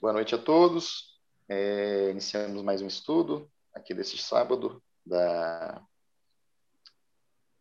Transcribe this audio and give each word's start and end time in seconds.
Boa 0.00 0.12
noite 0.12 0.34
a 0.34 0.38
todos. 0.38 1.20
É, 1.48 2.10
iniciamos 2.10 2.62
mais 2.62 2.80
um 2.80 2.86
estudo 2.86 3.50
aqui 3.74 3.92
desse 3.92 4.16
sábado 4.16 4.82
da, 5.04 5.86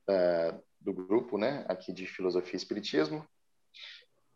da, 0.08 0.60
do 0.80 0.94
grupo, 0.94 1.38
né, 1.38 1.66
aqui 1.68 1.92
de 1.92 2.08
Filosofia 2.08 2.54
e 2.54 2.58
Espiritismo. 2.58 3.28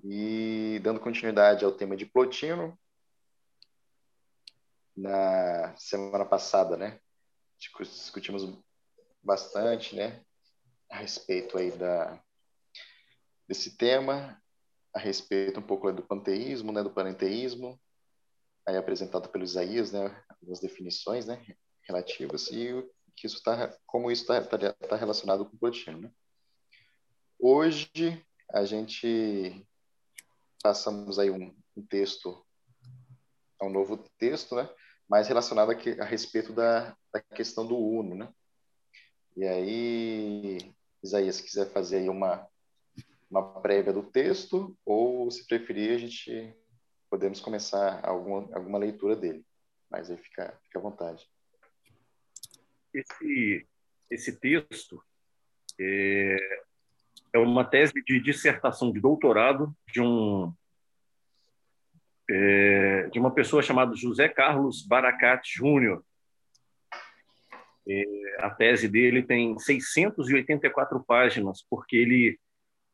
E 0.03 0.79
dando 0.83 0.99
continuidade 0.99 1.63
ao 1.63 1.71
tema 1.71 1.95
de 1.95 2.05
Plotino, 2.05 2.77
na 4.95 5.75
semana 5.77 6.25
passada, 6.25 6.75
né, 6.75 6.99
discutimos 7.57 8.43
bastante, 9.23 9.95
né, 9.95 10.21
a 10.89 10.97
respeito 10.97 11.57
aí 11.57 11.71
da 11.71 12.21
desse 13.47 13.77
tema, 13.77 14.42
a 14.93 14.99
respeito 14.99 15.59
um 15.59 15.63
pouco 15.63 15.91
do 15.91 16.03
panteísmo, 16.03 16.71
né, 16.71 16.83
do 16.83 16.91
panenteísmo, 16.91 17.79
aí 18.65 18.77
apresentado 18.77 19.29
pelo 19.29 19.43
Isaías, 19.43 19.91
né, 19.91 20.23
algumas 20.29 20.59
definições, 20.59 21.25
né, 21.25 21.43
relativas 21.87 22.47
e 22.51 22.87
que 23.15 23.27
isso 23.27 23.41
tá, 23.43 23.75
como 23.85 24.11
isso 24.11 24.23
está 24.23 24.41
tá, 24.57 24.73
tá 24.73 24.95
relacionado 24.95 25.45
com 25.45 25.55
o 25.55 25.59
Plotino, 25.59 26.01
né? 26.01 26.11
Hoje 27.39 27.89
a 28.51 28.63
gente 28.63 29.65
passamos 30.61 31.19
aí 31.19 31.29
um, 31.29 31.53
um 31.75 31.85
texto, 31.85 32.45
um 33.61 33.69
novo 33.69 33.97
texto, 34.17 34.55
né, 34.55 34.69
mais 35.07 35.27
relacionado 35.27 35.71
a, 35.71 36.03
a 36.03 36.05
respeito 36.05 36.53
da, 36.53 36.95
da 37.11 37.21
questão 37.21 37.67
do 37.67 37.77
Uno, 37.77 38.15
né? 38.15 38.33
E 39.35 39.45
aí, 39.45 40.73
Isaías, 41.03 41.37
se 41.37 41.43
quiser 41.43 41.69
fazer 41.71 41.97
aí 41.97 42.09
uma 42.09 42.47
uma 43.33 43.59
prévia 43.61 43.91
do 43.91 44.03
texto 44.03 44.77
ou, 44.85 45.31
se 45.31 45.47
preferir, 45.47 45.95
a 45.95 45.97
gente 45.97 46.55
podemos 47.09 47.39
começar 47.39 47.99
alguma, 48.05 48.47
alguma 48.55 48.77
leitura 48.77 49.15
dele. 49.15 49.43
Mas 49.89 50.11
aí 50.11 50.17
fica, 50.17 50.55
fica 50.63 50.77
à 50.77 50.81
vontade. 50.81 51.27
Esse, 52.93 53.67
esse 54.11 54.39
texto 54.39 55.03
é, 55.81 56.37
é 57.33 57.39
uma 57.39 57.65
tese 57.65 57.93
de 58.05 58.19
dissertação 58.19 58.91
de 58.91 58.99
doutorado 58.99 59.75
de 59.91 59.99
um 59.99 60.53
é, 62.29 63.09
de 63.09 63.19
uma 63.19 63.33
pessoa 63.33 63.63
chamada 63.63 63.95
José 63.95 64.29
Carlos 64.29 64.85
Baracat 64.85 65.43
Júnior. 65.51 66.05
É, 67.89 68.03
a 68.39 68.49
tese 68.51 68.87
dele 68.87 69.23
tem 69.23 69.57
684 69.57 71.03
páginas, 71.03 71.65
porque 71.67 71.97
ele 71.97 72.39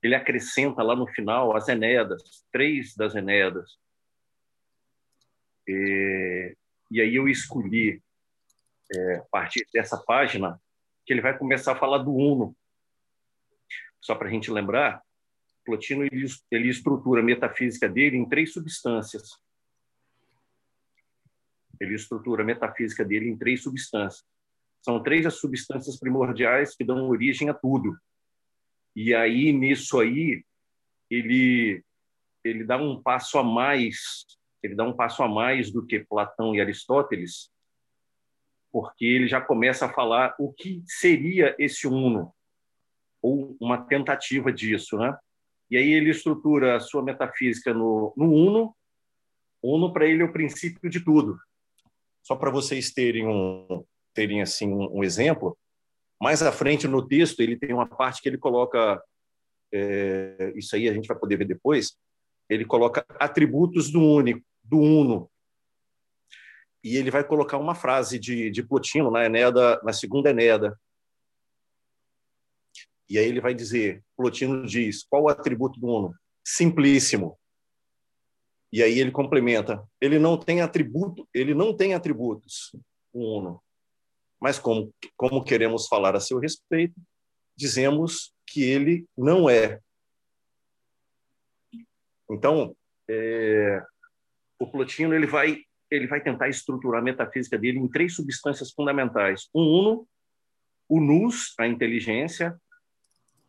ele 0.02 0.16
acrescenta 0.16 0.82
lá 0.82 0.96
no 0.96 1.08
final 1.08 1.56
as 1.56 1.68
Enéadas, 1.68 2.46
três 2.52 2.96
das 2.96 3.16
Enéadas. 3.16 3.78
E, 5.68 6.56
e 6.92 7.02
aí 7.02 7.16
eu 7.16 7.28
escolhi, 7.28 8.02
é, 8.96 9.16
a 9.18 9.26
partir 9.32 9.68
dessa 9.74 9.98
página, 9.98 10.60
que 11.06 11.14
ele 11.14 11.22
vai 11.22 11.38
começar 11.38 11.74
a 11.74 11.76
falar 11.76 12.00
do 12.00 12.14
Uno. 12.14 12.56
Só 14.02 14.16
para 14.16 14.28
a 14.28 14.32
gente 14.32 14.50
lembrar, 14.50 15.04
Plotino 15.66 16.04
ele, 16.04 16.26
ele 16.50 16.70
estrutura 16.70 17.22
a 17.22 17.24
metafísica 17.24 17.88
dele 17.88 18.18
em 18.18 18.28
três 18.28 18.54
substâncias. 18.54 19.38
Ele 21.80 21.96
estrutura 21.96 22.44
a 22.44 22.46
metafísica 22.46 23.06
dele 23.06 23.30
em 23.30 23.38
três 23.38 23.62
substâncias. 23.64 24.26
São 24.82 25.04
três 25.04 25.26
as 25.26 25.36
substâncias 25.36 26.00
primordiais 26.00 26.76
que 26.76 26.84
dão 26.84 27.10
origem 27.10 27.50
a 27.50 27.54
tudo. 27.54 27.96
E 29.02 29.16
aí, 29.16 29.54
nisso 29.54 29.98
aí, 29.98 30.44
ele, 31.10 31.82
ele 32.44 32.66
dá 32.66 32.76
um 32.76 33.02
passo 33.02 33.38
a 33.38 33.44
mais, 33.44 34.26
ele 34.62 34.76
dá 34.76 34.84
um 34.84 34.92
passo 34.92 35.24
a 35.24 35.28
mais 35.30 35.72
do 35.72 35.86
que 35.86 36.02
Platão 36.02 36.54
e 36.54 36.60
Aristóteles, 36.60 37.50
porque 38.70 39.06
ele 39.06 39.26
já 39.26 39.40
começa 39.40 39.86
a 39.86 39.94
falar 39.94 40.36
o 40.38 40.52
que 40.52 40.84
seria 40.86 41.56
esse 41.58 41.88
uno, 41.88 42.34
ou 43.22 43.56
uma 43.58 43.78
tentativa 43.78 44.52
disso, 44.52 44.98
né? 44.98 45.18
E 45.72 45.78
aí 45.78 45.94
ele 45.94 46.10
estrutura 46.10 46.76
a 46.76 46.82
sua 46.82 47.02
metafísica 47.02 47.74
no, 47.74 48.14
no 48.18 48.30
uno. 48.30 48.76
Uno 49.64 49.94
para 49.94 50.08
ele 50.08 50.24
é 50.24 50.26
o 50.26 50.34
princípio 50.34 50.90
de 50.90 51.00
tudo. 51.00 51.40
Só 52.22 52.36
para 52.36 52.52
vocês 52.52 52.92
terem 52.92 53.26
um 53.26 53.86
terem 54.14 54.42
assim 54.42 54.74
um, 54.74 55.06
exemplo, 55.06 55.58
mais 56.20 56.44
à 56.44 56.52
frente 56.52 56.88
no 56.88 57.08
texto, 57.08 57.40
ele 57.40 57.58
tem 57.58 57.74
uma 57.74 57.88
parte 57.88 58.22
que 58.22 58.28
ele 58.28 58.38
coloca, 58.38 59.02
é, 59.72 60.52
isso 60.56 60.76
aí 60.76 60.90
a 60.90 60.94
gente 60.94 61.08
vai 61.08 61.18
poder 61.18 61.38
ver 61.38 61.46
depois, 61.46 61.98
ele 62.50 62.66
coloca 62.66 63.06
atributos 63.20 63.90
do 63.90 64.02
único, 64.02 64.46
do 64.64 64.78
uno. 64.78 65.32
E 66.84 66.98
ele 66.98 67.12
vai 67.12 67.24
colocar 67.24 67.58
uma 67.58 67.76
frase 67.76 68.20
de, 68.20 68.50
de 68.50 68.64
Plotino 68.64 69.10
na 69.10 69.26
Enéada, 69.26 69.82
na 69.84 69.94
segunda 69.94 70.30
Enéada. 70.30 70.80
E 73.10 73.18
aí 73.18 73.26
ele 73.26 73.42
vai 73.42 73.54
dizer, 73.54 74.04
Plotino 74.16 74.66
diz, 74.66 75.04
qual 75.04 75.24
o 75.24 75.30
atributo 75.30 75.80
do 75.80 75.88
uno? 75.88 76.14
Simplíssimo. 76.44 77.38
E 78.72 78.84
aí 78.84 79.00
ele 79.00 79.12
complementa, 79.12 79.84
ele 80.00 80.20
não 80.20 80.38
tem 80.38 80.62
atributo, 80.62 81.28
ele 81.34 81.56
não 81.56 81.76
tem 81.76 81.96
atributos, 81.96 82.76
o 83.12 83.40
uno 83.40 83.64
mas 84.42 84.58
como, 84.58 84.94
como 85.18 85.44
queremos 85.44 85.88
falar 85.88 86.16
a 86.16 86.20
seu 86.20 86.40
respeito, 86.40 86.96
dizemos 87.56 88.34
que 88.48 88.64
ele 88.64 89.06
não 89.18 89.50
é. 89.50 89.80
Então, 92.30 92.76
é, 93.10 93.84
o 94.60 94.68
Plotino 94.68 95.14
ele 95.14 95.28
vai 95.28 95.64
ele 95.92 96.06
vai 96.06 96.22
tentar 96.22 96.48
estruturar 96.48 97.02
a 97.02 97.04
metafísica 97.04 97.58
dele 97.58 97.80
em 97.80 97.88
três 97.88 98.16
substâncias 98.16 98.72
fundamentais: 98.72 99.50
um 99.54 99.62
uno, 99.62 100.08
o 100.88 101.00
nous, 101.00 101.54
a 101.60 101.68
inteligência 101.68 102.56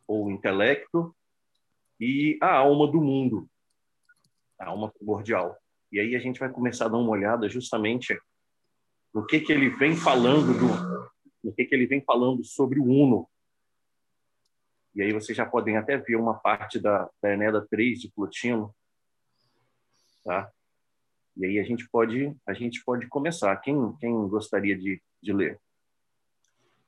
ou 0.06 0.30
intelecto, 0.30 1.14
e 2.00 2.38
a 2.40 2.56
alma 2.56 2.90
do 2.90 3.00
mundo, 3.00 3.48
a 4.58 4.68
alma 4.68 4.90
primordial. 4.90 5.56
E 5.92 6.00
aí 6.00 6.16
a 6.16 6.18
gente 6.18 6.40
vai 6.40 6.50
começar 6.50 6.86
a 6.86 6.88
dar 6.88 6.98
uma 6.98 7.10
olhada 7.10 7.48
justamente 7.48 8.18
no 9.12 9.26
que 9.26 9.40
que 9.40 9.52
ele 9.52 9.70
vem 9.70 9.96
falando 9.96 10.52
do 10.52 11.10
no 11.42 11.52
que 11.54 11.64
que 11.64 11.74
ele 11.74 11.86
vem 11.86 12.02
falando 12.02 12.44
sobre 12.44 12.78
o 12.78 12.84
Uno. 12.84 13.28
E 14.94 15.02
aí 15.02 15.12
vocês 15.12 15.36
já 15.36 15.46
podem 15.46 15.76
até 15.76 15.96
ver 15.96 16.16
uma 16.16 16.34
parte 16.34 16.78
da, 16.78 17.08
da 17.22 17.32
Enéada 17.32 17.66
3 17.70 18.00
de 18.00 18.10
Plotino, 18.10 18.74
tá? 20.24 20.50
E 21.36 21.46
aí 21.46 21.58
a 21.58 21.62
gente 21.62 21.88
pode 21.88 22.36
a 22.46 22.52
gente 22.52 22.84
pode 22.84 23.06
começar. 23.08 23.56
Quem 23.56 23.96
quem 23.96 24.28
gostaria 24.28 24.76
de, 24.76 25.00
de 25.22 25.32
ler? 25.32 25.60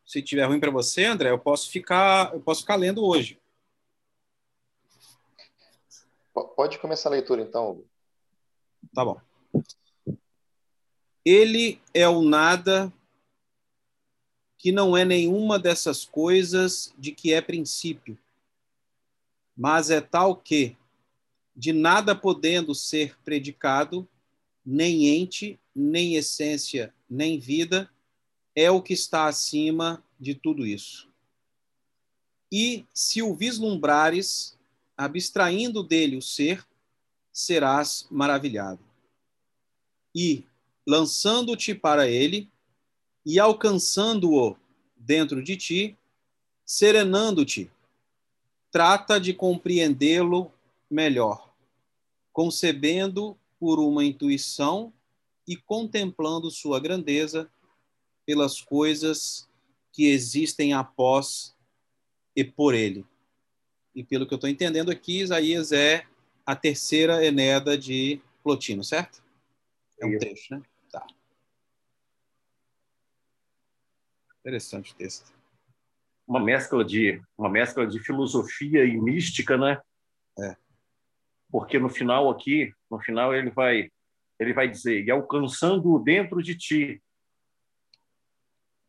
Se 0.05 0.21
tiver 0.21 0.45
ruim 0.45 0.61
para 0.61 0.71
você, 0.71 1.05
André, 1.05 1.31
eu 1.31 1.39
posso 1.39 1.71
ficar 1.71 2.35
eu 2.35 2.41
posso 2.41 2.61
ficar 2.61 2.77
lendo 2.77 3.05
hoje. 3.05 3.41
Pode 6.33 6.79
começar 6.79 7.09
a 7.09 7.13
leitura 7.13 7.43
então. 7.43 7.85
Tá 8.95 9.05
bom. 9.05 9.21
Ele 11.25 11.81
é 11.95 12.09
o 12.09 12.23
nada 12.23 12.93
que 14.59 14.71
não 14.71 14.97
é 14.97 15.05
nenhuma 15.05 15.59
dessas 15.59 16.05
coisas 16.05 16.95
de 16.97 17.13
que 17.13 17.33
é 17.33 17.41
princípio, 17.41 18.17
mas 19.57 19.91
é 19.91 20.01
tal 20.01 20.37
que, 20.37 20.77
de 21.55 21.73
nada 21.73 22.15
podendo 22.15 22.75
ser 22.75 23.19
predicado, 23.25 24.09
nem 24.65 25.09
ente, 25.09 25.59
nem 25.75 26.15
essência, 26.15 26.95
nem 27.11 27.39
vida, 27.39 27.91
é 28.55 28.71
o 28.71 28.81
que 28.81 28.93
está 28.93 29.27
acima 29.27 30.03
de 30.19 30.35
tudo 30.35 30.67
isso. 30.67 31.11
E 32.51 32.85
se 32.93 33.23
o 33.23 33.35
vislumbrares, 33.35 34.57
abstraindo 34.97 35.83
dele 35.83 36.17
o 36.17 36.23
ser, 36.23 36.65
serás 37.33 38.07
maravilhado. 38.11 38.85
E, 40.15 40.45
lançando-te 40.87 41.75
para 41.75 42.09
ele 42.09 42.51
e 43.25 43.39
alcançando-o 43.39 44.57
dentro 44.97 45.43
de 45.43 45.57
ti, 45.57 45.99
serenando-te, 46.65 47.71
trata 48.71 49.21
de 49.21 49.33
compreendê-lo 49.33 50.51
melhor, 50.91 51.53
concebendo 52.33 53.37
por 53.59 53.79
uma 53.79 54.05
intuição 54.05 54.93
e 55.47 55.57
contemplando 55.57 56.51
sua 56.51 56.81
grandeza 56.81 57.51
pelas 58.25 58.61
coisas 58.61 59.49
que 59.93 60.07
existem 60.07 60.73
após 60.73 61.55
e 62.35 62.43
por 62.43 62.75
ele. 62.75 63.05
E 63.95 64.03
pelo 64.03 64.27
que 64.27 64.33
eu 64.33 64.37
estou 64.37 64.49
entendendo 64.49 64.91
aqui, 64.91 65.21
Isaías 65.21 65.71
é 65.71 66.07
a 66.47 66.57
terceira 66.57 67.25
Enéada 67.25 67.77
de 67.77 68.21
Plotino, 68.43 68.83
certo? 68.83 69.23
É 70.01 70.07
um 70.07 70.19
trecho, 70.19 70.55
né? 70.55 70.63
Interessante 74.43 74.93
o 74.93 74.97
texto. 74.97 75.33
Uma 76.27 76.41
mescla 76.41 76.85
de 76.85 77.23
uma 77.39 77.49
mescla 77.49 77.87
de 77.87 78.01
filosofia 78.01 78.85
e 78.85 79.01
mística, 79.01 79.57
né? 79.57 79.81
É. 80.39 80.57
Porque 81.49 81.79
no 81.79 81.89
final 81.89 82.29
aqui, 82.29 82.75
no 82.91 82.99
final 82.99 83.33
ele 83.33 83.51
vai 83.51 83.89
ele 84.41 84.53
vai 84.53 84.69
dizer, 84.69 85.05
e 85.05 85.11
alcançando 85.11 85.97
dentro 86.01 86.43
de 86.43 86.57
ti, 86.57 87.01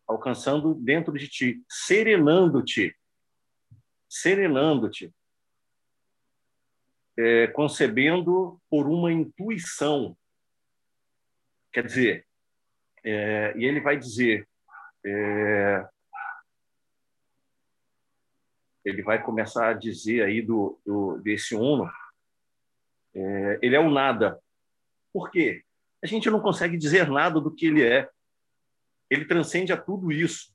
alcançando 0.07 0.73
dentro 0.73 1.13
de 1.13 1.27
ti, 1.27 1.63
serenando-te, 1.69 2.97
serenando-te, 4.09 5.13
é, 7.15 7.47
concebendo 7.47 8.59
por 8.67 8.87
uma 8.87 9.11
intuição. 9.11 10.17
Quer 11.71 11.85
dizer, 11.85 12.27
é, 13.03 13.53
e 13.55 13.65
ele 13.65 13.79
vai 13.79 13.95
dizer, 13.95 14.47
é, 15.05 15.87
ele 18.85 19.01
vai 19.01 19.21
começar 19.21 19.69
a 19.69 19.73
dizer 19.73 20.23
aí 20.23 20.41
do, 20.41 20.79
do 20.85 21.17
desse 21.19 21.55
uno, 21.55 21.89
é, 23.15 23.59
ele 23.61 23.75
é 23.75 23.79
o 23.79 23.89
nada. 23.89 24.39
Por 25.11 25.29
quê? 25.31 25.63
A 26.01 26.07
gente 26.07 26.29
não 26.29 26.41
consegue 26.41 26.77
dizer 26.77 27.07
nada 27.07 27.39
do 27.39 27.53
que 27.53 27.67
ele 27.67 27.83
é. 27.83 28.09
Ele 29.09 29.25
transcende 29.25 29.71
a 29.71 29.77
tudo 29.77 30.11
isso. 30.11 30.53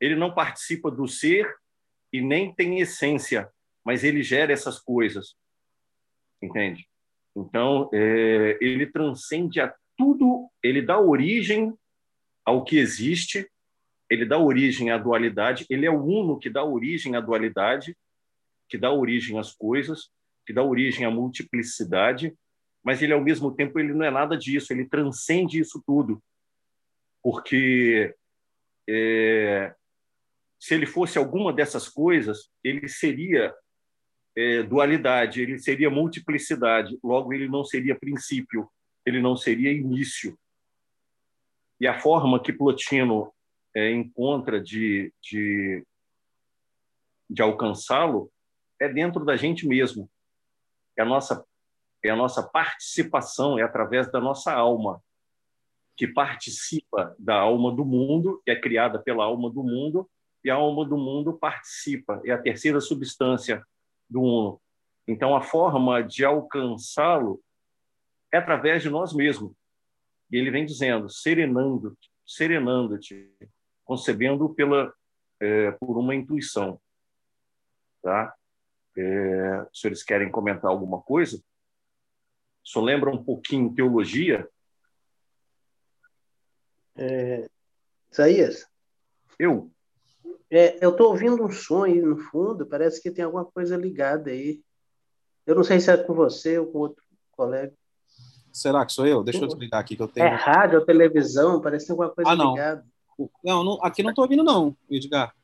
Ele 0.00 0.14
não 0.14 0.34
participa 0.34 0.90
do 0.90 1.08
ser 1.08 1.52
e 2.12 2.20
nem 2.20 2.54
tem 2.54 2.80
essência, 2.80 3.50
mas 3.84 4.04
ele 4.04 4.22
gera 4.22 4.52
essas 4.52 4.78
coisas. 4.78 5.34
Entende? 6.40 6.86
Então, 7.34 7.90
é, 7.92 8.58
ele 8.60 8.86
transcende 8.86 9.60
a 9.60 9.74
tudo, 9.96 10.48
ele 10.62 10.82
dá 10.82 11.00
origem 11.00 11.76
ao 12.44 12.62
que 12.62 12.78
existe, 12.78 13.50
ele 14.08 14.24
dá 14.24 14.38
origem 14.38 14.90
à 14.90 14.98
dualidade, 14.98 15.66
ele 15.68 15.86
é 15.86 15.90
o 15.90 16.02
uno 16.02 16.38
que 16.38 16.48
dá 16.48 16.64
origem 16.64 17.16
à 17.16 17.20
dualidade, 17.20 17.96
que 18.68 18.78
dá 18.78 18.90
origem 18.92 19.38
às 19.38 19.52
coisas, 19.52 20.10
que 20.46 20.52
dá 20.52 20.62
origem 20.62 21.04
à 21.04 21.10
multiplicidade, 21.10 22.34
mas 22.82 23.02
ele 23.02 23.12
ao 23.12 23.20
mesmo 23.20 23.52
tempo 23.54 23.78
ele 23.80 23.92
não 23.92 24.04
é 24.04 24.10
nada 24.10 24.36
disso, 24.36 24.72
ele 24.72 24.88
transcende 24.88 25.58
isso 25.58 25.82
tudo, 25.84 26.22
porque 27.22 28.14
é, 28.88 29.74
se 30.60 30.74
ele 30.74 30.86
fosse 30.86 31.18
alguma 31.18 31.52
dessas 31.52 31.88
coisas, 31.88 32.48
ele 32.62 32.88
seria 32.88 33.52
é, 34.36 34.62
dualidade, 34.62 35.42
ele 35.42 35.58
seria 35.58 35.90
multiplicidade, 35.90 36.96
logo 37.02 37.32
ele 37.32 37.48
não 37.48 37.64
seria 37.64 37.98
princípio, 37.98 38.70
ele 39.04 39.20
não 39.20 39.36
seria 39.36 39.72
início. 39.72 40.38
E 41.80 41.86
a 41.86 41.98
forma 41.98 42.40
que 42.40 42.52
Plotino 42.52 43.32
é, 43.76 43.90
encontra 43.90 44.58
de, 44.58 45.12
de, 45.22 45.86
de 47.28 47.42
alcançá-lo 47.42 48.32
é 48.80 48.88
dentro 48.88 49.22
da 49.22 49.36
gente 49.36 49.68
mesmo. 49.68 50.10
É 50.96 51.02
a 51.02 51.04
nossa 51.04 51.44
é 52.02 52.10
a 52.10 52.16
nossa 52.16 52.42
participação, 52.42 53.58
é 53.58 53.62
através 53.62 54.10
da 54.12 54.20
nossa 54.20 54.52
alma, 54.52 55.02
que 55.96 56.06
participa 56.06 57.16
da 57.18 57.34
alma 57.34 57.74
do 57.74 57.84
mundo, 57.84 58.40
que 58.44 58.50
é 58.50 58.60
criada 58.60 59.02
pela 59.02 59.24
alma 59.24 59.50
do 59.50 59.64
mundo, 59.64 60.08
e 60.44 60.50
a 60.50 60.54
alma 60.54 60.84
do 60.84 60.96
mundo 60.96 61.36
participa, 61.36 62.20
é 62.24 62.30
a 62.30 62.40
terceira 62.40 62.80
substância 62.80 63.66
do 64.08 64.22
uno. 64.22 64.60
Então, 65.08 65.34
a 65.34 65.40
forma 65.40 66.00
de 66.02 66.24
alcançá-lo 66.24 67.42
é 68.32 68.38
através 68.38 68.82
de 68.82 68.90
nós 68.90 69.12
mesmos. 69.12 69.52
E 70.30 70.36
ele 70.36 70.50
vem 70.50 70.64
dizendo, 70.64 71.08
serenando-te, 71.08 72.10
serenando-te, 72.24 73.32
concebendo 73.86 74.52
pela, 74.52 74.92
é, 75.40 75.70
por 75.70 75.96
uma 75.96 76.14
intuição. 76.14 76.78
Tá? 78.02 78.34
É, 78.96 79.62
os 79.72 79.80
senhores 79.80 80.02
querem 80.02 80.30
comentar 80.30 80.70
alguma 80.70 81.00
coisa? 81.00 81.40
Só 82.62 82.80
lembra 82.80 83.10
um 83.10 83.22
pouquinho 83.22 83.72
teologia? 83.72 84.46
É, 86.96 87.48
Isaías? 88.10 88.66
Eu? 89.38 89.70
É, 90.50 90.84
eu 90.84 90.90
estou 90.90 91.10
ouvindo 91.10 91.44
um 91.44 91.50
som 91.50 91.84
aí 91.84 92.00
no 92.00 92.18
fundo, 92.18 92.66
parece 92.66 93.00
que 93.00 93.10
tem 93.10 93.24
alguma 93.24 93.44
coisa 93.44 93.76
ligada 93.76 94.30
aí. 94.30 94.60
Eu 95.46 95.54
não 95.54 95.62
sei 95.62 95.78
se 95.78 95.90
é 95.90 95.96
com 95.96 96.14
você 96.14 96.58
ou 96.58 96.66
com 96.66 96.78
outro 96.78 97.04
colega. 97.32 97.72
Será 98.52 98.84
que 98.84 98.92
sou 98.92 99.06
eu? 99.06 99.22
Deixa 99.22 99.44
eu 99.44 99.46
desligar 99.46 99.80
aqui 99.80 99.94
que 99.94 100.02
eu 100.02 100.08
tenho. 100.08 100.26
É 100.26 100.34
rádio 100.34 100.80
ou 100.80 100.86
televisão? 100.86 101.60
Parece 101.60 101.84
que 101.84 101.92
tem 101.92 101.94
alguma 101.94 102.14
coisa 102.14 102.30
ah, 102.30 102.36
não. 102.36 102.52
ligada. 102.52 102.86
Não, 103.42 103.64
não 103.64 103.78
aqui 103.82 104.02
não 104.02 104.10
estou 104.10 104.24
ouvindo, 104.24 104.44
não, 104.44 104.76
Edgar. 104.90 105.34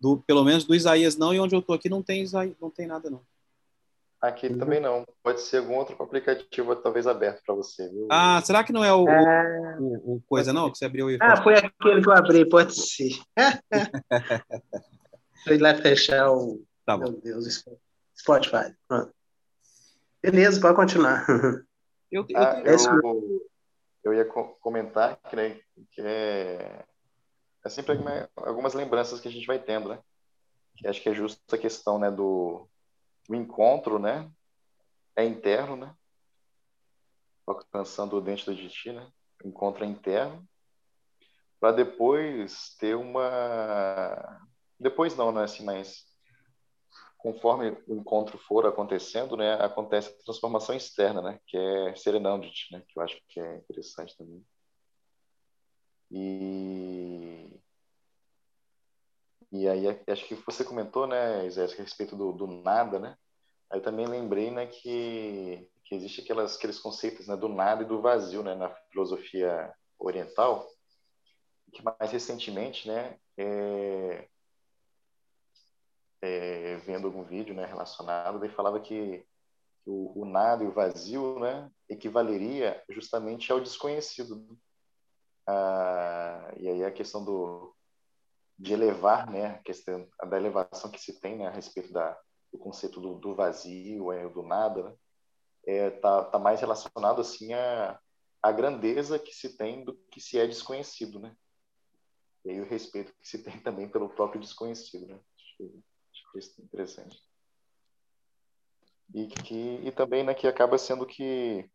Do, 0.00 0.18
pelo 0.18 0.44
menos 0.44 0.64
do 0.64 0.74
Isaías 0.74 1.16
não, 1.16 1.34
e 1.34 1.40
onde 1.40 1.54
eu 1.54 1.60
estou 1.60 1.74
aqui 1.74 1.88
não 1.88 2.02
tem, 2.02 2.22
Isaías, 2.22 2.54
não 2.60 2.70
tem 2.70 2.86
nada, 2.86 3.10
não. 3.10 3.20
Aqui 4.20 4.48
uhum. 4.48 4.58
também 4.58 4.80
não. 4.80 5.06
Pode 5.22 5.40
ser 5.40 5.58
algum 5.58 5.76
outro 5.76 5.96
aplicativo 6.00 6.74
talvez 6.76 7.06
aberto 7.06 7.42
para 7.44 7.54
você, 7.54 7.88
viu? 7.88 8.08
Ah, 8.10 8.40
será 8.44 8.64
que 8.64 8.72
não 8.72 8.82
é 8.82 8.92
o, 8.92 9.08
é... 9.08 9.76
o, 9.78 10.16
o 10.16 10.22
coisa 10.26 10.52
não 10.52 10.70
que 10.70 10.78
você 10.78 10.86
abriu 10.86 11.08
aí? 11.08 11.18
Ah, 11.20 11.40
foi 11.40 11.54
aquele 11.54 12.02
que 12.02 12.08
eu 12.08 12.12
abri, 12.12 12.48
pode 12.48 12.74
ser. 12.74 13.12
Fui 15.44 15.58
lá 15.58 15.74
fechar 15.74 16.32
o. 16.32 16.60
Tá 16.84 16.96
bom. 16.96 17.12
Meu 17.12 17.20
Deus, 17.20 17.64
Spotify. 18.16 18.74
Pronto. 18.88 19.12
Beleza, 20.20 20.60
pode 20.60 20.74
continuar. 20.74 21.24
Eu, 22.10 22.24
eu, 22.28 22.38
ah, 22.38 22.62
eu, 22.64 23.42
eu, 24.04 24.14
ia 24.14 24.24
comentar 24.24 25.16
que, 25.16 25.36
né, 25.36 25.60
que 25.90 26.00
é, 26.00 26.84
é 27.64 27.68
sempre 27.68 27.98
algumas 28.36 28.74
lembranças 28.74 29.20
que 29.20 29.28
a 29.28 29.30
gente 29.30 29.46
vai 29.46 29.58
tendo, 29.58 29.90
né? 29.90 29.98
Que 30.76 30.86
acho 30.86 31.02
que 31.02 31.08
é 31.08 31.14
justo 31.14 31.54
a 31.54 31.58
questão 31.58 31.98
né, 31.98 32.10
do, 32.10 32.68
o 33.28 33.34
encontro, 33.34 33.98
né? 33.98 34.30
É 35.14 35.24
interno, 35.24 35.76
né? 35.76 35.94
Alcançando 37.46 38.16
o 38.16 38.20
dente 38.20 38.46
do 38.46 38.54
Diti, 38.54 38.92
né? 38.92 39.10
Encontro 39.44 39.84
é 39.84 39.86
interno. 39.86 40.46
Para 41.60 41.72
depois 41.72 42.76
ter 42.78 42.94
uma. 42.94 44.40
Depois 44.78 45.16
não, 45.16 45.32
não 45.32 45.40
é 45.40 45.44
assim, 45.44 45.64
mas 45.64 46.06
conforme 47.18 47.76
o 47.86 47.94
encontro 47.94 48.38
for 48.38 48.64
acontecendo, 48.66 49.36
né, 49.36 49.54
acontece 49.54 50.08
a 50.08 50.24
transformação 50.24 50.74
externa, 50.74 51.20
né, 51.20 51.40
que 51.46 51.56
é 51.56 51.94
serenandite, 51.96 52.72
né, 52.72 52.82
que 52.88 52.98
eu 52.98 53.02
acho 53.02 53.20
que 53.28 53.40
é 53.40 53.56
interessante 53.56 54.16
também. 54.16 54.44
E 56.10 57.60
e 59.50 59.66
aí, 59.66 59.86
acho 60.06 60.26
que 60.26 60.34
você 60.34 60.62
comentou, 60.62 61.06
né, 61.06 61.46
Isaías, 61.46 61.72
a 61.72 61.76
respeito 61.82 62.14
do, 62.14 62.32
do 62.32 62.46
nada, 62.46 62.98
né? 62.98 63.16
Aí 63.70 63.80
também 63.80 64.06
lembrei, 64.06 64.50
né, 64.50 64.66
que, 64.66 65.68
que 65.84 65.94
existe 65.94 66.20
aquelas, 66.20 66.56
aqueles 66.56 66.78
conceitos, 66.78 67.26
né, 67.26 67.36
do 67.36 67.48
nada 67.48 67.82
e 67.82 67.86
do 67.86 68.00
vazio, 68.00 68.42
né, 68.42 68.54
na 68.54 68.70
filosofia 68.90 69.74
oriental, 69.98 70.68
que 71.72 71.82
mais 71.82 72.10
recentemente, 72.12 72.86
né, 72.88 73.18
é, 73.38 74.28
é, 76.22 76.76
vendo 76.78 77.06
algum 77.06 77.24
vídeo, 77.24 77.54
né, 77.54 77.64
relacionado, 77.64 78.42
ele 78.44 78.52
falava 78.52 78.80
que 78.80 79.24
o, 79.86 80.22
o, 80.22 80.24
nada 80.24 80.64
e 80.64 80.66
o 80.66 80.72
vazio, 80.72 81.38
né, 81.38 81.70
equivaleria 81.88 82.82
justamente 82.90 83.50
ao 83.50 83.60
desconhecido. 83.60 84.58
Ah, 85.46 86.52
e 86.58 86.68
aí 86.68 86.84
a 86.84 86.90
questão 86.90 87.24
do 87.24 87.74
de 88.58 88.72
elevar, 88.72 89.30
né, 89.30 89.46
a 89.46 89.58
questão 89.58 90.08
da 90.28 90.36
elevação 90.36 90.90
que 90.90 91.00
se 91.00 91.20
tem 91.20 91.36
né, 91.38 91.46
a 91.46 91.50
respeito 91.50 91.92
da, 91.92 92.18
do 92.52 92.58
conceito 92.58 93.00
do, 93.00 93.14
do 93.14 93.34
vazio, 93.34 94.12
é, 94.12 94.28
do 94.28 94.42
nada, 94.42 94.82
né, 94.82 94.96
é, 95.66 95.90
tá, 95.90 96.24
tá 96.24 96.38
mais 96.38 96.60
relacionado 96.60 97.20
assim 97.20 97.52
a, 97.54 97.98
a 98.42 98.50
grandeza 98.50 99.18
que 99.18 99.32
se 99.32 99.56
tem 99.56 99.84
do 99.84 99.94
que 100.10 100.20
se 100.20 100.38
é 100.38 100.46
desconhecido, 100.46 101.20
né? 101.20 101.36
E 102.44 102.50
aí 102.50 102.60
o 102.60 102.68
respeito 102.68 103.12
que 103.20 103.28
se 103.28 103.42
tem 103.42 103.60
também 103.60 103.88
pelo 103.88 104.08
próprio 104.08 104.40
desconhecido, 104.40 105.06
né? 105.06 105.20
Isso 106.34 106.60
interessante. 106.62 107.20
E 109.14 109.26
que 109.26 109.80
e 109.84 109.90
também, 109.92 110.22
né, 110.24 110.34
que 110.34 110.46
acaba 110.46 110.76
sendo 110.78 111.06
que 111.06 111.68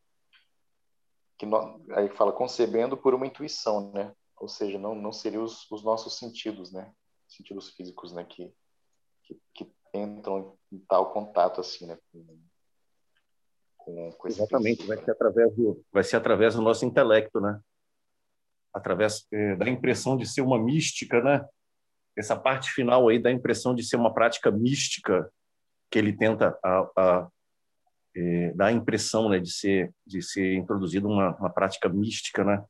que 1.37 1.47
aí 1.95 2.09
fala 2.09 2.31
concebendo 2.31 2.95
por 2.95 3.13
uma 3.13 3.25
intuição, 3.25 3.91
né? 3.91 4.15
ou 4.43 4.49
seja, 4.49 4.77
não, 4.77 4.93
não 4.93 5.13
seriam 5.13 5.41
os, 5.41 5.69
os 5.71 5.83
nossos 5.83 6.17
sentidos, 6.17 6.69
né? 6.69 6.91
Sentidos 7.29 7.69
físicos, 7.69 8.11
né? 8.11 8.25
Que, 8.25 8.53
que, 9.23 9.41
que 9.53 9.71
entram 9.93 10.57
em 10.69 10.79
tal 10.79 11.13
contato, 11.13 11.61
assim, 11.61 11.87
né? 11.87 11.97
Com, 13.77 14.11
com, 14.11 14.27
Exatamente, 14.27 14.85
vai 14.85 14.97
ser, 14.97 15.11
através 15.11 15.55
do, 15.55 15.85
vai 15.93 16.03
ser 16.03 16.17
através 16.17 16.55
do 16.55 16.61
nosso 16.61 16.85
intelecto, 16.85 17.39
né? 17.39 17.57
Através 18.73 19.25
eh, 19.31 19.55
da 19.55 19.69
impressão 19.69 20.17
de 20.17 20.27
ser 20.27 20.41
uma 20.41 20.61
mística, 20.61 21.21
né? 21.21 21.47
Essa 22.17 22.35
parte 22.35 22.71
final 22.71 23.09
aí 23.09 23.19
da 23.19 23.31
impressão 23.31 23.73
de 23.73 23.83
ser 23.83 23.95
uma 23.95 24.13
prática 24.13 24.51
mística 24.51 25.31
que 25.89 25.97
ele 25.97 26.13
tenta 26.13 26.57
a, 26.63 26.91
a 26.97 27.27
eh, 28.15 28.51
dar 28.55 28.67
a 28.67 28.71
impressão, 28.71 29.29
né, 29.29 29.39
de 29.39 29.51
ser 29.51 29.91
de 30.05 30.21
ser 30.21 30.55
introduzido 30.55 31.07
uma, 31.07 31.35
uma 31.37 31.49
prática 31.49 31.89
mística, 31.89 32.43
né? 32.43 32.63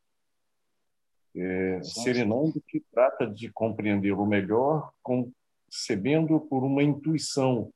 É, 1.35 1.81
Serenando 1.81 2.61
que 2.67 2.79
trata 2.91 3.25
de 3.25 3.51
compreender 3.51 4.11
o 4.11 4.25
melhor, 4.25 4.91
concebendo 5.01 6.39
por 6.41 6.63
uma 6.63 6.83
intuição, 6.83 7.73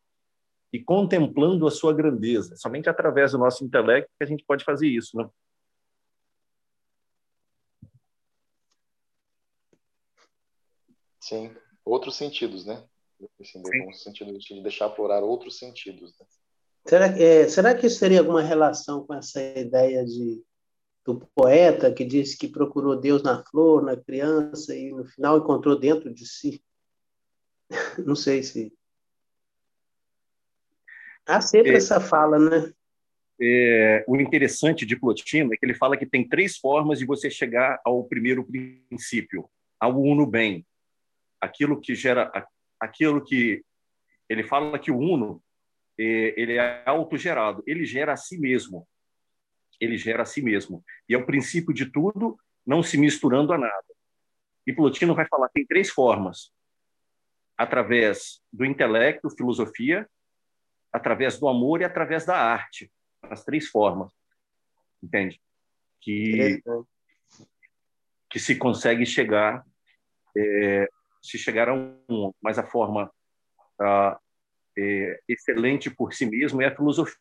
e 0.72 0.84
contemplando 0.84 1.66
a 1.66 1.72
sua 1.72 1.94
grandeza. 1.94 2.56
Somente 2.56 2.90
através 2.90 3.32
do 3.32 3.38
nosso 3.38 3.64
intelecto 3.64 4.12
que 4.18 4.24
a 4.24 4.28
gente 4.28 4.44
pode 4.46 4.64
fazer 4.64 4.88
isso, 4.88 5.18
né? 5.18 5.28
Sim, 11.28 11.54
outros 11.84 12.16
sentidos, 12.16 12.66
né? 12.66 12.82
Assim, 13.42 13.62
no 13.62 13.94
sentido 13.94 14.38
de 14.38 14.62
deixar 14.62 14.86
aflorar 14.86 15.22
outros 15.24 15.58
sentidos. 15.58 16.18
Né? 16.18 16.26
Será, 16.86 17.08
é, 17.08 17.50
será 17.50 17.76
que 17.76 17.86
isso 17.86 18.00
teria 18.00 18.20
alguma 18.20 18.42
relação 18.42 19.06
com 19.06 19.14
essa 19.14 19.42
ideia 19.42 20.06
de 20.06 20.42
do 21.06 21.26
poeta 21.34 21.92
que 21.94 22.04
disse 22.04 22.38
que 22.38 22.50
procurou 22.50 23.00
Deus 23.00 23.24
na 23.24 23.42
flor, 23.46 23.82
na 23.82 23.96
criança 23.96 24.76
e 24.76 24.92
no 24.92 25.06
final 25.06 25.38
encontrou 25.38 25.78
dentro 25.78 26.14
de 26.14 26.26
si? 26.26 26.64
Não 28.06 28.16
sei 28.16 28.44
se 28.44 28.74
há 31.26 31.42
sempre 31.42 31.74
é, 31.74 31.76
essa 31.76 32.00
fala, 32.00 32.40
né? 32.40 32.74
É, 33.40 34.06
o 34.08 34.16
interessante 34.16 34.86
de 34.86 34.98
Plotino 34.98 35.54
é 35.54 35.58
que 35.58 35.66
ele 35.66 35.74
fala 35.74 35.98
que 35.98 36.06
tem 36.06 36.28
três 36.28 36.58
formas 36.58 37.00
de 37.00 37.06
você 37.06 37.30
chegar 37.30 37.82
ao 37.84 38.04
primeiro 38.06 38.46
princípio, 38.46 39.50
ao 39.80 40.02
uno 40.02 40.26
bem, 40.26 40.66
aquilo 41.42 41.80
que 41.80 41.96
gera, 41.96 42.32
aquilo 42.80 43.24
que 43.24 43.64
ele 44.30 44.44
fala 44.44 44.80
que 44.80 44.92
o 44.92 44.98
uno 44.98 45.42
é, 46.00 46.34
ele 46.40 46.58
é 46.58 46.84
autogerado, 46.86 47.64
ele 47.66 47.86
gera 47.86 48.14
a 48.14 48.18
si 48.18 48.38
mesmo 48.38 48.88
ele 49.80 49.98
gera 49.98 50.24
a 50.24 50.26
si 50.26 50.42
mesmo. 50.42 50.84
E 51.08 51.14
é 51.14 51.18
o 51.18 51.26
princípio 51.26 51.74
de 51.74 51.86
tudo, 51.86 52.38
não 52.66 52.82
se 52.84 52.98
misturando 52.98 53.54
a 53.54 53.58
nada. 53.58 53.86
E 54.66 54.74
Plotino 54.74 55.16
vai 55.16 55.28
falar 55.28 55.48
que 55.48 55.56
tem 55.56 55.66
três 55.66 55.90
formas: 55.90 56.52
através 57.58 58.42
do 58.52 58.66
intelecto, 58.66 59.30
filosofia, 59.30 60.10
através 60.92 61.40
do 61.40 61.48
amor 61.48 61.82
e 61.82 61.86
através 61.86 62.26
da 62.26 62.38
arte. 62.38 62.92
As 63.22 63.44
três 63.44 63.68
formas. 63.68 64.12
Entende? 65.02 65.42
Que, 66.02 66.62
que 68.30 68.40
se 68.40 68.56
consegue 68.56 69.06
chegar, 69.06 69.66
é, 70.36 70.88
se 71.22 71.38
chegar 71.38 71.70
a 71.70 71.74
um, 71.74 72.34
mas 72.42 72.58
a 72.60 72.64
forma 72.64 73.12
a, 73.80 74.20
é, 74.78 75.20
excelente 75.28 75.90
por 75.90 76.14
si 76.14 76.26
mesmo 76.26 76.62
é 76.62 76.68
a 76.68 76.76
filosofia, 76.76 77.18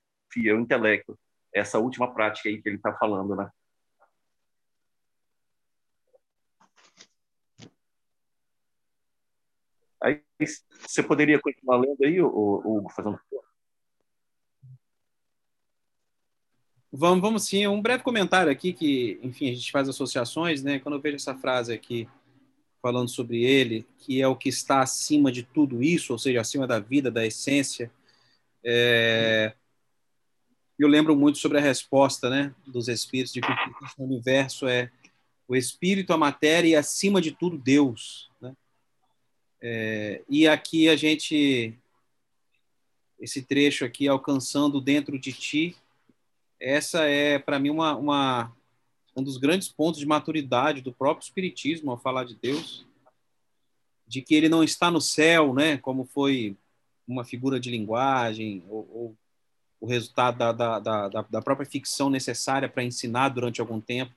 o 0.55 0.61
intelecto 0.61 1.19
essa 1.53 1.79
última 1.79 2.13
prática 2.13 2.49
aí 2.49 2.61
que 2.61 2.69
ele 2.69 2.77
está 2.77 2.93
falando, 2.93 3.35
né? 3.35 3.51
Aí, 10.03 10.23
você 10.87 11.03
poderia 11.03 11.41
continuar 11.41 11.79
lendo 11.79 12.05
aí, 12.05 12.21
Hugo, 12.21 12.91
fazendo 12.91 13.19
Vamos, 16.93 17.21
vamos 17.21 17.45
sim. 17.45 17.67
Um 17.67 17.83
breve 17.83 18.03
comentário 18.03 18.51
aqui 18.51 18.73
que, 18.73 19.19
enfim, 19.23 19.51
a 19.51 19.55
gente 19.55 19.71
faz 19.73 19.89
associações, 19.89 20.63
né? 20.63 20.79
Quando 20.79 20.95
eu 20.95 21.01
vejo 21.01 21.17
essa 21.17 21.35
frase 21.35 21.73
aqui 21.73 22.09
falando 22.87 23.09
sobre 23.09 23.43
ele, 23.43 23.85
que 23.99 24.23
é 24.23 24.29
o 24.29 24.37
que 24.37 24.49
está 24.49 24.81
acima 24.81 25.33
de 25.33 25.43
tudo 25.43 25.83
isso, 25.83 26.13
ou 26.13 26.19
seja, 26.21 26.41
acima 26.41 26.69
da 26.69 26.79
vida, 26.79 27.11
da 27.11 27.27
essência, 27.27 27.91
é, 28.65 29.53
eu 30.79 30.87
lembro 30.87 31.17
muito 31.17 31.39
sobre 31.39 31.59
a 31.59 31.61
resposta 31.61 32.31
né, 32.31 32.55
dos 32.65 32.87
espíritos 32.87 33.33
de 33.33 33.41
que 33.41 33.49
o 33.99 34.05
universo 34.05 34.69
é 34.69 34.89
o 35.49 35.57
espírito, 35.57 36.13
a 36.13 36.17
matéria 36.17 36.69
e, 36.69 36.77
acima 36.77 37.21
de 37.21 37.33
tudo, 37.33 37.59
Deus. 37.59 38.31
Né? 38.41 38.55
É, 39.61 40.23
e 40.29 40.47
aqui 40.47 40.89
a 40.89 40.95
gente, 40.95 41.77
esse 43.19 43.43
trecho 43.43 43.85
aqui, 43.85 44.07
alcançando 44.07 44.81
dentro 44.81 45.19
de 45.19 45.33
ti, 45.33 45.77
essa 46.61 47.03
é, 47.03 47.37
para 47.37 47.59
mim, 47.59 47.71
uma, 47.71 47.97
uma, 47.97 48.57
um 49.17 49.23
dos 49.23 49.39
grandes 49.39 49.69
pontos 49.69 49.99
de 49.99 50.07
maturidade 50.07 50.83
do 50.83 50.93
próprio 50.93 51.25
Espiritismo 51.25 51.91
ao 51.91 51.99
falar 51.99 52.25
de 52.25 52.35
Deus, 52.35 52.87
de 54.07 54.21
que 54.21 54.35
ele 54.35 54.49
não 54.49 54.63
está 54.63 54.91
no 54.91 55.01
céu, 55.01 55.55
né, 55.55 55.79
como 55.79 56.05
foi 56.05 56.57
uma 57.09 57.25
figura 57.25 57.59
de 57.59 57.71
linguagem 57.71 58.63
ou, 58.69 58.89
ou 58.93 59.17
o 59.81 59.87
resultado 59.87 60.39
da, 60.39 60.53
da, 60.53 60.79
da, 60.79 61.23
da 61.23 61.43
própria 61.43 61.67
ficção 61.67 62.11
necessária 62.11 62.69
para 62.69 62.85
ensinar 62.85 63.31
durante 63.31 63.61
algum 63.61 63.81
tempo, 63.81 64.13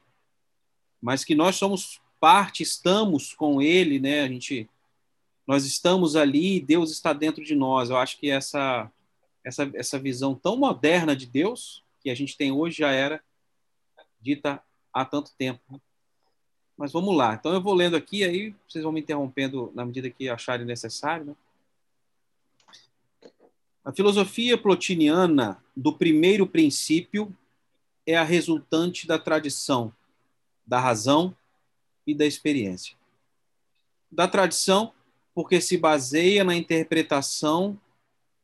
mas 1.01 1.23
que 1.23 1.35
nós 1.35 1.55
somos 1.55 2.01
parte, 2.19 2.63
estamos 2.63 3.33
com 3.33 3.61
ele, 3.61 3.99
né? 3.99 4.21
A 4.21 4.27
gente, 4.27 4.69
nós 5.47 5.65
estamos 5.65 6.15
ali, 6.15 6.59
Deus 6.59 6.91
está 6.91 7.13
dentro 7.13 7.43
de 7.43 7.55
nós. 7.55 7.89
Eu 7.89 7.97
acho 7.97 8.17
que 8.17 8.29
essa 8.29 8.91
essa 9.43 9.69
essa 9.73 9.97
visão 9.97 10.35
tão 10.35 10.57
moderna 10.57 11.15
de 11.15 11.25
Deus 11.25 11.83
que 12.01 12.09
a 12.09 12.15
gente 12.15 12.35
tem 12.35 12.51
hoje 12.51 12.79
já 12.79 12.91
era 12.91 13.23
dita 14.19 14.61
há 14.93 15.05
tanto 15.05 15.31
tempo. 15.37 15.81
Mas 16.77 16.91
vamos 16.91 17.15
lá. 17.15 17.33
Então 17.33 17.53
eu 17.53 17.61
vou 17.61 17.73
lendo 17.73 17.95
aqui, 17.95 18.23
aí 18.23 18.55
vocês 18.67 18.83
vão 18.83 18.93
me 18.93 19.01
interrompendo 19.01 19.71
na 19.75 19.85
medida 19.85 20.09
que 20.09 20.29
acharem 20.29 20.65
necessário, 20.65 21.25
né? 21.25 21.35
A 23.83 23.91
filosofia 23.91 24.57
plotiniana 24.57 25.63
do 25.75 25.91
primeiro 25.91 26.45
princípio 26.45 27.35
é 28.05 28.15
a 28.15 28.23
resultante 28.23 29.07
da 29.07 29.17
tradição, 29.17 29.93
da 30.65 30.79
razão 30.79 31.35
e 32.05 32.13
da 32.13 32.25
experiência. 32.25 32.95
Da 34.11 34.27
tradição, 34.27 34.93
porque 35.33 35.59
se 35.59 35.77
baseia 35.77 36.43
na 36.43 36.55
interpretação 36.55 37.79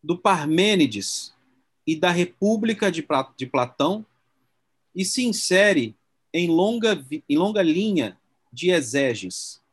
do 0.04 0.18
Parmênides 0.18 1.34
e 1.86 1.96
da 1.96 2.12
República 2.12 2.92
de 2.92 3.46
Platão 3.46 4.06
e 4.96 5.04
se 5.06 5.24
insere 5.24 5.96
em 6.38 6.50
longa, 6.50 7.02
em 7.30 7.38
longa 7.38 7.62
linha 7.62 8.20
de 8.52 8.70
exeges, 8.70 9.64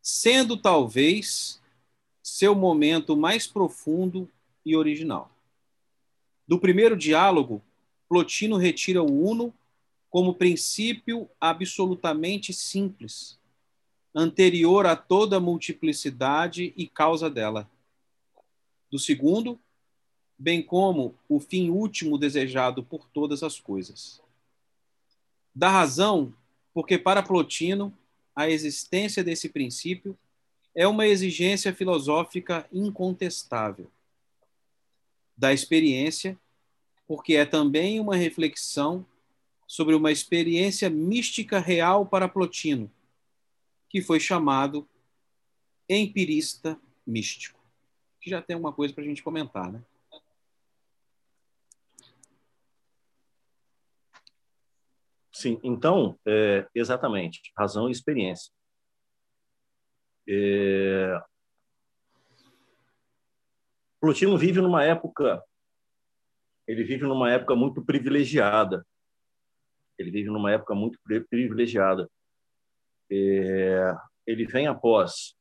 sendo 0.00 0.56
talvez 0.56 1.60
seu 2.22 2.54
momento 2.54 3.14
mais 3.14 3.46
profundo 3.46 4.30
e 4.64 4.74
original. 4.74 5.30
Do 6.48 6.58
primeiro 6.58 6.96
diálogo, 6.96 7.62
Plotino 8.08 8.56
retira 8.56 9.02
o 9.02 9.28
uno 9.28 9.52
como 10.08 10.34
princípio 10.34 11.28
absolutamente 11.38 12.54
simples, 12.54 13.38
anterior 14.14 14.86
a 14.86 14.96
toda 14.96 15.38
multiplicidade 15.38 16.72
e 16.78 16.88
causa 16.88 17.28
dela. 17.28 17.70
Do 18.90 18.98
segundo, 18.98 19.60
bem 20.38 20.62
como 20.62 21.14
o 21.28 21.40
fim 21.40 21.70
último 21.70 22.18
desejado 22.18 22.82
por 22.82 23.06
todas 23.08 23.42
as 23.42 23.58
coisas. 23.58 24.20
Da 25.54 25.70
razão, 25.70 26.34
porque 26.74 26.98
para 26.98 27.22
Plotino 27.22 27.96
a 28.34 28.50
existência 28.50 29.24
desse 29.24 29.48
princípio 29.48 30.16
é 30.74 30.86
uma 30.86 31.06
exigência 31.06 31.74
filosófica 31.74 32.68
incontestável. 32.70 33.90
Da 35.34 35.54
experiência, 35.54 36.38
porque 37.06 37.34
é 37.34 37.46
também 37.46 37.98
uma 37.98 38.14
reflexão 38.14 39.06
sobre 39.66 39.94
uma 39.94 40.12
experiência 40.12 40.90
mística 40.90 41.58
real 41.58 42.04
para 42.04 42.28
Plotino, 42.28 42.90
que 43.88 44.02
foi 44.02 44.20
chamado 44.20 44.86
empirista 45.88 46.78
místico. 47.06 47.58
Que 48.20 48.28
já 48.28 48.42
tem 48.42 48.56
uma 48.56 48.72
coisa 48.72 48.92
para 48.92 49.02
a 49.02 49.06
gente 49.06 49.22
comentar, 49.22 49.72
né? 49.72 49.82
Sim, 55.36 55.60
então, 55.62 56.18
é, 56.26 56.66
exatamente, 56.74 57.52
razão 57.54 57.90
e 57.90 57.92
experiência. 57.92 58.50
É... 60.26 61.20
Plotino 64.00 64.38
vive 64.38 64.62
numa 64.62 64.82
época, 64.82 65.44
ele 66.66 66.84
vive 66.84 67.02
numa 67.04 67.30
época 67.30 67.54
muito 67.54 67.84
privilegiada. 67.84 68.82
Ele 69.98 70.10
vive 70.10 70.30
numa 70.30 70.50
época 70.52 70.74
muito 70.74 70.98
privilegiada. 71.28 72.10
É... 73.12 73.94
Ele 74.26 74.46
vem 74.46 74.66
após 74.66 75.36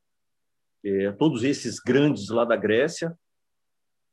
é, 0.84 1.14
todos 1.14 1.42
esses 1.42 1.80
grandes 1.80 2.28
lá 2.28 2.44
da 2.44 2.58
Grécia, 2.58 3.18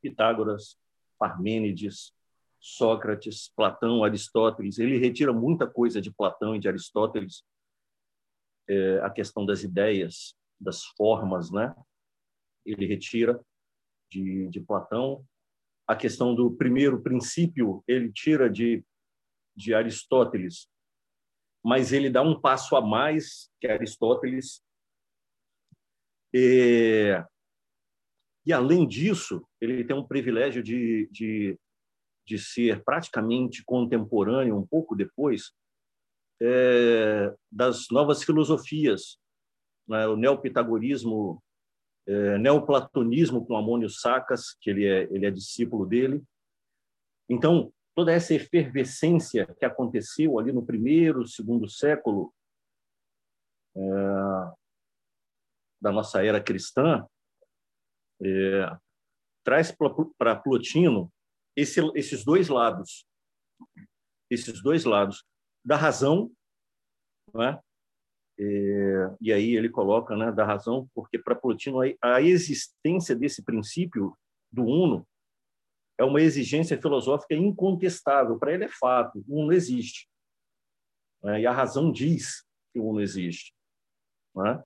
Pitágoras, 0.00 0.78
Parmênides, 1.18 2.14
Sócrates, 2.64 3.52
Platão, 3.56 4.04
Aristóteles. 4.04 4.78
Ele 4.78 4.96
retira 4.96 5.32
muita 5.32 5.66
coisa 5.66 6.00
de 6.00 6.12
Platão 6.12 6.54
e 6.54 6.60
de 6.60 6.68
Aristóteles, 6.68 7.42
é, 8.68 9.00
a 9.00 9.10
questão 9.10 9.44
das 9.44 9.64
ideias, 9.64 10.36
das 10.60 10.84
formas, 10.96 11.50
né? 11.50 11.74
Ele 12.64 12.86
retira 12.86 13.44
de, 14.08 14.48
de 14.48 14.60
Platão. 14.60 15.26
A 15.88 15.96
questão 15.96 16.32
do 16.36 16.52
primeiro 16.52 17.02
princípio 17.02 17.82
ele 17.88 18.12
tira 18.12 18.48
de, 18.48 18.84
de 19.56 19.74
Aristóteles, 19.74 20.68
mas 21.64 21.92
ele 21.92 22.08
dá 22.08 22.22
um 22.22 22.40
passo 22.40 22.76
a 22.76 22.80
mais 22.80 23.50
que 23.60 23.66
Aristóteles. 23.66 24.62
E 26.32 27.20
E, 28.46 28.52
além 28.52 28.86
disso, 28.86 29.44
ele 29.60 29.84
tem 29.84 29.96
um 29.96 30.06
privilégio 30.06 30.62
de, 30.62 31.08
de, 31.10 31.58
de 32.26 32.38
ser 32.38 32.82
praticamente 32.84 33.64
contemporâneo, 33.64 34.56
um 34.56 34.66
pouco 34.66 34.94
depois, 34.94 35.52
é, 36.40 37.34
das 37.50 37.86
novas 37.90 38.22
filosofias, 38.22 39.18
né? 39.88 40.06
o 40.06 40.16
neopitagorismo, 40.16 41.42
é, 42.06 42.38
neoplatonismo 42.38 43.44
com 43.46 43.56
Amônio 43.56 43.88
Sacas, 43.88 44.54
que 44.60 44.70
ele 44.70 44.86
é, 44.86 45.02
ele 45.04 45.26
é 45.26 45.30
discípulo 45.30 45.86
dele. 45.86 46.22
Então, 47.28 47.72
toda 47.94 48.12
essa 48.12 48.34
efervescência 48.34 49.46
que 49.58 49.64
aconteceu 49.64 50.38
ali 50.38 50.52
no 50.52 50.64
primeiro, 50.64 51.26
segundo 51.26 51.68
século 51.68 52.32
é, 53.76 53.80
da 55.80 55.92
nossa 55.92 56.24
era 56.24 56.42
cristã, 56.42 57.06
é, 58.20 58.76
traz 59.44 59.74
para 60.16 60.36
Plotino 60.36 61.12
esse, 61.56 61.80
esses 61.94 62.24
dois 62.24 62.48
lados, 62.48 63.06
esses 64.30 64.62
dois 64.62 64.84
lados 64.84 65.24
da 65.64 65.76
razão, 65.76 66.30
né? 67.34 67.60
É, 68.38 69.14
e 69.20 69.32
aí 69.32 69.54
ele 69.54 69.68
coloca, 69.68 70.16
né, 70.16 70.32
da 70.32 70.44
razão, 70.44 70.88
porque 70.94 71.18
para 71.18 71.34
Plotino 71.34 71.80
a, 71.82 72.16
a 72.16 72.22
existência 72.22 73.14
desse 73.14 73.44
princípio 73.44 74.16
do 74.50 74.64
uno 74.64 75.06
é 75.98 76.04
uma 76.04 76.20
exigência 76.20 76.80
filosófica 76.80 77.34
incontestável. 77.34 78.38
Para 78.38 78.54
ele 78.54 78.64
é 78.64 78.68
fato, 78.68 79.22
o 79.28 79.42
uno 79.42 79.52
existe. 79.52 80.08
Né? 81.22 81.42
E 81.42 81.46
a 81.46 81.52
razão 81.52 81.92
diz 81.92 82.44
que 82.72 82.80
o 82.80 82.86
uno 82.86 83.00
existe. 83.00 83.54
Né? 84.34 84.62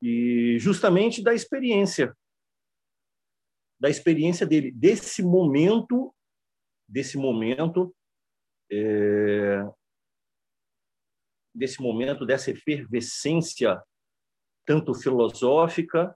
E 0.00 0.56
justamente 0.58 1.22
da 1.22 1.34
experiência 1.34 2.16
da 3.78 3.88
experiência 3.88 4.46
dele, 4.46 4.70
desse 4.70 5.22
momento, 5.22 6.14
desse 6.88 7.18
momento, 7.18 7.94
é, 8.70 9.62
desse 11.54 11.80
momento, 11.80 12.26
dessa 12.26 12.50
efervescência 12.50 13.82
tanto 14.66 14.92
filosófica 14.94 16.14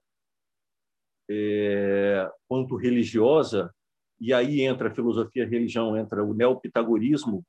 é, 1.30 2.28
quanto 2.48 2.74
religiosa, 2.76 3.72
e 4.20 4.34
aí 4.34 4.62
entra 4.62 4.88
a 4.88 4.94
filosofia, 4.94 5.44
a 5.44 5.48
religião, 5.48 5.96
entra 5.96 6.24
o 6.24 6.34
neopitagorismo. 6.34 7.44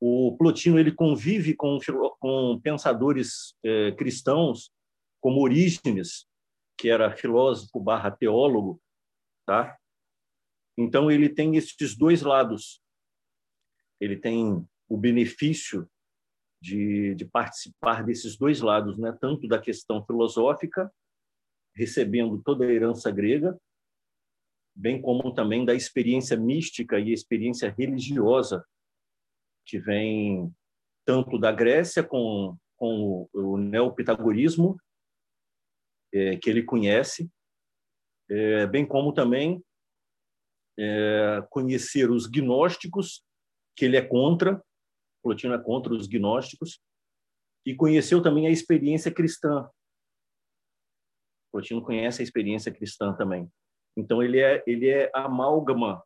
O 0.00 0.36
Plotino 0.36 0.78
ele 0.78 0.92
convive 0.92 1.54
com, 1.54 1.78
com 2.18 2.60
pensadores 2.60 3.54
é, 3.64 3.92
cristãos, 3.92 4.70
como 5.20 5.40
Orígenes, 5.40 6.26
que 6.76 6.90
era 6.90 7.16
filósofo 7.16 7.80
barra 7.80 8.10
teólogo, 8.10 8.82
tá? 9.46 9.76
Então 10.76 11.10
ele 11.10 11.28
tem 11.28 11.56
esses 11.56 11.96
dois 11.96 12.22
lados. 12.22 12.82
Ele 14.00 14.16
tem 14.16 14.66
o 14.88 14.96
benefício 14.96 15.88
de, 16.60 17.14
de 17.14 17.24
participar 17.24 18.04
desses 18.04 18.36
dois 18.36 18.60
lados, 18.60 18.98
né? 18.98 19.16
Tanto 19.20 19.46
da 19.46 19.60
questão 19.60 20.04
filosófica, 20.04 20.92
recebendo 21.74 22.42
toda 22.42 22.64
a 22.64 22.72
herança 22.72 23.10
grega, 23.10 23.58
bem 24.74 25.00
como 25.00 25.32
também 25.32 25.64
da 25.64 25.74
experiência 25.74 26.36
mística 26.36 26.98
e 26.98 27.12
experiência 27.12 27.70
religiosa 27.70 28.64
que 29.66 29.78
vem 29.78 30.52
tanto 31.04 31.38
da 31.38 31.52
Grécia 31.52 32.02
com, 32.02 32.56
com 32.76 33.28
o 33.32 33.56
neopitagorismo 33.56 34.76
é, 36.12 36.36
que 36.36 36.48
ele 36.48 36.62
conhece 36.62 37.30
é, 38.30 38.66
bem 38.66 38.86
como 38.86 39.12
também 39.12 39.62
é, 40.78 41.46
conhecer 41.50 42.10
os 42.10 42.26
gnósticos, 42.26 43.24
que 43.76 43.84
ele 43.84 43.96
é 43.96 44.02
contra, 44.02 44.62
Plotino 45.22 45.54
é 45.54 45.58
contra 45.58 45.92
os 45.94 46.06
gnósticos, 46.06 46.80
e 47.66 47.74
conheceu 47.74 48.22
também 48.22 48.46
a 48.46 48.50
experiência 48.50 49.10
cristã. 49.10 49.68
Plotino 51.50 51.82
conhece 51.82 52.20
a 52.20 52.24
experiência 52.24 52.72
cristã 52.72 53.14
também. 53.14 53.50
Então 53.96 54.22
ele 54.22 54.40
é 54.40 54.62
ele 54.66 54.88
é 54.88 55.10
amálgama 55.14 56.02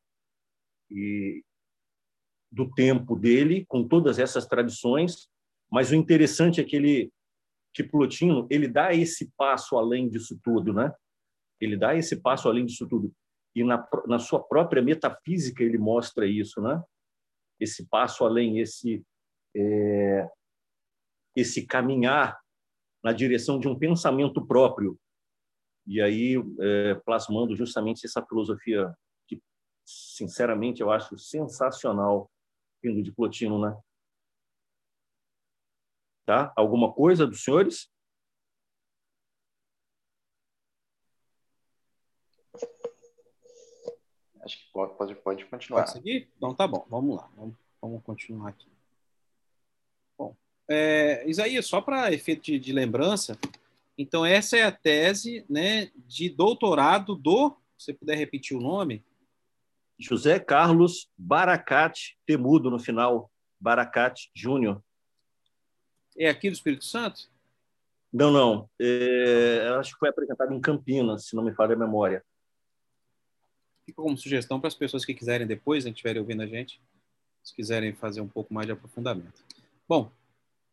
e 0.90 1.42
do 2.50 2.70
tempo 2.70 3.16
dele 3.16 3.64
com 3.66 3.86
todas 3.86 4.18
essas 4.18 4.46
tradições, 4.46 5.28
mas 5.70 5.90
o 5.90 5.94
interessante 5.94 6.60
é 6.60 6.64
que 6.64 6.76
ele 6.76 7.12
que 7.74 7.82
Plotino 7.82 8.46
ele 8.50 8.68
dá 8.68 8.94
esse 8.94 9.30
passo 9.36 9.76
além 9.76 10.08
disso 10.08 10.38
tudo, 10.42 10.72
né? 10.72 10.92
Ele 11.60 11.76
dá 11.76 11.94
esse 11.96 12.20
passo 12.20 12.48
além 12.48 12.64
disso 12.64 12.86
tudo. 12.88 13.12
E 13.54 13.64
na, 13.64 13.86
na 14.06 14.18
sua 14.18 14.42
própria 14.42 14.82
metafísica 14.82 15.62
ele 15.62 15.78
mostra 15.78 16.26
isso, 16.26 16.60
né? 16.60 16.82
Esse 17.58 17.86
passo 17.88 18.24
além, 18.24 18.60
esse 18.60 19.04
é, 19.56 20.28
esse 21.34 21.66
caminhar 21.66 22.40
na 23.02 23.12
direção 23.12 23.58
de 23.58 23.68
um 23.68 23.78
pensamento 23.78 24.44
próprio. 24.46 24.98
E 25.86 26.00
aí 26.00 26.34
é, 26.60 26.94
plasmando 26.96 27.56
justamente 27.56 28.04
essa 28.04 28.24
filosofia 28.24 28.94
que, 29.26 29.40
sinceramente, 29.84 30.80
eu 30.80 30.90
acho 30.90 31.16
sensacional 31.18 32.30
vindo 32.82 33.02
de 33.02 33.12
Plotino, 33.12 33.60
né? 33.60 33.76
Tá? 36.26 36.52
Alguma 36.54 36.92
coisa 36.92 37.26
dos 37.26 37.42
senhores? 37.42 37.90
Acho 44.48 44.60
que 44.60 44.72
pode, 44.72 44.94
pode, 44.96 45.14
pode 45.16 45.44
continuar. 45.44 45.82
Pode 45.82 45.92
seguir? 45.92 46.26
Então 46.38 46.54
tá 46.54 46.66
bom, 46.66 46.86
vamos 46.88 47.16
lá. 47.18 47.28
Vamos, 47.36 47.54
vamos 47.82 48.02
continuar 48.02 48.48
aqui. 48.48 48.66
Bom, 50.16 50.34
é, 50.66 51.28
Isaías, 51.28 51.66
só 51.66 51.82
para 51.82 52.10
efeito 52.14 52.44
de, 52.44 52.58
de, 52.58 52.72
lembrança, 52.72 53.38
então 53.98 54.24
essa 54.24 54.56
é 54.56 54.62
a 54.62 54.72
tese 54.72 55.44
né, 55.50 55.90
de 56.06 56.30
doutorado 56.30 57.14
do, 57.14 57.50
se 57.76 57.86
você 57.86 57.92
puder 57.92 58.16
repetir 58.16 58.56
o 58.56 58.60
nome. 58.60 59.04
José 59.98 60.38
Carlos 60.38 61.10
Baracate 61.18 62.18
Temudo, 62.24 62.70
no 62.70 62.78
final, 62.78 63.30
Baracate 63.60 64.30
Júnior. 64.34 64.82
É 66.16 66.30
aqui 66.30 66.48
do 66.48 66.54
Espírito 66.54 66.86
Santo? 66.86 67.30
Não, 68.10 68.30
não. 68.30 68.70
É, 68.80 69.68
acho 69.78 69.92
que 69.92 69.98
foi 69.98 70.08
apresentado 70.08 70.54
em 70.54 70.60
Campinas, 70.60 71.26
se 71.26 71.36
não 71.36 71.44
me 71.44 71.52
falha 71.52 71.74
a 71.74 71.78
memória 71.78 72.24
fica 73.88 74.02
como 74.02 74.18
sugestão 74.18 74.60
para 74.60 74.68
as 74.68 74.74
pessoas 74.74 75.04
que 75.04 75.14
quiserem 75.14 75.46
depois, 75.46 75.84
né, 75.84 75.90
estiverem 75.90 76.20
ouvindo 76.20 76.42
a 76.42 76.46
gente, 76.46 76.80
se 77.42 77.54
quiserem 77.54 77.94
fazer 77.94 78.20
um 78.20 78.28
pouco 78.28 78.52
mais 78.52 78.66
de 78.66 78.72
aprofundamento. 78.72 79.42
Bom, 79.88 80.10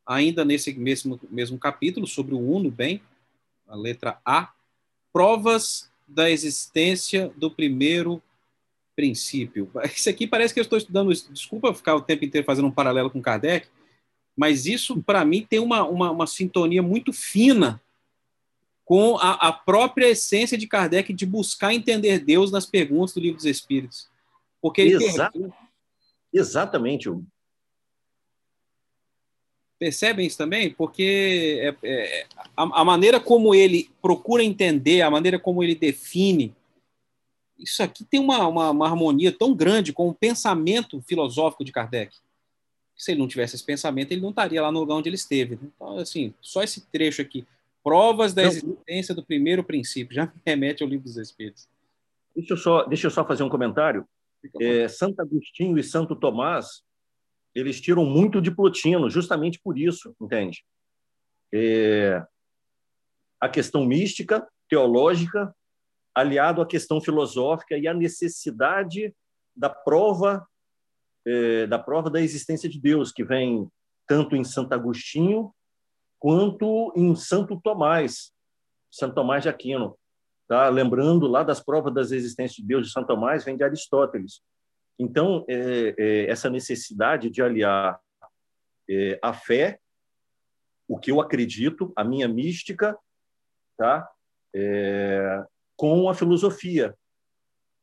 ainda 0.05 0.43
nesse 0.43 0.73
mesmo, 0.73 1.19
mesmo 1.29 1.57
capítulo, 1.57 2.05
sobre 2.05 2.35
o 2.35 2.39
Uno, 2.39 2.69
bem, 2.69 3.01
a 3.67 3.75
letra 3.75 4.19
A, 4.25 4.53
provas 5.13 5.89
da 6.05 6.29
existência 6.29 7.31
do 7.37 7.49
primeiro 7.49 8.21
princípio. 8.95 9.71
Isso 9.95 10.09
aqui 10.09 10.27
parece 10.27 10.53
que 10.53 10.59
eu 10.59 10.63
estou 10.63 10.77
estudando, 10.77 11.13
desculpa 11.31 11.73
ficar 11.73 11.95
o 11.95 12.01
tempo 12.01 12.25
inteiro 12.25 12.45
fazendo 12.45 12.67
um 12.67 12.71
paralelo 12.71 13.09
com 13.09 13.21
Kardec, 13.21 13.67
mas 14.37 14.65
isso, 14.65 15.01
para 15.01 15.23
mim, 15.23 15.47
tem 15.49 15.59
uma, 15.59 15.87
uma, 15.87 16.11
uma 16.11 16.27
sintonia 16.27 16.83
muito 16.83 17.13
fina 17.13 17.81
com 18.85 19.17
a, 19.17 19.31
a, 19.47 19.51
própria 19.51 20.09
essência 20.09 20.55
de 20.55 20.67
Kardec 20.67 21.11
de 21.11 21.25
buscar 21.25 21.73
entender 21.73 22.19
Deus 22.19 22.51
nas 22.51 22.67
perguntas 22.67 23.15
do 23.15 23.19
Livro 23.19 23.37
dos 23.37 23.45
Espíritos. 23.45 24.07
Porque 24.61 24.83
Exa 24.83 25.31
Exatamente. 26.31 27.09
Percebem 29.79 30.27
isso 30.27 30.37
também? 30.37 30.71
Porque 30.71 31.59
é, 31.61 31.75
é, 31.83 32.27
a, 32.55 32.81
a, 32.81 32.85
maneira 32.85 33.19
como 33.19 33.55
ele 33.55 33.89
procura 34.01 34.43
entender, 34.43 35.01
a 35.01 35.09
maneira 35.09 35.39
como 35.39 35.63
ele 35.63 35.75
define, 35.75 36.53
isso 37.57 37.81
aqui 37.81 38.03
tem 38.03 38.19
uma, 38.19 38.47
uma, 38.47 38.69
uma 38.69 38.87
harmonia 38.87 39.31
tão 39.31 39.53
grande 39.53 39.91
com 39.91 40.07
o 40.09 40.13
pensamento 40.13 41.01
filosófico 41.01 41.65
de 41.65 41.71
Kardec. 41.71 42.15
Se 42.95 43.11
ele 43.11 43.19
não 43.19 43.27
tivesse 43.27 43.55
esse 43.55 43.63
pensamento, 43.63 44.11
ele 44.11 44.21
não 44.21 44.29
estaria 44.29 44.61
lá 44.61 44.71
no 44.71 44.79
lugar 44.79 44.95
onde 44.95 45.09
ele 45.09 45.15
esteve. 45.15 45.59
Então, 45.61 45.97
assim, 45.97 46.33
só 46.39 46.63
esse 46.63 46.81
trecho 46.87 47.21
aqui 47.21 47.45
Provas 47.85 48.33
da 48.33 48.41
existência 48.41 49.13
do 49.13 49.23
primeiro 49.23 49.63
princípio. 49.63 50.15
Já 50.15 50.25
me 50.25 50.41
remete 50.43 50.81
ao 50.81 50.89
livro 50.89 51.03
dos 51.03 51.17
Espíritos. 51.17 51.69
Deixa 52.35 52.53
eu 52.53 52.57
só, 52.57 52.83
deixa 52.85 53.05
eu 53.05 53.11
só 53.11 53.23
fazer 53.23 53.43
um 53.43 53.49
comentário. 53.49 54.07
É, 54.59 54.87
Santo 54.87 55.21
Agostinho 55.21 55.77
e 55.77 55.83
Santo 55.83 56.15
Tomás, 56.15 56.81
eles 57.53 57.79
tiram 57.79 58.03
muito 58.03 58.41
de 58.41 58.49
Plotino, 58.49 59.07
justamente 59.07 59.59
por 59.63 59.77
isso, 59.77 60.15
entende? 60.19 60.65
É, 61.53 62.25
a 63.39 63.47
questão 63.47 63.85
mística, 63.85 64.47
teológica, 64.67 65.55
aliado 66.15 66.63
à 66.63 66.65
questão 66.65 66.99
filosófica 66.99 67.77
e 67.77 67.87
à 67.87 67.93
necessidade 67.93 69.13
da 69.55 69.69
prova 69.69 70.43
é, 71.23 71.67
da 71.67 71.77
prova 71.77 72.09
da 72.09 72.19
existência 72.19 72.67
de 72.67 72.81
Deus, 72.81 73.11
que 73.11 73.23
vem 73.23 73.69
tanto 74.07 74.35
em 74.35 74.43
Santo 74.43 74.73
Agostinho 74.73 75.53
quanto 76.25 76.91
em 76.95 77.13
Santo 77.13 77.61
Tomás, 77.61 78.33
Santo 78.89 79.13
Tomás 79.13 79.43
de 79.43 79.49
Aquino. 79.49 79.95
tá? 80.47 80.67
Lembrando 80.69 81.27
lá 81.27 81.43
das 81.43 81.59
provas 81.59 81.93
das 81.93 82.11
existências 82.11 82.55
de 82.55 82.65
Deus 82.65 82.87
de 82.87 82.91
São 82.91 83.05
Tomás 83.05 83.45
vem 83.45 83.55
de 83.55 83.63
Aristóteles. 83.63 84.41
Então 84.97 85.45
é, 85.47 85.93
é, 85.95 86.25
essa 86.25 86.49
necessidade 86.49 87.29
de 87.29 87.43
aliar 87.43 87.99
é, 88.89 89.19
a 89.21 89.33
fé, 89.33 89.79
o 90.87 90.97
que 90.97 91.11
eu 91.11 91.21
acredito, 91.21 91.93
a 91.95 92.03
minha 92.03 92.27
mística, 92.27 92.97
tá? 93.77 94.09
É, 94.51 95.45
com 95.77 96.09
a 96.09 96.15
filosofia, 96.15 96.97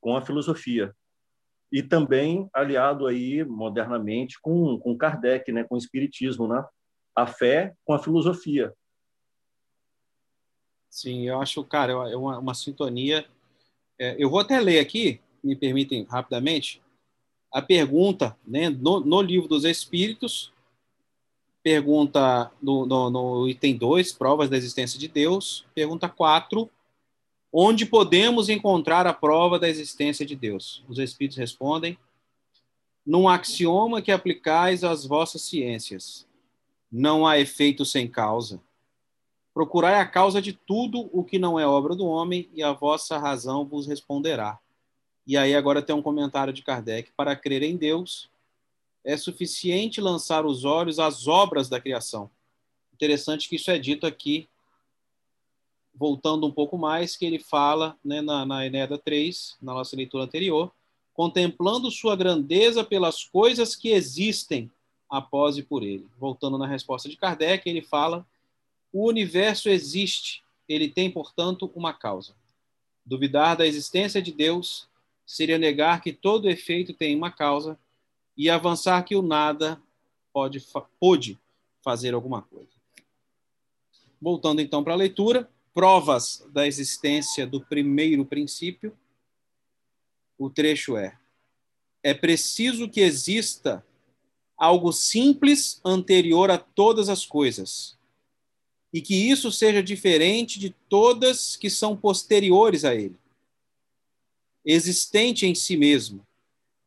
com 0.01 0.17
a 0.17 0.21
filosofia 0.21 0.93
e 1.71 1.81
também 1.81 2.51
aliado 2.53 3.07
aí 3.07 3.45
modernamente 3.45 4.37
com 4.43 4.81
com 4.81 4.99
Kardec, 4.99 5.53
né, 5.53 5.63
com 5.63 5.77
o 5.77 5.79
espiritismo, 5.79 6.49
né? 6.49 6.67
A 7.15 7.27
fé 7.27 7.75
com 7.85 7.93
a 7.93 7.99
filosofia. 7.99 8.75
Sim, 10.91 11.27
eu 11.27 11.41
acho, 11.41 11.65
cara, 11.65 11.93
é 12.11 12.17
uma, 12.17 12.39
uma 12.39 12.55
sintonia. 12.55 13.27
É, 13.99 14.15
eu 14.19 14.29
vou 14.29 14.41
até 14.41 14.61
ler 14.61 14.79
aqui, 14.79 15.21
me 15.43 15.57
permitem 15.57 16.05
rapidamente, 16.05 16.83
a 17.53 17.61
pergunta 17.61 18.37
né, 18.47 18.71
no, 18.71 19.01
no 19.01 19.21
livro 19.21 19.49
dos 19.49 19.65
Espíritos, 19.65 20.53
pergunta 21.63 22.51
no, 22.61 22.87
no, 22.87 23.11
no 23.11 23.49
item 23.49 23.77
2, 23.77 24.13
provas 24.13 24.51
da 24.51 24.57
existência 24.57 24.99
de 24.99 25.07
Deus, 25.07 25.67
pergunta 25.75 26.09
4, 26.09 26.69
onde 27.53 27.87
podemos 27.87 28.49
encontrar 28.49 29.07
a 29.07 29.13
prova 29.13 29.59
da 29.59 29.69
existência 29.69 30.25
de 30.25 30.35
Deus? 30.35 30.83
Os 30.89 30.99
Espíritos 30.99 31.39
respondem, 31.39 31.99
num 33.05 33.29
axioma 33.29 34.01
que 34.01 34.11
aplicais 34.11 34.83
às 34.83 35.05
vossas 35.05 35.43
ciências. 35.43 36.27
Não 36.93 37.27
há 37.27 37.39
efeito 37.39 37.85
sem 37.85 38.07
causa 38.07 38.61
Procurai 39.55 39.97
a 39.97 40.07
causa 40.07 40.41
de 40.41 40.53
tudo 40.53 41.11
o 41.13 41.23
que 41.23 41.39
não 41.39 41.61
é 41.61 41.67
obra 41.67 41.95
do 41.95 42.07
homem, 42.07 42.49
e 42.55 42.63
a 42.63 42.73
vossa 42.73 43.19
razão 43.19 43.67
vos 43.67 43.87
responderá. 43.87 44.59
E 45.27 45.37
aí 45.37 45.55
agora 45.55 45.83
tem 45.83 45.95
um 45.95 46.03
comentário 46.03 46.53
de 46.53 46.63
Kardec. 46.63 47.13
Para 47.15 47.37
crer 47.37 47.63
em 47.63 47.77
Deus, 47.77 48.31
é 49.05 49.17
suficiente 49.17 50.01
lançar 50.01 50.47
os 50.47 50.65
olhos 50.65 50.99
às 50.99 51.29
obras 51.29 51.69
da 51.69 51.81
criação. 51.81 52.31
Interessante 52.95 53.49
que 53.49 53.57
isso 53.57 53.71
é 53.71 53.79
dito 53.79 54.07
aqui, 54.07 54.49
voltando 55.95 56.47
um 56.47 56.51
pouco 56.51 56.79
mais, 56.79 57.15
que 57.15 57.27
ele 57.27 57.39
fala 57.39 57.97
né, 58.03 58.23
na, 58.23 58.47
na 58.47 58.67
Enéada 58.67 58.97
3, 58.97 59.59
na 59.61 59.75
nossa 59.75 59.95
leitura 59.95 60.25
anterior, 60.25 60.73
contemplando 61.13 61.91
sua 61.91 62.17
grandeza 62.17 62.83
pelas 62.83 63.23
coisas 63.23 63.77
que 63.77 63.91
existem 63.91 64.71
após 65.13 65.59
e 65.59 65.63
por 65.63 65.83
ele. 65.83 66.09
Voltando 66.19 66.57
na 66.57 66.67
resposta 66.67 67.07
de 67.07 67.19
Kardec, 67.19 67.69
ele 67.69 67.83
fala 67.83 68.27
o 68.91 69.07
universo 69.07 69.69
existe, 69.69 70.43
ele 70.67 70.89
tem, 70.89 71.11
portanto, 71.11 71.71
uma 71.75 71.93
causa. 71.93 72.35
Duvidar 73.05 73.57
da 73.57 73.67
existência 73.67 74.23
de 74.23 74.33
Deus 74.33 74.89
seria 75.27 75.59
negar 75.59 76.01
que 76.01 76.15
todo 76.15 76.49
efeito 76.49 76.95
tem 76.95 77.15
uma 77.15 77.31
causa 77.31 77.79
e 78.37 78.49
avançar 78.49 79.03
que 79.03 79.15
o 79.15 79.21
nada 79.21 79.81
pode, 80.33 80.65
pode 80.99 81.39
fazer 81.83 82.15
alguma 82.15 82.41
coisa. 82.41 82.71
Voltando 84.21 84.63
então 84.63 84.83
para 84.83 84.95
a 84.95 84.97
leitura, 84.97 85.49
provas 85.75 86.47
da 86.53 86.67
existência 86.67 87.47
do 87.47 87.61
primeiro 87.61 88.25
princípio. 88.25 88.97
O 90.39 90.49
trecho 90.49 90.97
é: 90.97 91.19
é 92.03 92.15
preciso 92.15 92.89
que 92.89 93.01
exista 93.01 93.85
algo 94.63 94.93
simples 94.93 95.81
anterior 95.85 96.49
a 96.49 96.57
todas 96.57 97.09
as 97.09 97.27
coisas, 97.27 97.99
e 98.93 99.03
que 99.03 99.13
isso 99.13 99.51
seja 99.51 99.83
diferente 99.83 100.57
de 100.57 100.71
todas 100.89 101.57
que 101.57 101.69
são 101.69 101.97
posteriores 101.97 102.85
a 102.85 102.95
ele. 102.95 103.19
Existente 104.65 105.47
em 105.47 105.53
si 105.53 105.77
mesmo, 105.77 106.25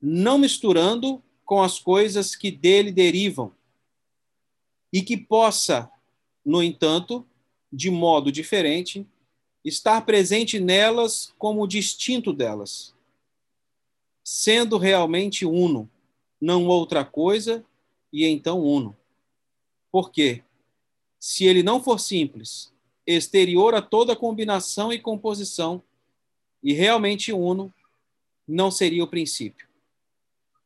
não 0.02 0.38
misturando 0.38 1.22
com 1.44 1.62
as 1.62 1.78
coisas 1.78 2.34
que 2.34 2.50
dele 2.50 2.94
derivam, 2.94 3.52
e 4.94 5.02
que 5.02 5.18
possa, 5.18 5.92
no 6.46 6.64
entanto, 6.64 7.28
de 7.74 7.92
modo 7.92 8.32
diferente, 8.32 9.06
estar 9.66 10.00
presente 10.06 10.62
nelas 10.62 11.34
como 11.38 11.68
distinto 11.68 12.32
delas, 12.32 12.96
sendo 14.24 14.78
realmente 14.78 15.46
uno, 15.46 15.90
não 16.40 16.68
outra 16.68 17.04
coisa, 17.04 17.66
e 18.12 18.26
então 18.26 18.62
uno. 18.62 18.96
Por 19.92 20.12
quê? 20.12 20.44
se 21.26 21.44
ele 21.44 21.64
não 21.64 21.82
for 21.82 22.00
simples, 22.00 22.72
exterior 23.04 23.74
a 23.74 23.82
toda 23.82 24.16
combinação 24.16 24.94
e 24.94 25.00
composição, 25.00 25.82
e 26.62 26.72
realmente 26.72 27.34
uno, 27.34 27.74
não 28.48 28.70
seria 28.70 29.04
o 29.04 29.08
princípio. 29.08 29.68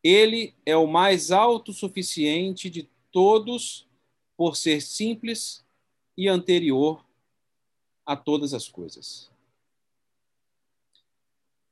Ele 0.03 0.53
é 0.65 0.75
o 0.75 0.85
mais 0.85 1.31
autossuficiente 1.31 2.69
de 2.69 2.89
todos 3.09 3.87
por 4.35 4.57
ser 4.57 4.81
simples 4.81 5.65
e 6.17 6.27
anterior 6.27 7.05
a 8.05 8.17
todas 8.17 8.53
as 8.53 8.67
coisas. 8.67 9.31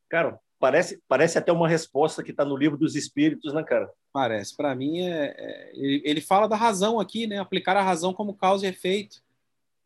Cara, 0.07 0.39
parece, 0.59 1.01
parece 1.07 1.37
até 1.37 1.51
uma 1.51 1.67
resposta 1.67 2.23
que 2.23 2.31
está 2.31 2.43
no 2.43 2.55
livro 2.55 2.77
dos 2.77 2.95
Espíritos, 2.95 3.53
né, 3.53 3.63
cara? 3.63 3.89
Parece. 4.11 4.55
Para 4.55 4.75
mim, 4.75 5.01
é, 5.01 5.35
é 5.37 5.71
ele, 5.73 6.21
fala 6.21 6.47
da 6.47 6.55
razão 6.55 6.99
aqui, 6.99 7.27
né? 7.27 7.39
Aplicar 7.39 7.77
a 7.77 7.83
razão 7.83 8.13
como 8.13 8.35
causa 8.35 8.65
e 8.65 8.69
efeito. 8.69 9.21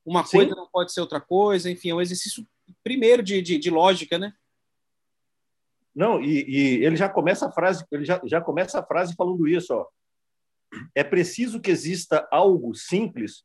Uma 0.05 0.25
Sim. 0.25 0.38
coisa 0.38 0.55
não 0.55 0.67
pode 0.67 0.93
ser 0.93 1.01
outra 1.01 1.21
coisa, 1.21 1.69
enfim, 1.69 1.89
é 1.89 1.95
um 1.95 2.01
exercício 2.01 2.45
primeiro 2.84 3.21
de, 3.21 3.41
de, 3.41 3.57
de 3.57 3.69
lógica, 3.69 4.17
né? 4.17 4.34
Não, 5.93 6.21
e, 6.21 6.45
e, 6.47 6.86
ele 6.86 6.95
já 6.95 7.10
começa 7.10 7.47
a 7.47 7.51
frase, 7.51 7.86
ele 7.91 8.05
já, 8.05 8.19
já 8.23 8.41
começa 8.41 8.79
a 8.79 8.84
frase 8.84 9.13
falando 9.15 9.47
isso, 9.47 9.73
ó. 9.73 9.86
É 10.95 11.03
preciso 11.03 11.60
que 11.60 11.69
exista 11.69 12.27
algo 12.31 12.73
simples 12.73 13.43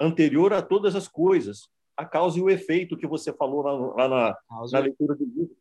anterior 0.00 0.52
a 0.52 0.60
todas 0.60 0.96
as 0.96 1.06
coisas, 1.06 1.68
a 1.96 2.04
causa 2.04 2.38
e 2.38 2.42
o 2.42 2.50
efeito 2.50 2.96
que 2.96 3.06
você 3.06 3.32
falou 3.32 3.62
lá, 3.62 3.72
lá 3.72 4.08
na, 4.08 4.38
na 4.72 4.78
leitura 4.80 5.14
do 5.14 5.24
livro. 5.24 5.56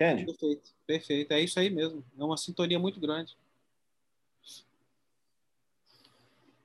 Entende? 0.00 0.24
Perfeito, 0.24 0.70
perfeito. 0.86 1.32
É 1.32 1.40
isso 1.40 1.60
aí 1.60 1.68
mesmo. 1.68 2.02
É 2.18 2.24
uma 2.24 2.38
sintonia 2.38 2.78
muito 2.78 2.98
grande. 2.98 3.36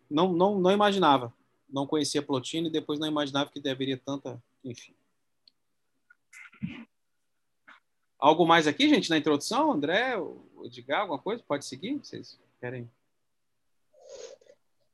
Não, 0.10 0.32
não, 0.32 0.58
não 0.58 0.72
imaginava. 0.72 1.34
Não 1.70 1.86
conhecia 1.86 2.22
Plotino 2.22 2.68
e 2.68 2.72
depois 2.72 2.98
não 2.98 3.08
imaginava 3.08 3.52
que 3.52 3.60
deveria 3.60 3.98
tanta. 3.98 4.42
Enfim. 4.64 4.96
Algo 8.18 8.46
mais 8.48 8.68
aqui, 8.68 8.88
gente, 8.88 9.10
na 9.10 9.18
introdução? 9.18 9.70
André, 9.70 10.18
o 10.18 10.64
Edgar, 10.64 11.02
alguma 11.02 11.20
coisa? 11.20 11.44
Pode 11.46 11.66
seguir? 11.66 11.98
Vocês 11.98 12.40
querem? 12.62 12.90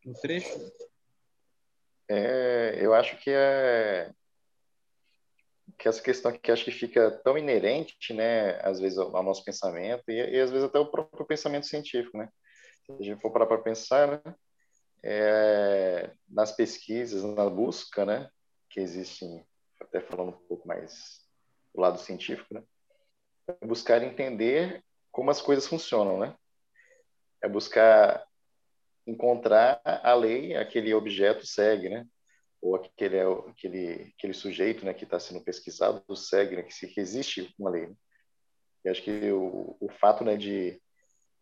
No 0.04 0.15
trecho? 0.15 0.49
É, 2.10 2.80
eu 2.82 2.91
acho 2.95 3.17
que 3.17 3.30
é 3.30 4.12
que 5.82 5.89
essa 5.89 6.02
questão 6.02 6.32
que 6.32 6.52
acho 6.52 6.65
que 6.65 6.72
fica 6.72 7.10
tão 7.24 7.36
inerente, 7.36 8.13
né, 8.13 8.60
às 8.62 8.80
vezes 8.80 9.00
ao 9.00 9.24
nosso 9.24 9.44
pensamento 9.44 10.04
e, 10.08 10.13
e 10.13 10.39
às 10.39 10.52
vezes 10.52 10.65
até 10.65 10.78
o 10.78 10.86
próprio 10.86 11.26
pensamento 11.26 11.65
científico, 11.65 12.20
né? 12.20 12.30
Se 12.86 12.91
a 12.91 13.04
gente 13.04 13.20
for 13.20 13.32
parar 13.32 13.48
para 13.48 13.58
pensar, 13.58 14.08
né, 14.24 14.36
é, 15.04 16.12
nas 16.30 16.52
pesquisas, 16.52 17.24
na 17.24 17.50
busca, 17.50 18.06
né, 18.06 18.30
que 18.70 18.80
existem, 18.80 19.44
até 19.80 20.00
falando 20.00 20.30
um 20.30 20.48
pouco 20.48 20.67
mais 20.67 21.26
do 21.74 21.82
lado 21.82 21.98
científico, 21.98 22.54
né, 22.54 22.63
é 23.48 23.65
buscar 23.65 24.04
entender 24.04 24.84
como 25.12 25.32
as 25.32 25.41
coisas 25.41 25.65
funcionam, 25.65 26.20
né? 26.20 26.36
É 27.41 27.50
buscar 27.50 28.24
encontrar 29.08 29.82
a 29.84 30.13
lei, 30.13 30.56
aquele 30.56 30.94
objeto 30.94 31.44
segue, 31.44 31.89
né? 31.89 32.06
Ou 32.62 32.76
aquele, 32.76 33.19
aquele, 33.19 34.13
aquele 34.17 34.34
sujeito 34.34 34.86
né, 34.86 34.93
que 34.93 35.04
está 35.04 35.19
sendo 35.19 35.43
pesquisado 35.43 36.04
segue 36.15 36.58
né, 36.58 36.63
que, 36.63 36.74
se, 36.74 36.88
que 36.88 37.00
existe 37.00 37.54
uma 37.58 37.69
lei. 37.69 37.88
Né? 37.88 37.95
E 38.86 38.89
acho 38.89 39.02
que 39.02 39.32
o, 39.32 39.76
o 39.80 39.89
fato 40.00 40.24
né, 40.24 40.38
de, 40.38 40.80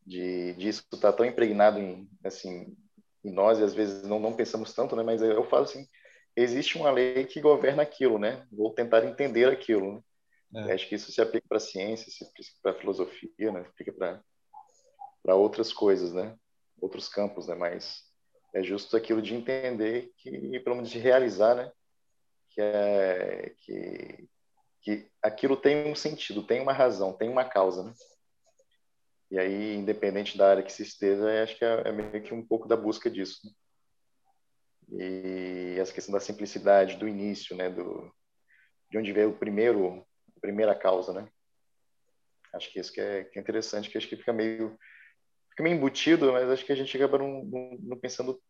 de 0.05 0.53
disso 0.53 0.83
estar 0.93 1.11
tá 1.11 1.17
tão 1.17 1.25
impregnado 1.25 1.79
em, 1.79 2.09
assim, 2.23 2.75
em 3.23 3.31
nós, 3.31 3.59
e 3.59 3.63
às 3.63 3.73
vezes 3.73 4.03
não, 4.03 4.19
não 4.19 4.33
pensamos 4.33 4.73
tanto, 4.73 4.95
né, 4.95 5.03
mas 5.03 5.21
eu 5.21 5.43
falo 5.49 5.63
assim, 5.63 5.85
existe 6.35 6.77
uma 6.77 6.91
lei 6.91 7.25
que 7.25 7.41
governa 7.41 7.83
aquilo, 7.83 8.17
né? 8.17 8.47
Vou 8.51 8.73
tentar 8.73 9.03
entender 9.03 9.49
aquilo. 9.49 10.03
Né? 10.51 10.71
É. 10.71 10.73
Acho 10.73 10.87
que 10.87 10.95
isso 10.95 11.11
se 11.11 11.21
aplica 11.21 11.45
para 11.47 11.57
a 11.57 11.61
ciência, 11.61 12.11
se 12.11 12.23
aplica 12.23 12.51
para 12.61 12.71
a 12.71 12.75
filosofia, 12.75 13.51
né? 13.51 13.63
Se 13.63 13.69
aplica 13.69 13.93
para 13.93 14.21
para 15.21 15.35
outras 15.35 15.73
coisas, 15.73 16.13
né? 16.13 16.35
Outros 16.81 17.09
campos, 17.09 17.47
né? 17.47 17.55
Mas 17.55 18.08
é 18.53 18.63
justo 18.63 18.97
aquilo 18.97 19.21
de 19.21 19.35
entender 19.35 20.11
que, 20.17 20.59
pelo 20.59 20.75
menos 20.75 20.89
de 20.89 20.99
realizar, 20.99 21.55
né? 21.55 21.71
Que, 22.49 22.61
é, 22.61 23.53
que, 23.59 24.29
que 24.81 25.11
aquilo 25.21 25.55
tem 25.55 25.91
um 25.91 25.95
sentido, 25.95 26.45
tem 26.45 26.61
uma 26.61 26.73
razão, 26.73 27.13
tem 27.13 27.29
uma 27.29 27.45
causa, 27.45 27.83
né? 27.83 27.93
E 29.31 29.37
aí, 29.37 29.75
independente 29.75 30.37
da 30.37 30.49
área 30.49 30.63
que 30.63 30.73
se 30.73 30.81
esteja, 30.81 31.43
acho 31.43 31.55
que 31.57 31.63
é, 31.63 31.83
é 31.85 31.91
meio 31.91 32.23
que 32.23 32.33
um 32.33 32.45
pouco 32.45 32.67
da 32.67 32.75
busca 32.75 33.09
disso. 33.09 33.39
Né? 33.45 33.51
E 34.91 35.79
essa 35.79 35.93
questão 35.93 36.11
da 36.11 36.19
simplicidade 36.19 36.97
do 36.97 37.07
início, 37.07 37.55
né? 37.55 37.69
Do, 37.69 38.11
de 38.89 38.97
onde 38.97 39.13
veio 39.13 39.29
o 39.29 39.37
primeiro, 39.37 40.03
a 40.35 40.39
primeira 40.39 40.73
causa, 40.73 41.13
né? 41.13 41.29
Acho 42.53 42.71
que 42.71 42.79
isso 42.79 42.91
que 42.91 42.99
é, 42.99 43.23
que 43.23 43.37
é 43.37 43.41
interessante, 43.41 43.89
que 43.89 43.97
acho 43.97 44.07
que 44.07 44.17
fica 44.17 44.33
meio, 44.33 44.75
fica 45.59 45.63
meio 45.63 45.75
embutido, 45.75 46.31
mas 46.31 46.49
acho 46.49 46.65
que 46.65 46.71
a 46.71 46.75
gente 46.75 46.95
acaba 46.95 47.17
não, 47.17 47.43
não, 47.43 47.77
não 47.81 47.97
pensando 47.97 48.41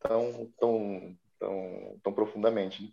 tão, 0.00 0.52
tão, 0.58 1.18
tão, 1.38 2.00
tão 2.02 2.12
profundamente. 2.12 2.82
Né? 2.82 2.90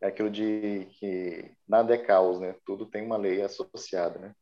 É 0.00 0.06
aquilo 0.08 0.30
de 0.30 0.86
que 0.98 1.52
nada 1.66 1.94
é 1.94 1.98
caos, 1.98 2.40
né? 2.40 2.54
Tudo 2.66 2.84
tem 2.84 3.02
uma 3.02 3.16
lei 3.16 3.40
associada, 3.42 4.18
né? 4.18 4.34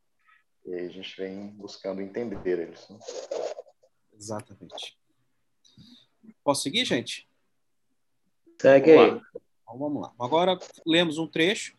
E 0.65 0.73
aí 0.73 0.85
a 0.87 0.89
gente 0.89 1.15
vem 1.15 1.47
buscando 1.49 2.01
entender 2.01 2.71
isso. 2.73 2.91
Né? 2.91 2.99
Exatamente. 4.17 4.97
Posso 6.43 6.63
seguir, 6.63 6.85
gente? 6.85 7.29
Segue 8.59 8.95
Vamos 8.95 9.13
aí. 9.13 9.21
Então, 9.63 9.77
vamos 9.77 10.01
lá. 10.01 10.13
Agora 10.19 10.57
lemos 10.85 11.17
um 11.17 11.27
trecho 11.27 11.77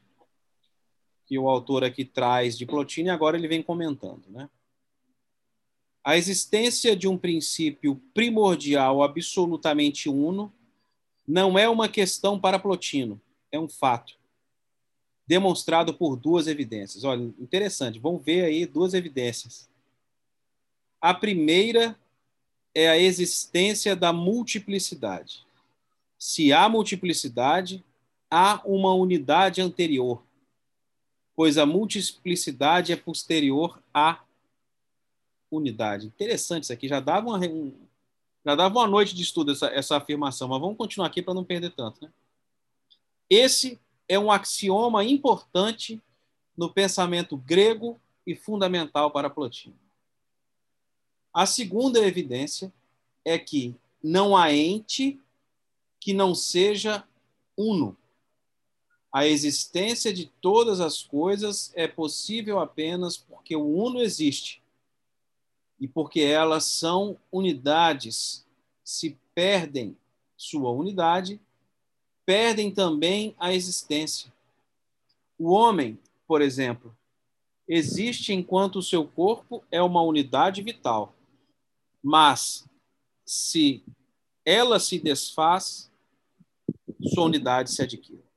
que 1.27 1.37
o 1.37 1.49
autor 1.49 1.83
aqui 1.83 2.05
traz 2.05 2.57
de 2.57 2.64
Plotino 2.64 3.09
e 3.09 3.11
agora 3.11 3.37
ele 3.37 3.49
vem 3.49 3.62
comentando, 3.62 4.31
né? 4.31 4.49
A 6.07 6.16
existência 6.16 6.95
de 6.95 7.09
um 7.09 7.19
princípio 7.19 8.01
primordial 8.14 9.03
absolutamente 9.03 10.09
uno 10.09 10.53
não 11.27 11.59
é 11.59 11.69
uma 11.69 11.88
questão 11.88 12.38
para 12.38 12.61
Plotino, 12.61 13.21
é 13.51 13.59
um 13.59 13.69
fato 13.69 14.16
demonstrado 15.27 15.92
por 15.92 16.14
duas 16.14 16.47
evidências. 16.47 17.03
Olha, 17.03 17.35
interessante, 17.40 17.99
vamos 17.99 18.25
ver 18.25 18.45
aí 18.45 18.64
duas 18.64 18.95
evidências. 18.95 19.69
A 21.01 21.12
primeira 21.12 21.99
é 22.73 22.88
a 22.88 22.97
existência 22.97 23.97
da 23.97 24.12
multiplicidade. 24.12 25.45
Se 26.16 26.53
há 26.53 26.69
multiplicidade, 26.69 27.85
há 28.31 28.62
uma 28.64 28.95
unidade 28.95 29.61
anterior, 29.61 30.23
pois 31.35 31.59
a 31.59 31.66
multiplicidade 31.66 32.92
é 32.92 32.97
posterior 32.97 33.83
à 33.92 34.21
unidade. 35.57 36.07
Interessante 36.07 36.64
isso 36.64 36.73
aqui, 36.73 36.88
já 36.88 37.01
dava 37.01 37.29
uma, 37.29 37.38
um, 37.38 37.73
já 38.45 38.55
dava 38.55 38.79
uma 38.79 38.87
noite 38.87 39.14
de 39.14 39.23
estudo 39.23 39.53
essa, 39.53 39.66
essa 39.69 39.97
afirmação, 39.97 40.49
mas 40.49 40.61
vamos 40.61 40.77
continuar 40.77 41.09
aqui 41.09 41.23
para 41.23 41.35
não 41.35 41.45
perder 41.45 41.71
tanto. 41.71 42.05
Né? 42.05 42.12
Esse 43.29 43.81
é 44.09 44.19
um 44.19 44.31
axioma 44.31 45.05
importante 45.05 46.01
no 46.57 46.73
pensamento 46.73 47.37
grego 47.37 48.01
e 48.27 48.35
fundamental 48.35 49.11
para 49.11 49.31
Plotino. 49.31 49.77
A 51.33 51.45
segunda 51.45 51.99
evidência 51.99 52.73
é 53.25 53.38
que 53.38 53.75
não 54.03 54.37
há 54.37 54.53
ente 54.53 55.21
que 56.01 56.14
não 56.14 56.35
seja 56.35 57.05
uno. 57.57 57.97
A 59.12 59.27
existência 59.27 60.12
de 60.12 60.27
todas 60.40 60.81
as 60.81 61.03
coisas 61.03 61.73
é 61.75 61.88
possível 61.88 62.61
apenas 62.61 63.16
porque 63.16 63.57
o 63.57 63.66
uno 63.66 64.01
existe 64.01 64.62
e 65.81 65.87
porque 65.87 66.21
elas 66.21 66.65
são 66.65 67.19
unidades. 67.31 68.47
Se 68.85 69.19
perdem 69.35 69.97
sua 70.37 70.71
unidade, 70.71 71.41
perdem 72.25 72.71
também 72.71 73.35
a 73.39 73.53
existência. 73.53 74.33
O 75.39 75.51
homem, 75.51 75.99
por 76.27 76.41
exemplo, 76.41 76.97
existe 77.69 78.33
enquanto 78.33 78.77
o 78.77 78.83
seu 78.83 79.07
corpo 79.07 79.62
é 79.71 79.83
uma 79.83 80.03
unidade 80.03 80.62
vital. 80.62 81.15
Mas 82.03 82.65
se 83.25 83.83
ela 84.45 84.79
se 84.79 84.99
desfaz, 84.99 85.91
sua 87.15 87.25
unidade 87.25 87.71
se 87.71 87.83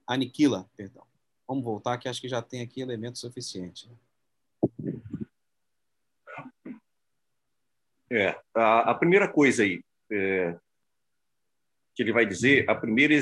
aniquila, 0.08 0.70
perdão. 0.76 1.04
Vamos 1.48 1.64
voltar 1.64 1.98
que 1.98 2.08
acho 2.08 2.22
que 2.22 2.30
já 2.30 2.42
tem 2.42 2.62
aqui 2.62 2.82
elemento 2.82 3.18
suficiente. 3.18 3.90
Né? 4.80 4.99
É, 8.12 8.36
a, 8.56 8.92
a, 8.92 8.96
primeira 8.96 9.28
coisa 9.28 9.64
aí 9.64 9.84
é, 10.12 10.58
que 11.96 12.02
ele 12.04 12.12
vai 12.12 12.26
dizer, 12.26 12.70
a 12.70 12.76
primeira, 12.76 13.14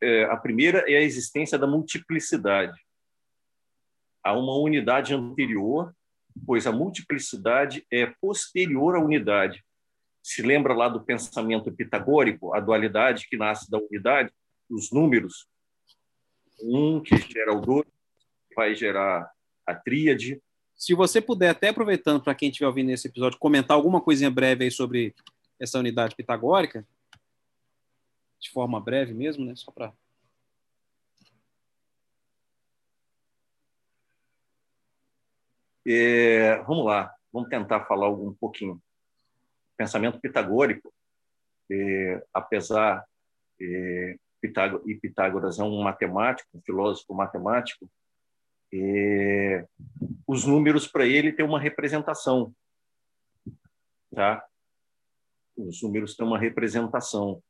é, 0.00 0.24
a 0.24 0.36
primeira 0.36 0.78
é 0.90 0.96
a 0.96 1.02
existência 1.02 1.58
da 1.58 1.66
multiplicidade. 1.66 2.80
Há 4.22 4.32
uma 4.32 4.56
unidade 4.56 5.14
anterior, 5.14 5.94
pois 6.46 6.66
a 6.66 6.72
multiplicidade 6.72 7.84
é 7.90 8.06
posterior 8.20 8.96
à 8.96 9.00
unidade. 9.00 9.62
Se 10.22 10.40
lembra 10.40 10.72
lá 10.72 10.88
do 10.88 11.04
pensamento 11.04 11.72
pitagórico, 11.72 12.54
a 12.54 12.60
dualidade 12.60 13.26
que 13.28 13.36
nasce 13.36 13.70
da 13.70 13.78
unidade? 13.78 14.32
os 14.72 14.90
números, 14.90 15.46
um 16.62 17.02
que 17.02 17.16
gera 17.16 17.52
o 17.52 17.60
dois, 17.60 17.86
vai 18.54 18.74
gerar 18.74 19.30
a 19.66 19.74
tríade. 19.74 20.40
Se 20.82 20.94
você 20.94 21.20
puder, 21.20 21.50
até 21.50 21.68
aproveitando 21.68 22.20
para 22.20 22.34
quem 22.34 22.48
estiver 22.48 22.66
ouvindo 22.66 22.90
esse 22.90 23.06
episódio, 23.06 23.38
comentar 23.38 23.76
alguma 23.76 24.00
coisinha 24.00 24.28
breve 24.28 24.64
aí 24.64 24.70
sobre 24.72 25.14
essa 25.56 25.78
unidade 25.78 26.16
pitagórica, 26.16 26.84
de 28.40 28.50
forma 28.50 28.80
breve 28.80 29.14
mesmo, 29.14 29.44
né? 29.44 29.54
Só 29.54 29.70
para. 29.70 29.94
É, 35.86 36.60
vamos 36.64 36.84
lá, 36.84 37.14
vamos 37.32 37.48
tentar 37.48 37.84
falar 37.84 38.08
um 38.10 38.34
pouquinho. 38.34 38.82
Pensamento 39.76 40.18
pitagórico, 40.18 40.92
é, 41.70 42.26
apesar 42.34 43.06
é, 43.60 44.16
Pitágoras, 44.40 44.84
e 44.88 44.96
Pitágoras 44.96 45.60
é 45.60 45.62
um 45.62 45.80
matemático, 45.80 46.50
um 46.52 46.60
filósofo 46.60 47.14
matemático, 47.14 47.88
e 48.72 49.64
os 50.26 50.46
números 50.46 50.86
para 50.86 51.06
ele 51.06 51.32
têm 51.32 51.44
uma 51.44 51.60
representação, 51.60 52.54
tá? 54.14 54.44
Os 55.54 55.82
números 55.82 56.16
têm 56.16 56.26
uma 56.26 56.38
representação 56.38 57.42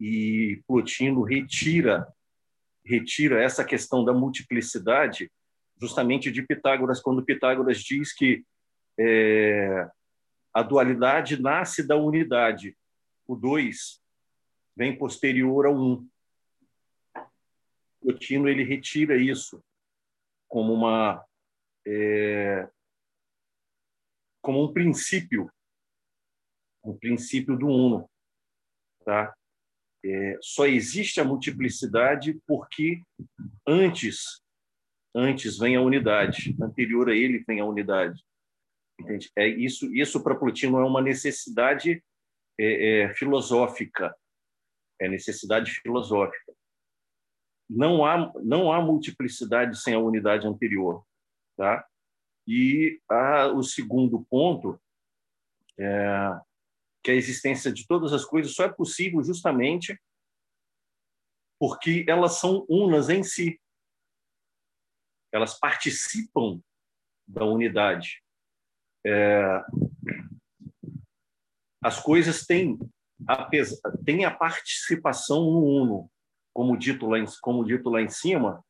e 0.00 0.62
Plotino 0.66 1.22
retira 1.22 2.06
retira 2.84 3.42
essa 3.42 3.64
questão 3.64 4.04
da 4.04 4.12
multiplicidade 4.12 5.30
justamente 5.78 6.30
de 6.30 6.42
Pitágoras 6.42 7.00
quando 7.00 7.24
Pitágoras 7.24 7.78
diz 7.78 8.14
que 8.14 8.44
é, 8.98 9.90
a 10.54 10.62
dualidade 10.62 11.40
nasce 11.42 11.86
da 11.86 11.96
unidade, 11.96 12.74
o 13.26 13.34
dois 13.34 14.00
vem 14.74 14.96
posterior 14.96 15.66
ao 15.66 15.74
um. 15.74 16.08
Plotino 18.00 18.48
ele 18.48 18.62
retira 18.62 19.16
isso 19.16 19.62
como 20.48 20.72
uma 20.72 21.24
é, 21.86 22.68
como 24.42 24.64
um 24.64 24.72
princípio, 24.72 25.50
um 26.84 26.96
princípio 26.96 27.56
do 27.56 27.66
uno, 27.66 28.08
tá? 29.04 29.34
É, 30.04 30.38
só 30.40 30.66
existe 30.66 31.20
a 31.20 31.24
multiplicidade 31.24 32.40
porque 32.46 33.02
antes 33.66 34.40
antes 35.14 35.58
vem 35.58 35.74
a 35.74 35.80
unidade, 35.80 36.54
anterior 36.60 37.08
a 37.08 37.14
ele 37.14 37.42
vem 37.46 37.58
a 37.58 37.64
unidade. 37.64 38.22
Entende? 39.00 39.30
É 39.36 39.48
isso 39.48 39.92
isso 39.94 40.22
para 40.22 40.36
Plotino 40.36 40.78
é 40.78 40.84
uma 40.84 41.02
necessidade 41.02 42.02
é, 42.58 43.02
é, 43.02 43.14
filosófica, 43.14 44.14
é 45.00 45.08
necessidade 45.08 45.72
filosófica 45.72 46.45
não 47.68 48.04
há, 48.04 48.32
não 48.42 48.72
há 48.72 48.80
multiplicidade 48.80 49.80
sem 49.80 49.94
a 49.94 49.98
unidade 49.98 50.46
anterior. 50.46 51.04
Tá? 51.56 51.86
E 52.46 53.00
o 53.54 53.62
segundo 53.62 54.24
ponto 54.30 54.80
é 55.78 56.40
que 57.02 57.10
a 57.10 57.14
existência 57.14 57.72
de 57.72 57.86
todas 57.86 58.12
as 58.12 58.24
coisas 58.24 58.54
só 58.54 58.64
é 58.64 58.72
possível 58.72 59.22
justamente 59.22 59.98
porque 61.58 62.04
elas 62.08 62.38
são 62.38 62.66
unas 62.68 63.08
em 63.08 63.22
si. 63.22 63.60
Elas 65.32 65.58
participam 65.58 66.60
da 67.26 67.44
unidade. 67.44 68.22
É, 69.04 69.62
as 71.82 72.00
coisas 72.00 72.44
têm 72.44 72.78
a, 73.26 73.48
têm 74.04 74.24
a 74.24 74.30
participação 74.34 75.44
no 75.44 75.64
uno, 75.64 76.10
como 76.56 76.74
dito 76.74 77.06
lá 77.06 77.18
em, 77.18 77.26
como 77.42 77.62
dito 77.66 77.90
lá 77.90 78.00
em 78.00 78.08
cima, 78.08 78.64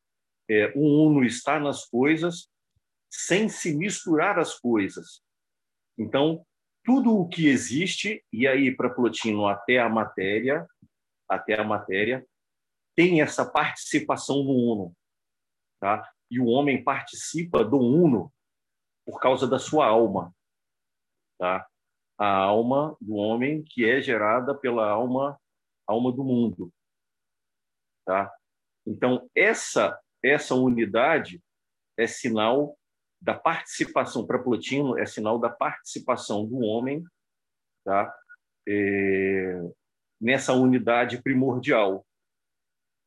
é, 0.49 0.73
o 0.75 1.07
uno 1.07 1.23
está 1.23 1.57
nas 1.57 1.85
coisas 1.85 2.49
sem 3.09 3.47
se 3.47 3.73
misturar 3.73 4.37
as 4.37 4.59
coisas. 4.59 5.21
Então, 5.97 6.45
tudo 6.83 7.17
o 7.17 7.29
que 7.29 7.47
existe, 7.47 8.21
e 8.31 8.45
aí 8.45 8.75
para 8.75 8.89
Plotino 8.89 9.47
até 9.47 9.79
a 9.79 9.87
matéria, 9.87 10.67
até 11.29 11.57
a 11.57 11.63
matéria, 11.63 12.27
tem 12.93 13.21
essa 13.21 13.49
participação 13.49 14.43
no 14.43 14.51
uno. 14.51 14.93
Tá? 15.79 16.11
E 16.29 16.41
o 16.41 16.47
homem 16.47 16.83
participa 16.83 17.63
do 17.63 17.77
uno 17.77 18.29
por 19.05 19.17
causa 19.17 19.47
da 19.47 19.59
sua 19.59 19.87
alma. 19.87 20.35
Tá? 21.39 21.65
A 22.17 22.35
alma 22.35 22.97
do 22.99 23.15
homem 23.15 23.63
que 23.63 23.89
é 23.89 24.01
gerada 24.01 24.53
pela 24.53 24.89
alma, 24.89 25.39
alma 25.87 26.11
do 26.11 26.25
mundo. 26.25 26.69
Tá? 28.07 28.33
Então, 28.87 29.29
essa 29.35 29.99
essa 30.23 30.55
unidade 30.55 31.39
é 31.95 32.07
sinal 32.07 32.75
da 33.21 33.35
participação, 33.35 34.25
para 34.25 34.41
Plotino, 34.41 34.97
é 34.97 35.05
sinal 35.05 35.37
da 35.37 35.49
participação 35.49 36.45
do 36.45 36.59
homem 36.59 37.03
tá? 37.87 38.13
É, 38.67 39.61
nessa 40.19 40.51
unidade 40.51 41.21
primordial, 41.21 42.05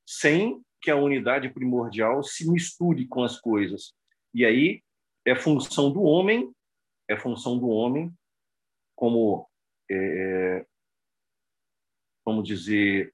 sem 0.08 0.64
que 0.80 0.90
a 0.90 0.96
unidade 0.96 1.50
primordial 1.50 2.22
se 2.22 2.50
misture 2.50 3.06
com 3.06 3.22
as 3.22 3.38
coisas. 3.38 3.94
E 4.32 4.46
aí 4.46 4.82
é 5.26 5.36
função 5.36 5.92
do 5.92 6.02
homem, 6.02 6.50
é 7.06 7.14
função 7.14 7.58
do 7.58 7.68
homem, 7.68 8.10
como, 8.96 9.46
é, 9.90 10.64
vamos 12.24 12.48
dizer, 12.48 13.12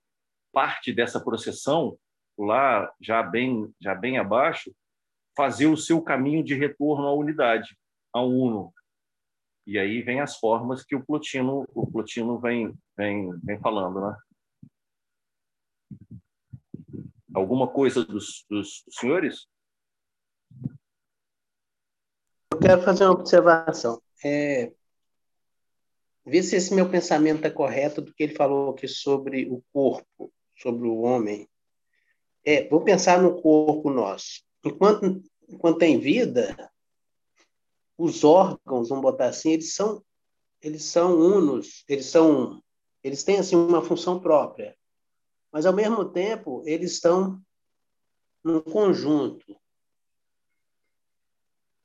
parte 0.56 0.90
dessa 0.90 1.20
processão, 1.20 1.98
lá 2.38 2.90
já 2.98 3.22
bem, 3.22 3.70
já 3.78 3.94
bem 3.94 4.16
abaixo, 4.16 4.74
fazer 5.36 5.66
o 5.66 5.76
seu 5.76 6.00
caminho 6.00 6.42
de 6.42 6.54
retorno 6.54 7.06
à 7.06 7.12
unidade, 7.12 7.78
ao 8.10 8.30
uno. 8.30 8.72
E 9.66 9.78
aí 9.78 10.00
vem 10.00 10.22
as 10.22 10.38
formas 10.38 10.82
que 10.82 10.96
o 10.96 11.04
Plotino, 11.04 11.68
o 11.74 11.86
Plotino 11.86 12.38
vem, 12.38 12.74
vem, 12.96 13.38
vem 13.40 13.60
falando, 13.60 14.00
né? 14.00 14.16
Alguma 17.34 17.68
coisa 17.68 18.02
dos, 18.02 18.46
dos 18.48 18.82
senhores? 18.88 19.46
Eu 22.50 22.58
quero 22.62 22.80
fazer 22.80 23.04
uma 23.04 23.12
observação. 23.12 24.00
É, 24.24 24.72
ver 26.24 26.42
se 26.42 26.56
esse 26.56 26.74
meu 26.74 26.88
pensamento 26.88 27.44
é 27.44 27.50
correto 27.50 28.00
do 28.00 28.14
que 28.14 28.22
ele 28.22 28.34
falou 28.34 28.70
aqui 28.70 28.88
sobre 28.88 29.50
o 29.50 29.62
corpo, 29.70 30.32
sobre 30.56 30.88
o 30.88 30.98
homem. 30.98 31.48
É, 32.44 32.68
vou 32.68 32.82
pensar 32.82 33.20
no 33.20 33.40
corpo 33.40 33.90
nosso. 33.90 34.42
Enquanto, 34.64 35.22
enquanto 35.48 35.78
tem 35.78 35.98
vida, 35.98 36.72
os 37.98 38.24
órgãos, 38.24 38.88
vamos 38.88 39.02
botar 39.02 39.26
assim, 39.26 39.52
eles 39.52 39.74
são 39.74 40.02
eles 40.62 40.84
são 40.84 41.16
unos, 41.16 41.84
eles 41.88 42.06
são 42.06 42.62
eles 43.04 43.22
têm 43.22 43.38
assim 43.38 43.54
uma 43.54 43.82
função 43.82 44.18
própria 44.18 44.76
mas 45.56 45.64
ao 45.64 45.72
mesmo 45.72 46.04
tempo 46.12 46.62
eles 46.66 46.92
estão 46.92 47.40
num 48.44 48.60
conjunto. 48.60 49.58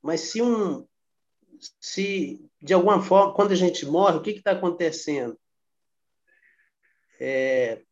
Mas 0.02 0.20
se 0.20 0.42
um, 0.42 0.86
se 1.80 2.44
de 2.60 2.74
alguma 2.74 3.00
forma, 3.00 3.34
quando 3.34 3.52
a 3.52 3.56
gente 3.56 3.86
morre, 3.86 4.18
o 4.18 4.22
que 4.22 4.32
está 4.32 4.52
acontecendo? 4.52 5.38
É, 7.18 7.82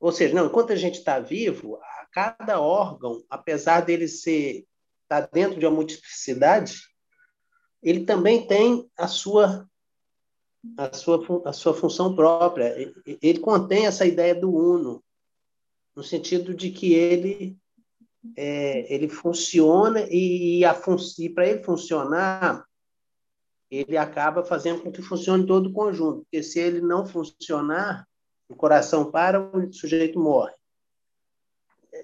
ou 0.00 0.10
seja, 0.10 0.34
não, 0.34 0.46
enquanto 0.46 0.72
a 0.72 0.76
gente 0.76 0.98
está 0.98 1.20
vivo, 1.20 1.78
cada 2.10 2.58
órgão, 2.58 3.22
apesar 3.28 3.80
dele 3.82 4.08
ser 4.08 4.66
tá 5.06 5.20
dentro 5.20 5.58
de 5.58 5.66
uma 5.66 5.74
multiplicidade, 5.74 6.80
ele 7.82 8.04
também 8.04 8.46
tem 8.46 8.88
a 8.96 9.06
sua 9.06 9.68
a 10.76 10.92
sua, 10.92 11.42
a 11.46 11.52
sua 11.52 11.74
função 11.74 12.14
própria. 12.14 12.74
Ele 13.22 13.38
contém 13.38 13.86
essa 13.86 14.06
ideia 14.06 14.34
do 14.34 14.54
uno, 14.54 15.02
no 15.96 16.02
sentido 16.02 16.54
de 16.54 16.70
que 16.70 16.92
ele, 16.92 17.56
é, 18.36 18.92
ele 18.92 19.08
funciona 19.08 20.06
e, 20.10 20.64
a 20.64 20.74
fun 20.74 20.96
e 21.18 21.30
para 21.30 21.48
ele 21.48 21.62
funcionar, 21.62 22.64
ele 23.70 23.96
acaba 23.96 24.44
fazendo 24.44 24.82
com 24.82 24.92
que 24.92 25.00
funcione 25.00 25.46
todo 25.46 25.70
o 25.70 25.72
conjunto. 25.72 26.22
Porque 26.22 26.42
se 26.42 26.58
ele 26.60 26.80
não 26.80 27.06
funcionar, 27.06 28.06
o 28.50 28.56
coração 28.56 29.10
para, 29.10 29.40
o 29.40 29.72
sujeito 29.72 30.18
morre. 30.18 30.52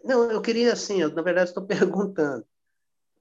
Não, 0.04 0.30
eu 0.30 0.40
queria 0.40 0.72
assim, 0.72 1.02
eu, 1.02 1.12
na 1.12 1.20
verdade 1.20 1.50
estou 1.50 1.66
perguntando. 1.66 2.46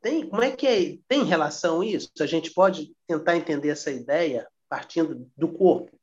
Tem, 0.02 0.30
como 0.30 0.44
é 0.44 0.52
que 0.52 0.68
é, 0.68 0.98
tem 1.08 1.24
relação 1.24 1.84
isso? 1.84 2.12
A 2.20 2.28
gente 2.28 2.54
pode 2.54 2.96
tentar 3.08 3.36
entender 3.36 3.70
essa 3.70 3.90
ideia 3.90 4.48
partindo 4.70 5.28
do 5.36 5.48
corpo. 5.52 6.00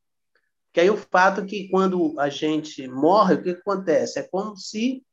Que 0.72 0.80
aí 0.80 0.90
o 0.90 0.96
fato 0.96 1.42
é 1.42 1.46
que 1.46 1.68
quando 1.68 2.18
a 2.18 2.28
gente 2.28 2.88
morre, 2.88 3.34
o 3.34 3.42
que, 3.42 3.50
acontece? 3.50 4.18
É 4.18 4.22
como 4.22 4.56
se. 4.56 5.04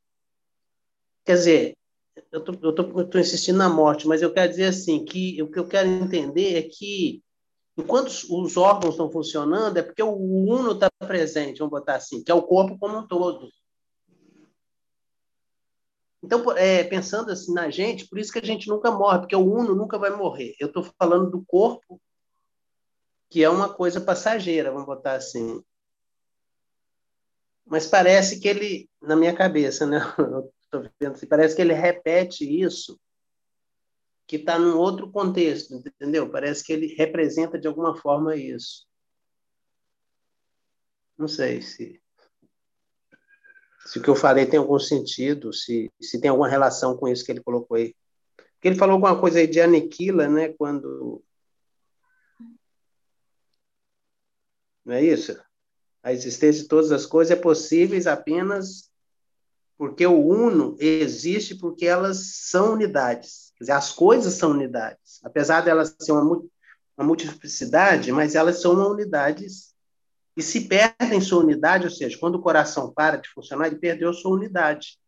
Quer 1.24 1.34
dizer, 1.34 1.76
eu 2.32 2.40
estou 2.40 3.20
insistindo 3.20 3.58
na 3.58 3.68
morte, 3.68 4.08
mas 4.08 4.22
eu 4.22 4.32
quero 4.32 4.50
dizer 4.50 4.64
assim, 4.64 5.04
que 5.04 5.40
o 5.42 5.50
que 5.50 5.58
eu 5.58 5.68
quero 5.68 5.88
entender 5.88 6.56
é 6.56 6.62
que 6.62 7.22
enquanto 7.80 8.08
os 8.08 8.56
órgãos 8.56 8.94
estão 8.94 9.10
funcionando, 9.10 9.76
é 9.76 9.82
porque 9.82 10.02
o 10.02 10.14
uno 10.14 10.72
está 10.72 10.88
presente, 10.98 11.58
vamos 11.58 11.72
botar 11.72 11.96
assim, 11.96 12.22
que 12.22 12.30
é 12.30 12.34
o 12.34 12.42
corpo 12.42 12.78
como 12.78 12.98
um 12.98 13.06
todo. 13.06 13.50
Então, 16.22 16.52
é, 16.52 16.84
pensando 16.84 17.30
assim 17.30 17.52
na 17.54 17.70
gente, 17.70 18.06
por 18.06 18.18
isso 18.18 18.32
que 18.32 18.38
a 18.38 18.44
gente 18.44 18.68
nunca 18.68 18.90
morre, 18.90 19.20
porque 19.20 19.36
o 19.36 19.44
uno 19.44 19.74
nunca 19.74 19.98
vai 19.98 20.10
morrer. 20.10 20.54
Eu 20.60 20.68
estou 20.68 20.82
falando 20.98 21.30
do 21.30 21.44
corpo 21.44 22.00
que 23.30 23.44
é 23.44 23.48
uma 23.48 23.72
coisa 23.72 24.00
passageira, 24.00 24.72
vamos 24.72 24.86
botar 24.86 25.14
assim. 25.14 25.62
Mas 27.64 27.86
parece 27.86 28.40
que 28.40 28.48
ele, 28.48 28.90
na 29.00 29.14
minha 29.14 29.34
cabeça, 29.34 29.86
né? 29.86 30.00
Tô 30.70 30.80
vendo, 31.00 31.14
assim, 31.14 31.26
parece 31.26 31.54
que 31.54 31.62
ele 31.62 31.72
repete 31.72 32.44
isso, 32.44 33.00
que 34.30 34.36
está 34.36 34.56
num 34.60 34.78
outro 34.78 35.10
contexto, 35.10 35.74
entendeu? 35.74 36.30
Parece 36.30 36.62
que 36.62 36.72
ele 36.72 36.94
representa 36.94 37.58
de 37.58 37.66
alguma 37.66 37.96
forma 37.96 38.36
isso. 38.36 38.86
Não 41.18 41.26
sei 41.26 41.60
se 41.60 42.00
se 43.86 43.98
o 43.98 44.02
que 44.02 44.08
eu 44.08 44.14
falei 44.14 44.46
tem 44.46 44.60
algum 44.60 44.78
sentido, 44.78 45.52
se, 45.52 45.90
se 46.00 46.20
tem 46.20 46.30
alguma 46.30 46.48
relação 46.48 46.96
com 46.96 47.08
isso 47.08 47.24
que 47.24 47.32
ele 47.32 47.42
colocou 47.42 47.76
aí. 47.76 47.92
Porque 48.36 48.68
ele 48.68 48.76
falou 48.76 48.92
alguma 48.92 49.18
coisa 49.18 49.40
aí 49.40 49.48
de 49.48 49.60
aniquila, 49.60 50.28
né? 50.28 50.50
Quando 50.50 51.24
Não 54.84 54.94
é 54.94 55.02
isso? 55.02 55.36
A 56.04 56.12
existência 56.12 56.62
de 56.62 56.68
todas 56.68 56.92
as 56.92 57.04
coisas 57.04 57.36
é 57.36 57.40
possível 57.40 58.00
apenas 58.08 58.92
porque 59.76 60.06
o 60.06 60.24
uno 60.24 60.76
existe 60.78 61.56
porque 61.56 61.84
elas 61.84 62.36
são 62.48 62.74
unidades. 62.74 63.49
Quer 63.60 63.64
dizer, 63.64 63.72
as 63.72 63.92
coisas 63.92 64.32
são 64.32 64.52
unidades. 64.52 65.20
Apesar 65.22 65.60
de 65.60 65.68
elas 65.68 65.94
uma, 66.08 66.22
uma 66.96 67.06
multiplicidade, 67.06 68.10
mas 68.10 68.34
elas 68.34 68.62
são 68.62 68.72
uma 68.72 68.88
unidade 68.88 69.44
e 70.34 70.42
se 70.42 70.66
perdem 70.66 71.20
sua 71.20 71.42
unidade, 71.42 71.84
ou 71.84 71.90
seja, 71.90 72.16
quando 72.18 72.36
o 72.36 72.40
coração 72.40 72.90
para 72.90 73.18
de 73.18 73.28
funcionar, 73.28 73.66
ele 73.66 73.76
perdeu 73.76 74.14
sua 74.14 74.32
unidade. 74.32 74.98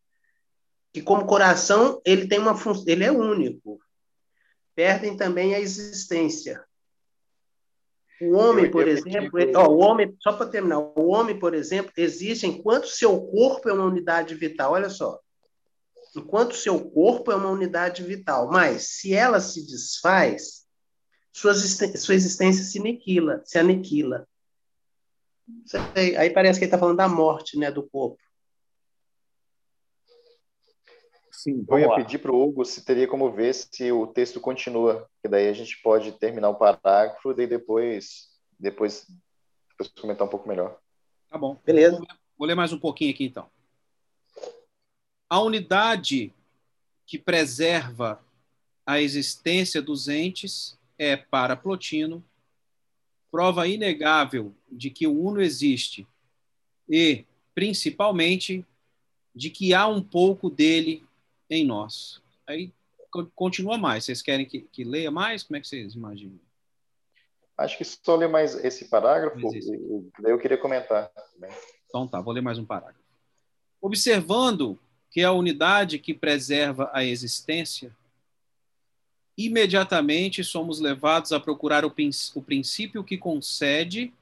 Que 0.92 1.00
como 1.00 1.24
coração, 1.24 2.02
ele 2.04 2.28
tem 2.28 2.38
uma 2.38 2.54
função, 2.54 2.84
ele 2.86 3.04
é 3.04 3.10
único. 3.10 3.80
Perdem 4.74 5.16
também 5.16 5.54
a 5.54 5.60
existência. 5.60 6.62
O 8.20 8.32
homem, 8.32 8.70
por 8.70 8.86
exemplo, 8.86 9.38
ele, 9.40 9.56
ó, 9.56 9.66
o 9.66 9.78
homem, 9.78 10.14
só 10.20 10.34
para 10.34 10.50
terminar, 10.50 10.78
o 10.78 11.08
homem, 11.08 11.38
por 11.38 11.54
exemplo, 11.54 11.90
existe 11.96 12.46
enquanto 12.46 12.86
seu 12.86 13.18
corpo 13.18 13.70
é 13.70 13.72
uma 13.72 13.86
unidade 13.86 14.34
vital. 14.34 14.72
Olha 14.72 14.90
só. 14.90 15.18
Enquanto 16.14 16.54
seu 16.54 16.78
corpo 16.90 17.32
é 17.32 17.36
uma 17.36 17.48
unidade 17.48 18.02
vital, 18.02 18.50
mas 18.50 18.88
se 18.88 19.14
ela 19.14 19.40
se 19.40 19.66
desfaz, 19.66 20.66
sua, 21.32 21.54
sua 21.54 22.14
existência 22.14 22.64
se 22.64 22.78
aniquila, 22.78 23.42
se 23.44 23.58
aniquila. 23.58 24.28
Aí 26.18 26.30
parece 26.30 26.58
que 26.58 26.64
ele 26.64 26.68
está 26.68 26.78
falando 26.78 26.98
da 26.98 27.08
morte, 27.08 27.58
né, 27.58 27.70
do 27.70 27.82
corpo. 27.82 28.18
Sim, 31.30 31.64
eu 31.68 31.78
ia 31.78 31.88
lá. 31.88 31.96
pedir 31.96 32.18
para 32.18 32.30
o 32.30 32.40
Hugo 32.40 32.64
se 32.64 32.84
teria 32.84 33.08
como 33.08 33.32
ver 33.32 33.52
se 33.52 33.90
o 33.90 34.06
texto 34.06 34.38
continua, 34.38 35.08
que 35.20 35.28
daí 35.28 35.48
a 35.48 35.52
gente 35.52 35.80
pode 35.82 36.12
terminar 36.12 36.50
o 36.50 36.54
parágrafo 36.54 37.32
e 37.32 37.46
depois, 37.46 38.28
depois, 38.60 39.06
depois 39.70 39.92
comentar 40.00 40.26
um 40.26 40.30
pouco 40.30 40.46
melhor. 40.46 40.78
Tá 41.28 41.36
bom. 41.36 41.58
Beleza. 41.64 41.98
Vou 42.38 42.46
ler 42.46 42.54
mais 42.54 42.72
um 42.72 42.78
pouquinho 42.78 43.12
aqui, 43.12 43.24
então. 43.24 43.50
A 45.32 45.40
unidade 45.40 46.30
que 47.06 47.18
preserva 47.18 48.22
a 48.84 49.00
existência 49.00 49.80
dos 49.80 50.06
entes 50.06 50.78
é, 50.98 51.16
para 51.16 51.56
Plotino, 51.56 52.22
prova 53.30 53.66
inegável 53.66 54.54
de 54.70 54.90
que 54.90 55.06
o 55.06 55.18
uno 55.18 55.40
existe 55.40 56.06
e, 56.86 57.24
principalmente, 57.54 58.62
de 59.34 59.48
que 59.48 59.72
há 59.72 59.88
um 59.88 60.02
pouco 60.02 60.50
dele 60.50 61.02
em 61.48 61.64
nós. 61.64 62.20
Aí 62.46 62.70
continua 63.34 63.78
mais. 63.78 64.04
Vocês 64.04 64.20
querem 64.20 64.44
que, 64.44 64.60
que 64.60 64.84
leia 64.84 65.10
mais? 65.10 65.42
Como 65.42 65.56
é 65.56 65.60
que 65.62 65.66
vocês 65.66 65.94
imaginam? 65.94 66.38
Acho 67.56 67.78
que 67.78 67.84
só 67.86 68.16
ler 68.16 68.28
mais 68.28 68.54
esse 68.62 68.84
parágrafo, 68.84 69.40
daí 70.20 70.30
eu 70.30 70.38
queria 70.38 70.58
comentar. 70.58 71.08
Também. 71.08 71.50
Então 71.88 72.06
tá, 72.06 72.20
vou 72.20 72.34
ler 72.34 72.42
mais 72.42 72.58
um 72.58 72.66
parágrafo. 72.66 73.00
Observando 73.80 74.78
que 75.12 75.20
é 75.20 75.24
a 75.24 75.32
unidade 75.32 75.98
que 75.98 76.14
preserva 76.14 76.90
a 76.92 77.04
existência, 77.04 77.94
imediatamente 79.36 80.42
somos 80.42 80.80
levados 80.80 81.32
a 81.32 81.38
procurar 81.38 81.84
o, 81.84 81.94
o 82.34 82.42
princípio 82.42 83.04
que 83.04 83.18
concede 83.18 84.12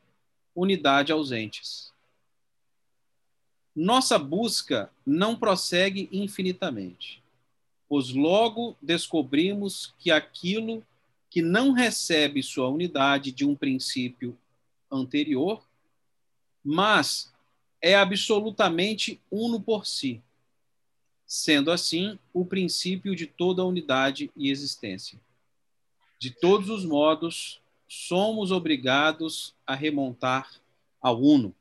unidade 0.55 1.13
aos 1.13 1.31
entes. 1.31 1.93
Nossa 3.75 4.19
busca 4.19 4.91
não 5.07 5.37
prossegue 5.37 6.09
infinitamente, 6.11 7.23
pois 7.89 8.11
logo 8.11 8.77
descobrimos 8.83 9.95
que 9.97 10.11
aquilo 10.11 10.85
que 11.31 11.41
não 11.41 11.71
recebe 11.71 12.43
sua 12.43 12.69
unidade 12.69 13.31
de 13.31 13.45
um 13.45 13.55
princípio 13.55 14.37
anterior, 14.91 15.65
mas 16.65 17.33
é 17.81 17.95
absolutamente 17.95 19.21
uno 19.31 19.61
por 19.61 19.87
si, 19.87 20.21
sendo 21.31 21.71
assim 21.71 22.19
o 22.35 22.45
princípio 22.45 23.15
de 23.15 23.25
toda 23.25 23.65
unidade 23.65 24.33
e 24.35 24.51
existência. 24.51 25.17
De 26.19 26.33
todos 26.33 26.69
os 26.69 26.85
modos, 26.85 27.63
somos 27.87 28.51
obrigados 28.51 29.55
a 29.65 29.77
remontar 29.77 30.61
ao 31.01 31.21
uno. 31.21 31.55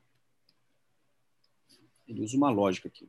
Ele 2.08 2.20
usa 2.20 2.36
uma 2.36 2.50
lógica 2.50 2.88
aqui. 2.88 3.08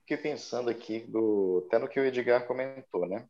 Fiquei 0.00 0.16
pensando 0.16 0.70
aqui 0.70 1.00
do, 1.00 1.62
até 1.66 1.78
no 1.78 1.88
que 1.88 2.00
o 2.00 2.06
Edgar 2.06 2.46
comentou, 2.46 3.06
né? 3.06 3.28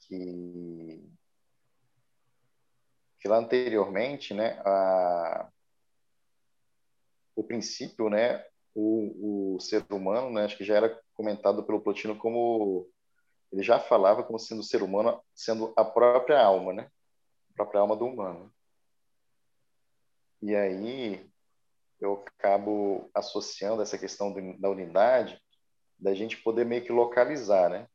Que, 0.00 0.91
que 3.22 3.28
lá 3.28 3.38
anteriormente, 3.38 4.34
né, 4.34 4.60
a, 4.64 5.48
o 7.36 7.44
princípio, 7.44 8.10
né, 8.10 8.44
o, 8.74 9.54
o 9.54 9.60
ser 9.60 9.86
humano, 9.92 10.32
né, 10.32 10.44
acho 10.44 10.58
que 10.58 10.64
já 10.64 10.74
era 10.74 11.00
comentado 11.14 11.62
pelo 11.62 11.80
Plotino 11.80 12.18
como 12.18 12.90
ele 13.52 13.62
já 13.62 13.78
falava 13.78 14.24
como 14.24 14.40
sendo 14.40 14.60
o 14.60 14.64
ser 14.64 14.82
humano 14.82 15.22
sendo 15.34 15.72
a 15.76 15.84
própria 15.84 16.42
alma, 16.42 16.72
né? 16.72 16.90
A 17.50 17.54
própria 17.54 17.80
alma 17.80 17.94
do 17.94 18.06
humano. 18.06 18.50
E 20.40 20.56
aí 20.56 21.30
eu 22.00 22.24
acabo 22.26 23.10
associando 23.14 23.82
essa 23.82 23.98
questão 23.98 24.32
da 24.58 24.70
unidade 24.70 25.38
da 25.98 26.14
gente 26.14 26.38
poder 26.38 26.64
meio 26.64 26.82
que 26.82 26.90
localizar, 26.90 27.68
né? 27.68 27.86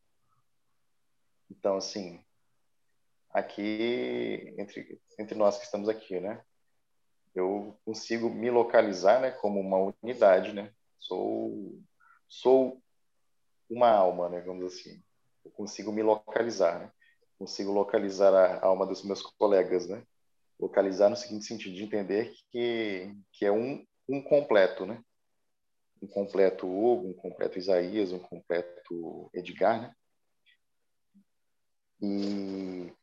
Então, 1.50 1.76
assim, 1.76 2.24
aqui 3.40 4.54
entre 4.58 5.00
entre 5.20 5.36
nós 5.38 5.58
que 5.58 5.66
estamos 5.66 5.90
aqui, 5.90 6.20
né? 6.20 6.44
eu 7.38 7.78
consigo 7.86 8.30
me 8.30 8.50
localizar, 8.50 9.22
né, 9.22 9.32
como 9.32 9.60
uma 9.60 9.94
unidade, 10.02 10.54
né? 10.54 10.74
Sou 11.00 11.80
sou 12.28 12.82
uma 13.70 13.90
alma, 13.90 14.28
né, 14.30 14.42
vamos 14.42 14.74
assim. 14.74 15.02
Eu 15.46 15.52
consigo 15.52 15.92
me 15.92 16.02
localizar, 16.02 16.80
né? 16.80 16.92
Consigo 17.38 17.72
localizar 17.72 18.34
a 18.34 18.66
alma 18.66 18.86
dos 18.86 19.04
meus 19.04 19.22
colegas, 19.22 19.88
né? 19.88 20.04
Localizar 20.60 21.10
no 21.10 21.16
seguinte 21.16 21.46
sentido 21.46 21.76
de 21.76 21.84
entender 21.84 22.34
que 22.52 23.16
que 23.32 23.46
é 23.46 23.52
um 23.52 23.86
um 24.10 24.22
completo, 24.22 24.86
né? 24.86 25.02
Um 26.02 26.08
completo 26.08 26.68
Hugo, 26.68 27.10
um 27.10 27.14
completo 27.14 27.60
Isaías, 27.60 28.12
um 28.12 28.20
completo 28.20 29.30
Edgar, 29.34 29.82
né? 29.82 29.94
E 32.02 32.94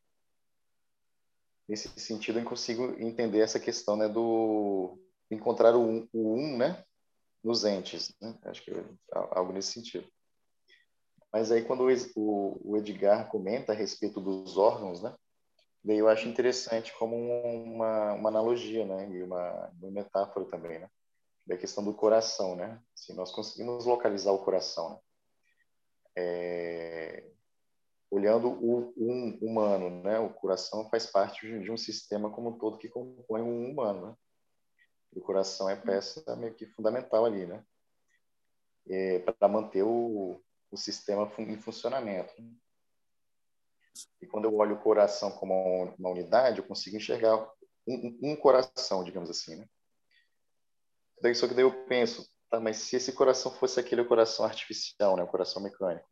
nesse 1.67 1.89
sentido 1.99 2.39
eu 2.39 2.45
consigo 2.45 2.95
entender 2.99 3.39
essa 3.39 3.59
questão 3.59 3.95
né, 3.95 4.07
do 4.07 4.99
encontrar 5.29 5.75
o 5.75 5.81
um, 5.81 6.07
o 6.13 6.35
um 6.35 6.57
né, 6.57 6.83
nos 7.43 7.65
entes. 7.65 8.15
Né? 8.21 8.37
Acho 8.45 8.63
que 8.63 8.71
é 8.71 8.83
algo 9.11 9.51
nesse 9.51 9.71
sentido. 9.71 10.07
Mas 11.31 11.51
aí 11.51 11.63
quando 11.63 11.85
o, 12.15 12.61
o 12.63 12.77
Edgar 12.77 13.27
comenta 13.27 13.73
a 13.73 13.75
respeito 13.75 14.21
dos 14.21 14.57
órgãos, 14.57 15.01
né, 15.01 15.13
daí 15.83 15.97
eu 15.97 16.07
acho 16.07 16.27
interessante 16.27 16.93
como 16.97 17.15
uma, 17.15 18.13
uma 18.13 18.29
analogia, 18.29 18.85
né, 18.85 19.09
e 19.11 19.21
uma, 19.21 19.69
uma 19.81 19.91
metáfora 19.91 20.45
também, 20.45 20.79
né, 20.79 20.89
da 21.45 21.57
questão 21.57 21.83
do 21.83 21.93
coração, 21.93 22.55
né, 22.55 22.81
se 22.95 23.13
nós 23.13 23.31
conseguimos 23.31 23.85
localizar 23.85 24.31
o 24.31 24.43
coração, 24.43 24.91
né, 24.91 24.99
é, 26.17 27.34
olhando 28.15 28.47
o 28.47 28.93
um 28.95 29.37
humano, 29.41 29.89
né? 30.01 30.19
O 30.19 30.33
coração 30.33 30.89
faz 30.89 31.05
parte 31.05 31.59
de 31.59 31.69
um 31.69 31.75
sistema 31.75 32.31
como 32.31 32.49
um 32.49 32.57
todo 32.57 32.77
que 32.77 32.87
compõe 32.87 33.41
um 33.41 33.69
humano, 33.69 34.07
né? 34.07 34.15
O 35.11 35.21
coração 35.21 35.69
é 35.69 35.75
peça 35.75 36.23
meio 36.37 36.53
que 36.53 36.65
fundamental 36.67 37.25
ali, 37.25 37.45
né? 37.45 37.63
É, 38.87 39.19
para 39.19 39.49
manter 39.49 39.83
o, 39.83 40.41
o 40.71 40.77
sistema 40.77 41.29
em 41.39 41.57
funcionamento. 41.57 42.33
E 44.21 44.27
quando 44.27 44.45
eu 44.45 44.55
olho 44.55 44.75
o 44.75 44.81
coração 44.81 45.31
como 45.31 45.93
uma 45.97 46.09
unidade, 46.09 46.59
eu 46.59 46.67
consigo 46.67 46.95
enxergar 46.95 47.35
um, 47.87 48.19
um 48.21 48.35
coração, 48.35 49.03
digamos 49.03 49.29
assim, 49.29 49.57
né? 49.57 49.67
Daí 51.21 51.35
só 51.35 51.47
que 51.47 51.53
daí 51.53 51.63
eu 51.63 51.85
penso, 51.85 52.25
tá, 52.49 52.59
mas 52.59 52.77
se 52.77 52.95
esse 52.95 53.11
coração 53.11 53.51
fosse 53.51 53.79
aquele 53.79 54.03
coração 54.05 54.45
artificial, 54.45 55.17
né, 55.17 55.23
o 55.23 55.27
coração 55.27 55.61
mecânico, 55.61 56.07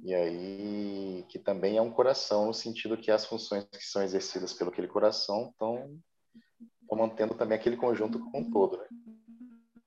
e 0.00 0.14
aí, 0.14 1.24
que 1.28 1.38
também 1.38 1.76
é 1.76 1.82
um 1.82 1.90
coração, 1.90 2.46
no 2.46 2.54
sentido 2.54 2.96
que 2.96 3.10
as 3.10 3.26
funções 3.26 3.64
que 3.64 3.84
são 3.84 4.02
exercidas 4.02 4.52
pelo 4.52 4.70
aquele 4.70 4.88
coração 4.88 5.50
estão, 5.50 5.98
mantendo 6.90 7.34
também 7.34 7.56
aquele 7.58 7.76
conjunto 7.76 8.18
como 8.18 8.38
um 8.38 8.50
todo. 8.50 8.78
Né? 8.78 8.86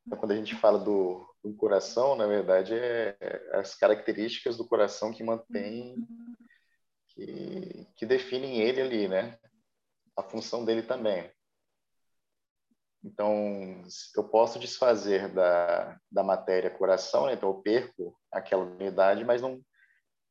Então, 0.05 0.17
quando 0.17 0.31
a 0.31 0.35
gente 0.35 0.55
fala 0.55 0.79
do, 0.79 1.25
do 1.43 1.55
coração, 1.55 2.15
na 2.15 2.27
verdade, 2.27 2.73
é, 2.73 3.15
é 3.19 3.57
as 3.59 3.75
características 3.75 4.57
do 4.57 4.67
coração 4.67 5.11
que 5.11 5.23
mantém, 5.23 5.95
que, 7.09 7.87
que 7.95 8.05
definem 8.05 8.61
ele 8.61 8.81
ali, 8.81 9.07
né? 9.07 9.37
A 10.15 10.23
função 10.23 10.63
dele 10.63 10.83
também. 10.83 11.31
Então, 13.03 13.83
eu 14.15 14.23
posso 14.23 14.57
desfazer 14.57 15.31
da, 15.31 15.99
da 16.11 16.23
matéria 16.23 16.71
coração, 16.71 17.27
né? 17.27 17.33
então 17.33 17.49
eu 17.49 17.61
perco 17.61 18.17
aquela 18.31 18.63
unidade, 18.63 19.23
mas 19.23 19.43
não, 19.43 19.61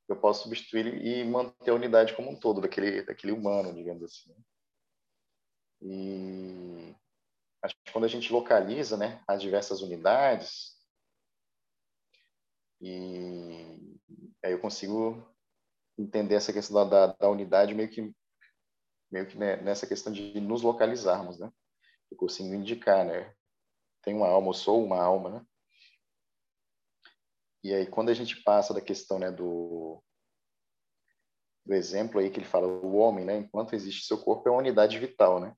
eu 0.08 0.16
posso 0.16 0.42
substituir 0.42 1.04
e 1.04 1.24
manter 1.24 1.70
a 1.70 1.74
unidade 1.74 2.14
como 2.14 2.30
um 2.30 2.38
todo 2.38 2.60
daquele 2.60 3.02
daquele 3.02 3.32
humano, 3.32 3.72
digamos 3.72 4.02
assim. 4.02 4.34
E 5.80 6.94
acho 7.62 7.74
que 7.84 7.92
quando 7.92 8.04
a 8.04 8.08
gente 8.08 8.32
localiza, 8.32 8.96
né, 8.96 9.22
as 9.26 9.40
diversas 9.40 9.80
unidades 9.80 10.74
e 12.80 13.98
aí 14.44 14.52
eu 14.52 14.60
consigo 14.60 15.26
entender 15.96 16.34
essa 16.34 16.52
questão 16.52 16.88
da, 16.88 17.06
da 17.06 17.30
unidade 17.30 17.74
meio 17.74 17.88
que 17.88 18.14
meio 19.10 19.26
que 19.26 19.38
né, 19.38 19.56
nessa 19.56 19.86
questão 19.86 20.12
de 20.12 20.40
nos 20.40 20.62
localizarmos, 20.62 21.38
né? 21.38 21.50
Eu 22.10 22.16
consigo 22.16 22.52
indicar, 22.52 23.04
né? 23.06 23.32
Tem 24.02 24.14
uma 24.14 24.28
alma, 24.28 24.48
eu 24.48 24.54
sou 24.54 24.84
uma 24.84 25.00
alma, 25.00 25.30
né? 25.30 25.46
E 27.64 27.72
aí, 27.72 27.86
quando 27.86 28.10
a 28.10 28.14
gente 28.14 28.42
passa 28.42 28.74
da 28.74 28.80
questão 28.82 29.18
né, 29.18 29.30
do, 29.30 30.04
do 31.64 31.72
exemplo 31.72 32.20
aí 32.20 32.28
que 32.28 32.38
ele 32.38 32.46
fala, 32.46 32.66
o 32.66 32.96
homem, 32.96 33.24
né, 33.24 33.38
enquanto 33.38 33.74
existe 33.74 34.04
seu 34.04 34.18
corpo, 34.18 34.46
é 34.46 34.52
uma 34.52 34.58
unidade 34.60 34.98
vital, 34.98 35.40
né? 35.40 35.56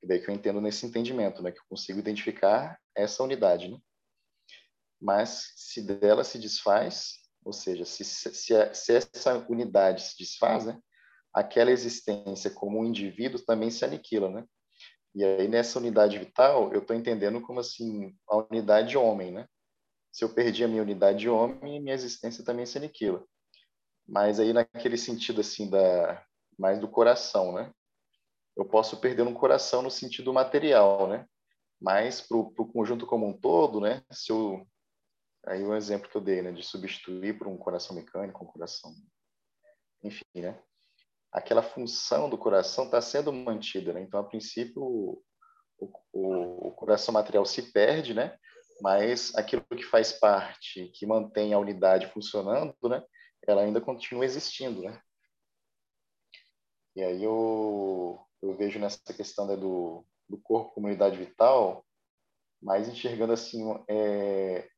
E 0.00 0.06
daí 0.06 0.20
que 0.20 0.30
eu 0.30 0.34
entendo 0.34 0.60
nesse 0.60 0.86
entendimento, 0.86 1.42
né, 1.42 1.50
que 1.50 1.58
eu 1.58 1.64
consigo 1.68 1.98
identificar 1.98 2.78
essa 2.94 3.24
unidade, 3.24 3.68
né? 3.68 3.76
Mas 5.00 5.52
se 5.56 5.82
dela 5.82 6.22
se 6.22 6.38
desfaz, 6.38 7.14
ou 7.44 7.52
seja, 7.52 7.84
se, 7.84 8.04
se, 8.04 8.32
se 8.32 8.94
essa 8.94 9.44
unidade 9.48 10.02
se 10.02 10.16
desfaz, 10.16 10.66
né, 10.66 10.78
aquela 11.34 11.72
existência 11.72 12.48
como 12.52 12.78
um 12.78 12.84
indivíduo 12.84 13.44
também 13.44 13.72
se 13.72 13.84
aniquila, 13.84 14.30
né? 14.30 14.46
E 15.16 15.24
aí 15.24 15.48
nessa 15.48 15.80
unidade 15.80 16.16
vital, 16.16 16.72
eu 16.72 16.80
estou 16.80 16.94
entendendo 16.94 17.40
como 17.40 17.58
assim 17.58 18.16
a 18.28 18.36
unidade 18.36 18.96
homem, 18.96 19.32
né? 19.32 19.48
Se 20.12 20.24
eu 20.24 20.28
perdi 20.28 20.64
a 20.64 20.68
minha 20.68 20.82
unidade 20.82 21.18
de 21.18 21.28
homem, 21.28 21.80
minha 21.80 21.94
existência 21.94 22.44
também 22.44 22.66
se 22.66 22.78
aniquila. 22.78 23.24
Mas 24.06 24.40
aí 24.40 24.52
naquele 24.52 24.96
sentido 24.96 25.40
assim 25.40 25.70
da 25.70 26.24
mais 26.58 26.78
do 26.78 26.88
coração, 26.88 27.52
né? 27.52 27.72
Eu 28.56 28.64
posso 28.64 28.98
perder 28.98 29.22
um 29.22 29.32
coração 29.32 29.80
no 29.82 29.90
sentido 29.90 30.32
material, 30.32 31.08
né? 31.08 31.26
Mas 31.80 32.20
para 32.20 32.36
o 32.36 32.72
conjunto 32.72 33.06
como 33.06 33.26
um 33.26 33.38
todo, 33.38 33.80
né? 33.80 34.02
Se 34.10 34.30
eu 34.30 34.66
aí 35.46 35.62
o 35.62 35.74
exemplo 35.74 36.10
que 36.10 36.16
eu 36.16 36.20
dei, 36.20 36.42
né, 36.42 36.52
de 36.52 36.62
substituir 36.62 37.38
por 37.38 37.46
um 37.46 37.56
coração 37.56 37.96
mecânico, 37.96 38.44
um 38.44 38.48
coração, 38.48 38.94
enfim, 40.02 40.24
né? 40.34 40.60
Aquela 41.32 41.62
função 41.62 42.28
do 42.28 42.36
coração 42.36 42.84
está 42.84 43.00
sendo 43.00 43.32
mantida, 43.32 43.92
né? 43.92 44.02
Então, 44.02 44.18
a 44.20 44.24
princípio, 44.24 44.82
o, 44.82 45.22
o, 46.12 46.68
o 46.68 46.72
coração 46.72 47.14
material 47.14 47.46
se 47.46 47.70
perde, 47.72 48.12
né? 48.12 48.36
Mas 48.80 49.34
aquilo 49.34 49.64
que 49.76 49.82
faz 49.84 50.12
parte, 50.12 50.90
que 50.94 51.06
mantém 51.06 51.52
a 51.52 51.58
unidade 51.58 52.10
funcionando, 52.12 52.74
né, 52.84 53.02
ela 53.46 53.62
ainda 53.62 53.80
continua 53.80 54.24
existindo, 54.24 54.82
né? 54.82 55.00
E 56.96 57.02
aí 57.02 57.22
eu, 57.22 58.20
eu 58.42 58.56
vejo 58.56 58.78
nessa 58.78 59.00
questão 59.14 59.46
né, 59.46 59.56
do, 59.56 60.04
do 60.28 60.38
corpo 60.38 60.74
como 60.74 60.86
unidade 60.86 61.16
vital, 61.16 61.84
mais 62.60 62.88
enxergando 62.88 63.32
assim 63.32 63.62
é, 63.88 64.68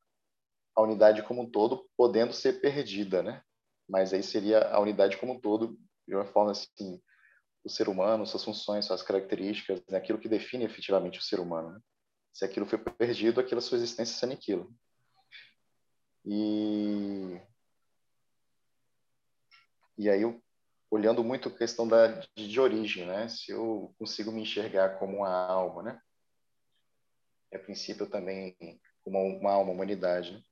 a 0.77 0.83
unidade 0.83 1.23
como 1.23 1.43
um 1.43 1.51
todo 1.51 1.89
podendo 1.97 2.33
ser 2.33 2.61
perdida, 2.61 3.23
né? 3.23 3.43
Mas 3.89 4.13
aí 4.13 4.23
seria 4.23 4.69
a 4.69 4.79
unidade 4.79 5.17
como 5.17 5.33
um 5.33 5.41
todo 5.41 5.79
de 6.07 6.15
uma 6.15 6.25
forma 6.25 6.53
assim 6.53 7.01
o 7.65 7.71
ser 7.71 7.89
humano, 7.89 8.27
suas 8.27 8.45
funções, 8.45 8.87
suas 8.87 9.03
características, 9.03 9.81
né? 9.89 9.99
aquilo 9.99 10.19
que 10.19 10.29
define 10.29 10.65
efetivamente 10.65 11.19
o 11.19 11.23
ser 11.23 11.39
humano. 11.39 11.73
Né? 11.73 11.81
Se 12.33 12.45
aquilo 12.45 12.67
foi 12.67 12.79
perdido, 12.79 13.41
aquela 13.41 13.61
sua 13.61 13.77
existência 13.77 14.17
se 14.17 14.25
aniquila. 14.25 14.67
E 16.25 17.41
e 19.99 20.09
aí 20.09 20.23
olhando 20.91 21.23
muito 21.25 21.49
a 21.49 21.57
questão 21.57 21.87
da 21.87 22.07
de, 22.07 22.49
de, 22.49 22.61
origem, 22.61 23.07
né? 23.07 23.29
Se 23.29 23.51
eu 23.51 23.95
consigo 23.99 24.33
me 24.33 24.43
enxergar 24.43 24.99
como 24.99 25.19
uma 25.19 25.29
alma, 25.29 25.83
né? 25.83 26.01
A 27.53 27.59
princípio 27.59 28.05
eu 28.05 28.11
também 28.11 28.57
como 29.03 29.19
uma 29.19 29.53
alma, 29.53 29.73
humanidade. 29.73 30.33
Né? 30.33 30.43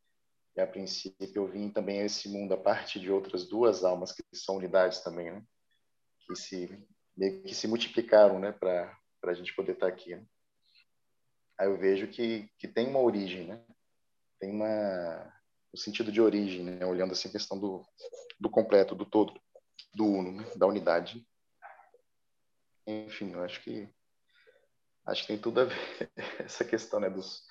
E 0.57 0.61
a 0.61 0.67
princípio 0.67 1.31
eu 1.35 1.47
vim 1.47 1.71
também 1.71 2.01
a 2.01 2.05
esse 2.05 2.29
mundo 2.29 2.53
a 2.53 2.57
partir 2.59 3.01
de 3.01 3.11
outras 3.11 3.47
duas 3.47 3.85
almas 3.85 4.13
que 4.13 4.23
são 4.35 4.57
unidades 4.57 5.01
também, 5.01 5.31
né? 5.31 5.45
Que 6.21 6.37
se 6.37 6.87
meio 7.17 7.43
que 7.43 7.55
se 7.55 7.69
multiplicaram, 7.69 8.39
né? 8.39 8.53
Para 8.53 8.99
para 9.21 9.33
a 9.33 9.35
gente 9.35 9.55
poder 9.55 9.73
estar 9.73 9.87
aqui. 9.87 10.17
Né? 10.17 10.25
Aí 11.61 11.67
eu 11.67 11.77
vejo 11.77 12.09
que 12.09 12.49
que 12.57 12.67
tem 12.67 12.89
uma 12.89 13.01
origem, 13.01 13.47
né? 13.47 13.63
Tem 14.41 14.51
uma 14.51 15.31
o 15.71 15.77
sentido 15.77 16.11
de 16.11 16.19
origem, 16.19 16.65
né? 16.65 16.87
Olhando 16.87 17.13
assim 17.13 17.29
a 17.29 17.33
questão 17.33 17.61
do 17.61 17.85
do 18.41 18.49
completo, 18.49 18.95
do 18.95 19.05
todo, 19.05 19.39
do 19.95 20.07
uno, 20.07 20.33
né? 20.33 20.51
da 20.57 20.67
unidade. 20.67 21.23
Enfim, 22.87 23.33
eu 23.33 23.45
acho 23.45 23.63
que 23.63 23.87
acho 25.05 25.21
que 25.21 25.29
tem 25.29 25.39
tudo 25.39 25.61
a 25.61 25.65
ver 25.67 26.11
essa 26.41 26.65
questão, 26.65 26.99
né? 26.99 27.11
Dos 27.11 27.43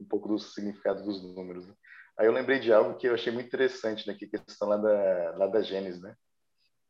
um 0.00 0.06
pouco 0.06 0.28
do 0.28 0.38
significado 0.38 1.02
dos 1.02 1.22
números. 1.22 1.66
Né? 1.66 1.74
Aí 2.16 2.26
eu 2.26 2.32
lembrei 2.32 2.60
de 2.60 2.72
algo 2.72 2.96
que 2.96 3.06
eu 3.06 3.12
achei 3.12 3.30
muito 3.30 3.48
interessante, 3.48 4.06
né? 4.06 4.14
Que 4.14 4.24
é 4.24 4.28
a 4.28 4.44
questão 4.44 4.66
lá 4.66 4.78
da, 4.78 5.36
lá 5.36 5.46
da 5.46 5.60
Gênesis, 5.60 6.00
né? 6.00 6.16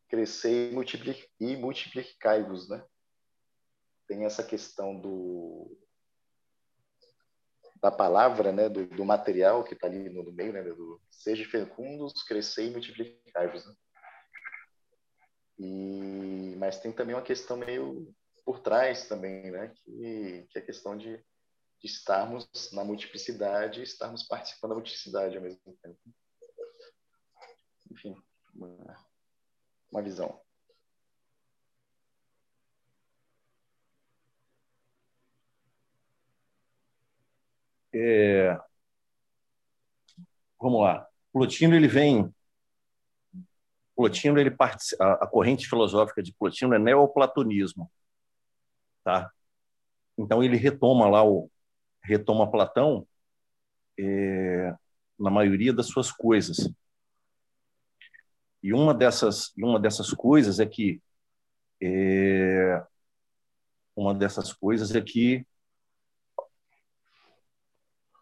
Crescer 0.09 0.73
e 1.41 1.57
multiplicai-vos, 1.57 2.69
né? 2.69 2.85
Tem 4.07 4.25
essa 4.25 4.45
questão 4.45 4.99
do 5.01 5.77
da 7.81 7.91
palavra, 7.91 8.53
né? 8.53 8.69
Do, 8.69 8.87
do 8.87 9.05
material 9.05 9.65
que 9.65 9.75
está 9.75 9.87
ali 9.87 10.09
no, 10.09 10.33
meio, 10.33 10.53
né? 10.53 10.63
Do 10.63 11.01
seja 11.11 11.45
fecundos, 11.49 12.23
crescer 12.23 12.67
e 12.67 12.71
multiplicai-vos, 12.71 13.65
né? 13.67 13.75
E 15.59 16.55
mas 16.57 16.81
tem 16.81 16.93
também 16.93 17.15
uma 17.15 17.23
questão 17.23 17.57
meio 17.57 18.15
por 18.45 18.61
trás 18.61 19.09
também, 19.09 19.51
né? 19.51 19.73
Que, 19.75 20.47
que 20.51 20.59
é 20.59 20.63
a 20.63 20.65
questão 20.65 20.97
de 20.97 21.23
de 21.81 21.87
estarmos 21.87 22.49
na 22.73 22.85
multiplicidade 22.85 23.83
estarmos 23.83 24.25
participando 24.25 24.71
da 24.71 24.75
multiplicidade 24.77 25.37
ao 25.37 25.43
mesmo 25.43 25.79
tempo. 25.81 25.99
Enfim, 27.91 28.17
uma, 28.55 29.07
uma 29.91 30.03
visão. 30.03 30.41
É... 38.01 38.57
Vamos 40.61 40.83
lá. 40.83 41.07
Plotino 41.33 41.75
ele 41.75 41.89
vem. 41.89 42.33
Plotino 43.97 44.39
ele 44.39 44.51
participa... 44.51 45.15
a 45.15 45.27
corrente 45.27 45.69
filosófica 45.69 46.23
de 46.23 46.33
Plotino 46.33 46.75
é 46.75 46.79
neoplatonismo, 46.79 47.91
tá? 49.03 49.31
Então 50.17 50.43
ele 50.43 50.57
retoma 50.57 51.09
lá 51.09 51.25
o, 51.25 51.51
retoma 52.03 52.51
Platão 52.51 53.07
é, 53.99 54.75
na 55.19 55.31
maioria 55.31 55.73
das 55.73 55.87
suas 55.87 56.13
coisas. 56.13 56.73
E 58.63 58.73
uma 58.73 58.95
dessas, 58.95 59.53
uma 59.57 59.79
dessas 59.81 60.11
coisas 60.13 60.61
é 60.61 60.67
que 60.67 61.01
é, 61.81 62.85
uma 63.95 64.15
dessas 64.15 64.53
coisas 64.53 64.95
é 64.95 65.01
que 65.01 65.47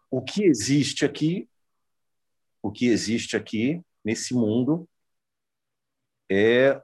o 0.09 0.21
que 0.21 0.43
existe 0.43 1.05
aqui, 1.05 1.49
o 2.61 2.71
que 2.71 2.87
existe 2.87 3.35
aqui 3.35 3.81
nesse 4.03 4.33
mundo 4.33 4.87
é 6.29 6.81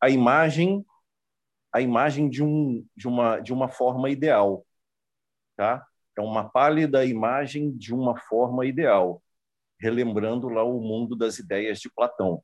a 0.00 0.10
imagem 0.10 0.84
a 1.72 1.80
imagem 1.80 2.28
de 2.28 2.42
um 2.42 2.86
de 2.96 3.08
uma 3.08 3.40
de 3.40 3.52
uma 3.52 3.68
forma 3.68 4.10
ideal, 4.10 4.66
tá? 5.56 5.86
é 6.16 6.20
uma 6.20 6.48
pálida 6.48 7.04
imagem 7.04 7.76
de 7.76 7.94
uma 7.94 8.16
forma 8.18 8.66
ideal, 8.66 9.22
relembrando 9.78 10.48
lá 10.48 10.62
o 10.62 10.80
mundo 10.80 11.16
das 11.16 11.38
ideias 11.38 11.80
de 11.80 11.90
Platão. 11.90 12.42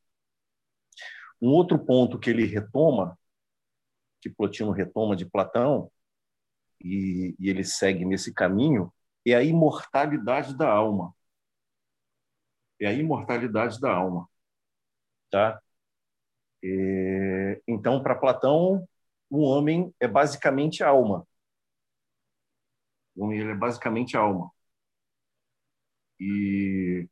Um 1.41 1.51
outro 1.51 1.79
ponto 1.79 2.19
que 2.19 2.31
ele 2.31 2.45
retoma, 2.45 3.19
que 4.21 4.31
Plotino 4.31 4.71
retoma 4.73 5.15
de 5.15 5.27
Platão, 5.27 5.91
e, 6.81 7.35
e 7.39 7.51
ele 7.51 7.65
segue 7.65 8.05
nesse 8.05 8.33
caminho, 8.33 8.93
é 9.27 9.35
a 9.35 9.43
imortalidade 9.43 10.57
da 10.57 10.69
alma. 10.71 11.15
É 12.81 12.87
a 12.89 12.93
imortalidade 12.93 13.81
da 13.81 13.93
alma. 13.93 14.29
Tá? 15.31 15.61
É, 16.63 17.61
então, 17.67 18.03
para 18.03 18.15
Platão, 18.15 18.87
o 19.31 19.43
homem 19.43 19.95
é 20.01 20.09
basicamente 20.09 20.83
alma 20.83 21.27
ele 23.33 23.51
é 23.51 23.55
basicamente 23.55 24.17
alma. 24.17 24.51
E 26.21 27.09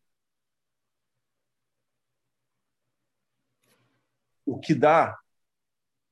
o 4.44 4.58
que 4.58 4.74
dá 4.74 5.18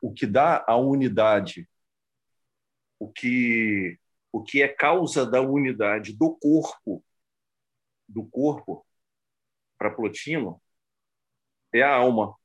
o 0.01 0.13
que 0.13 0.27
dá 0.27 0.65
a 0.69 0.77
unidade, 0.77 1.69
o 2.99 3.11
que 3.13 3.99
o 4.35 4.43
que 4.43 4.63
é 4.63 4.69
causa 4.69 5.25
da 5.25 5.41
unidade 5.41 6.13
do 6.17 6.37
corpo 6.37 7.05
do 8.09 8.27
corpo 8.27 8.85
para 9.79 9.91
Plotino 9.91 10.61
é 11.73 11.83
a 11.83 11.95
alma, 11.95 12.37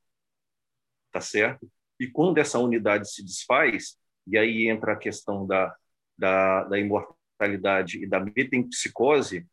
tá 1.12 1.20
certo? 1.20 1.70
E 1.98 2.08
quando 2.08 2.38
essa 2.38 2.58
unidade 2.58 3.10
se 3.10 3.24
desfaz, 3.24 3.98
e 4.26 4.38
aí 4.38 4.68
entra 4.68 4.92
a 4.94 4.96
questão 4.96 5.46
da, 5.46 5.74
da, 6.18 6.64
da 6.64 6.78
imortalidade 6.78 7.20
mortalidade 7.40 8.02
e 8.02 8.06
da 8.06 8.20
metempsicose, 8.20 9.48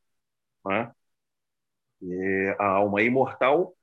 né? 0.65 0.93
É, 2.01 2.55
a 2.59 2.67
alma 2.67 3.01
é 3.01 3.05
imortal 3.05 3.75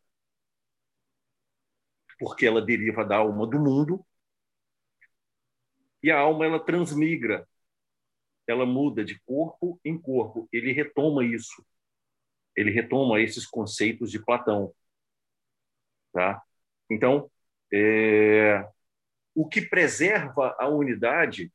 porque 2.19 2.47
ela 2.47 2.63
deriva 2.63 3.05
da 3.05 3.17
alma 3.17 3.47
do 3.47 3.59
mundo 3.59 4.05
e 6.03 6.11
a 6.11 6.19
alma 6.19 6.45
ela 6.45 6.61
transmigra, 6.65 7.49
ela 8.47 8.67
muda 8.67 9.05
de 9.05 9.19
corpo 9.21 9.81
em 9.85 9.99
corpo. 9.99 10.49
Ele 10.53 10.73
retoma 10.73 11.25
isso, 11.25 11.65
ele 12.57 12.71
retoma 12.71 13.21
esses 13.21 13.47
conceitos 13.47 14.11
de 14.11 14.23
Platão, 14.25 14.73
tá? 16.13 16.43
Então, 16.91 17.31
é, 17.73 18.67
o 19.35 19.49
que 19.49 19.63
preserva 19.63 20.55
a 20.59 20.69
unidade 20.69 21.53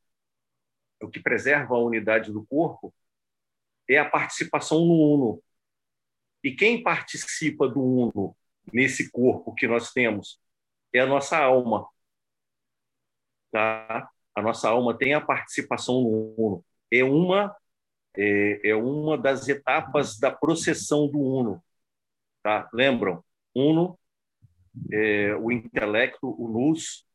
o 1.01 1.09
que 1.09 1.19
preserva 1.19 1.75
a 1.75 1.79
unidade 1.79 2.31
do 2.31 2.45
corpo 2.45 2.93
é 3.87 3.97
a 3.97 4.09
participação 4.09 4.79
no 4.85 4.93
uno. 4.93 5.43
E 6.43 6.55
quem 6.55 6.83
participa 6.83 7.67
do 7.67 7.81
uno 7.81 8.35
nesse 8.71 9.09
corpo 9.11 9.55
que 9.55 9.67
nós 9.67 9.91
temos 9.91 10.39
é 10.93 10.99
a 10.99 11.05
nossa 11.05 11.37
alma. 11.37 11.87
Tá? 13.51 14.09
A 14.35 14.41
nossa 14.41 14.69
alma 14.69 14.97
tem 14.97 15.13
a 15.13 15.21
participação 15.21 16.01
no 16.01 16.35
uno. 16.37 16.65
É 16.91 17.03
uma 17.03 17.55
é, 18.17 18.69
é 18.69 18.75
uma 18.75 19.17
das 19.17 19.47
etapas 19.47 20.17
da 20.19 20.31
processão 20.31 21.07
do 21.07 21.19
uno. 21.19 21.63
Tá? 22.43 22.69
Lembram? 22.73 23.23
Uno, 23.55 23.97
é, 24.91 25.35
o 25.35 25.51
intelecto, 25.51 26.27
o 26.27 26.47
luz, 26.47 27.05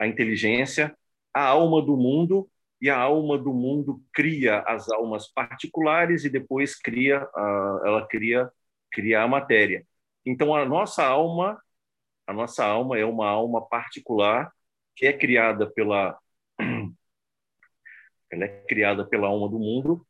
a 0.00 0.06
inteligência, 0.06 0.96
a 1.32 1.44
alma 1.46 1.82
do 1.82 1.96
mundo 1.96 2.48
e 2.80 2.88
a 2.88 2.98
alma 2.98 3.38
do 3.38 3.52
mundo 3.52 4.02
cria 4.12 4.60
as 4.60 4.88
almas 4.90 5.28
particulares 5.28 6.24
e 6.24 6.30
depois 6.30 6.74
cria 6.76 7.28
ela 7.84 8.06
cria 8.08 8.50
cria 8.90 9.22
a 9.22 9.28
matéria. 9.28 9.86
Então 10.24 10.54
a 10.54 10.64
nossa 10.64 11.04
alma 11.04 11.60
a 12.26 12.32
nossa 12.32 12.64
alma 12.64 12.98
é 12.98 13.04
uma 13.04 13.28
alma 13.28 13.66
particular 13.66 14.52
que 14.96 15.06
é 15.06 15.12
criada 15.12 15.70
pela 15.70 16.18
ela 18.30 18.44
é 18.44 18.64
criada 18.64 19.06
pela 19.06 19.28
alma 19.28 19.48
do 19.48 19.58
mundo 19.58 20.06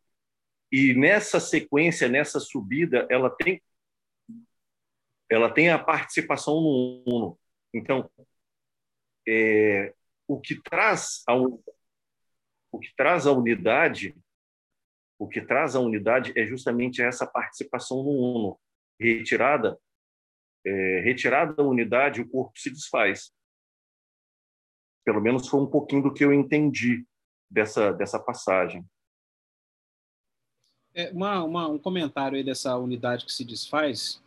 e 0.70 0.94
nessa 0.94 1.40
sequência 1.40 2.08
nessa 2.08 2.38
subida 2.38 3.06
ela 3.10 3.30
tem 3.30 3.62
ela 5.28 5.52
tem 5.52 5.70
a 5.70 5.78
participação 5.78 6.60
no 6.60 7.04
uno. 7.06 7.38
Então 7.72 8.10
é, 9.26 9.94
o 10.26 10.40
que 10.40 10.60
traz 10.60 11.22
ao 11.26 11.62
o 12.72 12.78
que 12.78 12.94
traz 12.96 13.26
a 13.26 13.32
unidade, 13.32 14.14
o 15.18 15.28
que 15.28 15.40
traz 15.40 15.74
a 15.74 15.80
unidade 15.80 16.32
é 16.36 16.46
justamente 16.46 17.02
essa 17.02 17.26
participação 17.26 18.02
no 18.02 18.10
uno. 18.10 18.60
Retirada, 18.98 19.78
é, 20.64 21.00
retirada 21.00 21.52
da 21.54 21.64
unidade, 21.64 22.20
o 22.20 22.28
corpo 22.28 22.56
se 22.58 22.70
desfaz. 22.70 23.32
Pelo 25.04 25.20
menos 25.20 25.48
foi 25.48 25.60
um 25.60 25.66
pouquinho 25.66 26.02
do 26.02 26.12
que 26.14 26.24
eu 26.24 26.32
entendi 26.32 27.04
dessa, 27.51 27.92
dessa 27.92 28.18
passagem. 28.18 28.84
É, 30.94 31.11
uma, 31.11 31.42
uma, 31.42 31.68
um 31.68 31.78
comentário 31.78 32.36
aí 32.36 32.44
dessa 32.44 32.76
unidade 32.76 33.24
que 33.24 33.32
se 33.32 33.44
desfaz, 33.44 34.20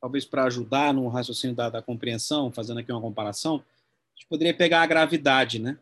talvez 0.00 0.24
para 0.24 0.44
ajudar 0.44 0.92
no 0.92 1.08
raciocínio 1.08 1.56
da, 1.56 1.70
da, 1.70 1.82
compreensão, 1.82 2.52
fazendo 2.52 2.80
aqui 2.80 2.92
uma 2.92 3.00
comparação, 3.00 3.56
a 3.56 4.14
gente 4.18 4.28
poderia 4.28 4.54
pegar 4.54 4.82
a 4.82 4.86
gravidade, 4.86 5.58
né? 5.58 5.78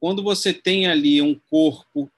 Quando 0.00 0.22
você 0.22 0.52
tem 0.52 0.86
ali 0.86 1.20
um 1.20 1.38
corpo, 1.50 2.10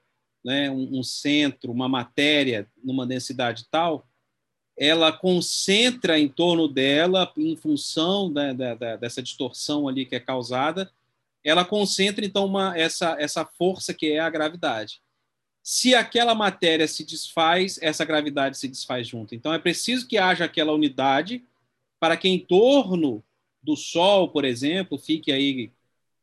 né, 0.43 0.71
um, 0.71 0.99
um 0.99 1.03
centro, 1.03 1.71
uma 1.71 1.89
matéria 1.89 2.67
numa 2.83 3.05
densidade 3.05 3.65
tal, 3.69 4.07
ela 4.75 5.11
concentra 5.11 6.17
em 6.17 6.27
torno 6.27 6.67
dela, 6.67 7.31
em 7.37 7.55
função 7.55 8.31
da, 8.31 8.53
da, 8.53 8.95
dessa 8.95 9.21
distorção 9.21 9.87
ali 9.87 10.05
que 10.05 10.15
é 10.15 10.19
causada, 10.19 10.91
ela 11.43 11.65
concentra 11.65 12.25
então 12.25 12.45
uma, 12.45 12.77
essa, 12.77 13.15
essa 13.19 13.45
força 13.45 13.93
que 13.93 14.11
é 14.11 14.19
a 14.19 14.29
gravidade. 14.29 15.01
Se 15.61 15.95
aquela 15.95 16.35
matéria 16.35 16.87
se 16.87 17.03
desfaz, 17.05 17.79
essa 17.81 18.03
gravidade 18.03 18.57
se 18.57 18.67
desfaz 18.67 19.07
junto. 19.07 19.33
Então 19.33 19.53
é 19.53 19.59
preciso 19.59 20.07
que 20.07 20.17
haja 20.17 20.45
aquela 20.45 20.73
unidade 20.73 21.43
para 21.99 22.17
que 22.17 22.27
em 22.27 22.39
torno 22.39 23.23
do 23.61 23.75
Sol, 23.75 24.29
por 24.29 24.43
exemplo, 24.43 24.97
fique 24.97 25.31
aí 25.31 25.71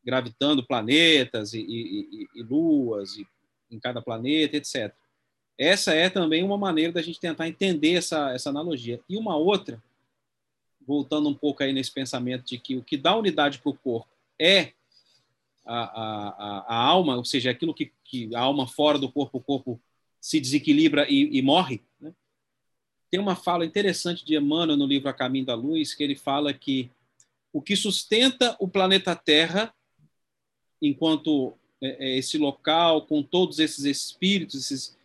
gravitando 0.03 0.65
planetas 0.65 1.53
e, 1.53 1.59
e, 1.59 2.27
e, 2.35 2.39
e 2.39 2.43
luas 2.43 3.17
em 3.69 3.79
cada 3.79 4.01
planeta, 4.01 4.57
etc. 4.57 4.93
Essa 5.57 5.93
é 5.93 6.09
também 6.09 6.43
uma 6.43 6.57
maneira 6.57 6.91
da 6.91 7.01
gente 7.01 7.19
tentar 7.19 7.47
entender 7.47 7.93
essa, 7.93 8.31
essa 8.31 8.49
analogia. 8.49 8.99
E 9.07 9.17
uma 9.17 9.35
outra, 9.35 9.81
voltando 10.85 11.29
um 11.29 11.33
pouco 11.33 11.63
aí 11.63 11.71
nesse 11.71 11.91
pensamento 11.91 12.45
de 12.45 12.57
que 12.57 12.75
o 12.75 12.83
que 12.83 12.97
dá 12.97 13.15
unidade 13.15 13.59
para 13.59 13.69
o 13.69 13.77
corpo 13.77 14.07
é 14.39 14.73
a, 15.71 15.83
a, 15.83 16.65
a, 16.67 16.75
alma, 16.75 17.15
ou 17.15 17.23
seja, 17.23 17.51
aquilo 17.51 17.73
que, 17.73 17.91
que 18.03 18.35
a 18.35 18.41
alma 18.41 18.67
fora 18.67 18.97
do 18.97 19.11
corpo, 19.11 19.37
o 19.37 19.41
corpo 19.41 19.81
se 20.19 20.39
desequilibra 20.39 21.09
e, 21.09 21.37
e 21.37 21.41
morre. 21.41 21.81
Né? 21.99 22.13
Tem 23.09 23.19
uma 23.19 23.35
fala 23.35 23.65
interessante 23.65 24.25
de 24.25 24.35
Emmanuel 24.35 24.77
no 24.77 24.85
livro 24.85 25.07
A 25.09 25.13
Caminho 25.13 25.45
da 25.45 25.55
Luz, 25.55 25.93
que 25.93 26.03
ele 26.03 26.15
fala 26.15 26.53
que 26.53 26.89
o 27.53 27.61
que 27.61 27.75
sustenta 27.75 28.55
o 28.59 28.67
planeta 28.67 29.15
Terra, 29.15 29.73
enquanto 30.81 31.53
é, 31.81 32.07
é 32.07 32.17
esse 32.17 32.37
local, 32.37 33.05
com 33.05 33.23
todos 33.23 33.59
esses 33.59 33.85
espíritos, 33.85 34.55
esses, 34.55 34.97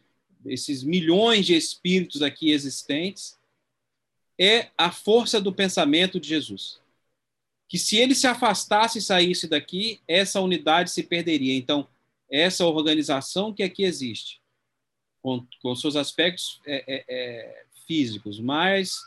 esses 0.45 0.83
milhões 0.83 1.47
de 1.47 1.55
espíritos 1.55 2.23
aqui 2.23 2.51
existentes, 2.51 3.39
é 4.39 4.71
a 4.77 4.91
força 4.91 5.41
do 5.41 5.53
pensamento 5.53 6.19
de 6.19 6.29
Jesus 6.29 6.81
que 7.69 7.79
se 7.79 7.97
ele 7.97 8.15
se 8.15 8.27
afastasse 8.27 8.99
e 8.99 9.03
saísse 9.03 9.49
daqui, 9.49 10.01
essa 10.07 10.41
unidade 10.41 10.91
se 10.91 11.03
perderia. 11.03 11.55
Então, 11.55 11.89
essa 12.31 12.67
organização 12.67 13.53
que 13.53 13.63
aqui 13.63 13.85
existe, 13.85 14.41
com, 15.23 15.45
com 15.61 15.75
seus 15.75 15.97
aspectos 15.97 16.61
é, 16.67 16.85
é, 16.87 17.05
é, 17.09 17.65
físicos, 17.87 18.39
mas 18.39 19.01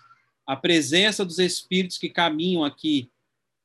a 0.45 0.55
presença 0.55 1.23
dos 1.23 1.39
espíritos 1.39 1.97
que 1.97 2.09
caminham 2.09 2.63
aqui, 2.63 3.09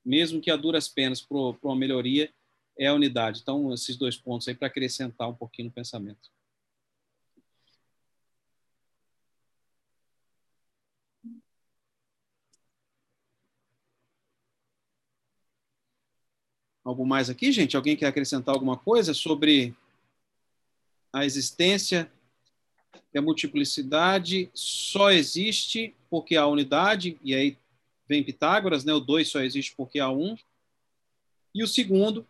mesmo 0.05 0.41
que 0.41 0.51
a 0.51 0.57
duras 0.57 0.89
penas, 0.89 1.21
para 1.21 1.39
uma 1.39 1.77
melhoria, 1.77 2.31
é 2.79 2.87
a 2.87 2.95
unidade. 2.95 3.41
Então, 3.41 3.73
esses 3.73 3.97
dois 3.97 4.17
pontos 4.17 4.47
aí 4.49 4.55
para 4.55 4.67
acrescentar 4.67 5.29
um 5.29 5.35
pouquinho 5.35 5.69
no 5.69 5.73
pensamento. 5.73 6.34
Algo 16.85 17.07
mais 17.07 17.31
aqui, 17.31 17.51
gente? 17.51 17.77
Alguém 17.77 17.97
quer 17.97 18.07
acrescentar 18.07 18.55
alguma 18.55 18.77
coisa 18.77 19.15
sobre 19.15 19.75
a 21.13 21.25
existência 21.25 22.11
e 23.13 23.19
a 23.19 23.23
multiplicidade 23.23 24.51
só 24.53 25.11
existe 25.11 25.95
porque 26.11 26.37
há 26.37 26.47
unidade, 26.47 27.19
e 27.23 27.35
aí 27.35 27.57
vem 28.09 28.23
Pitágoras, 28.23 28.85
né? 28.85 28.93
O 28.93 29.01
2 29.01 29.29
só 29.29 29.41
existe 29.41 29.75
porque 29.77 29.99
há 29.99 30.11
um. 30.11 30.37
E 31.55 31.63
o 31.63 31.69
segundo, 31.69 32.27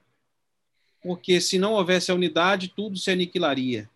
porque 1.03 1.41
se 1.41 1.59
não 1.59 1.73
houvesse 1.73 2.11
a 2.11 2.15
unidade, 2.15 2.69
tudo 2.69 2.99
se 2.99 3.11
aniquilaria. 3.11 3.91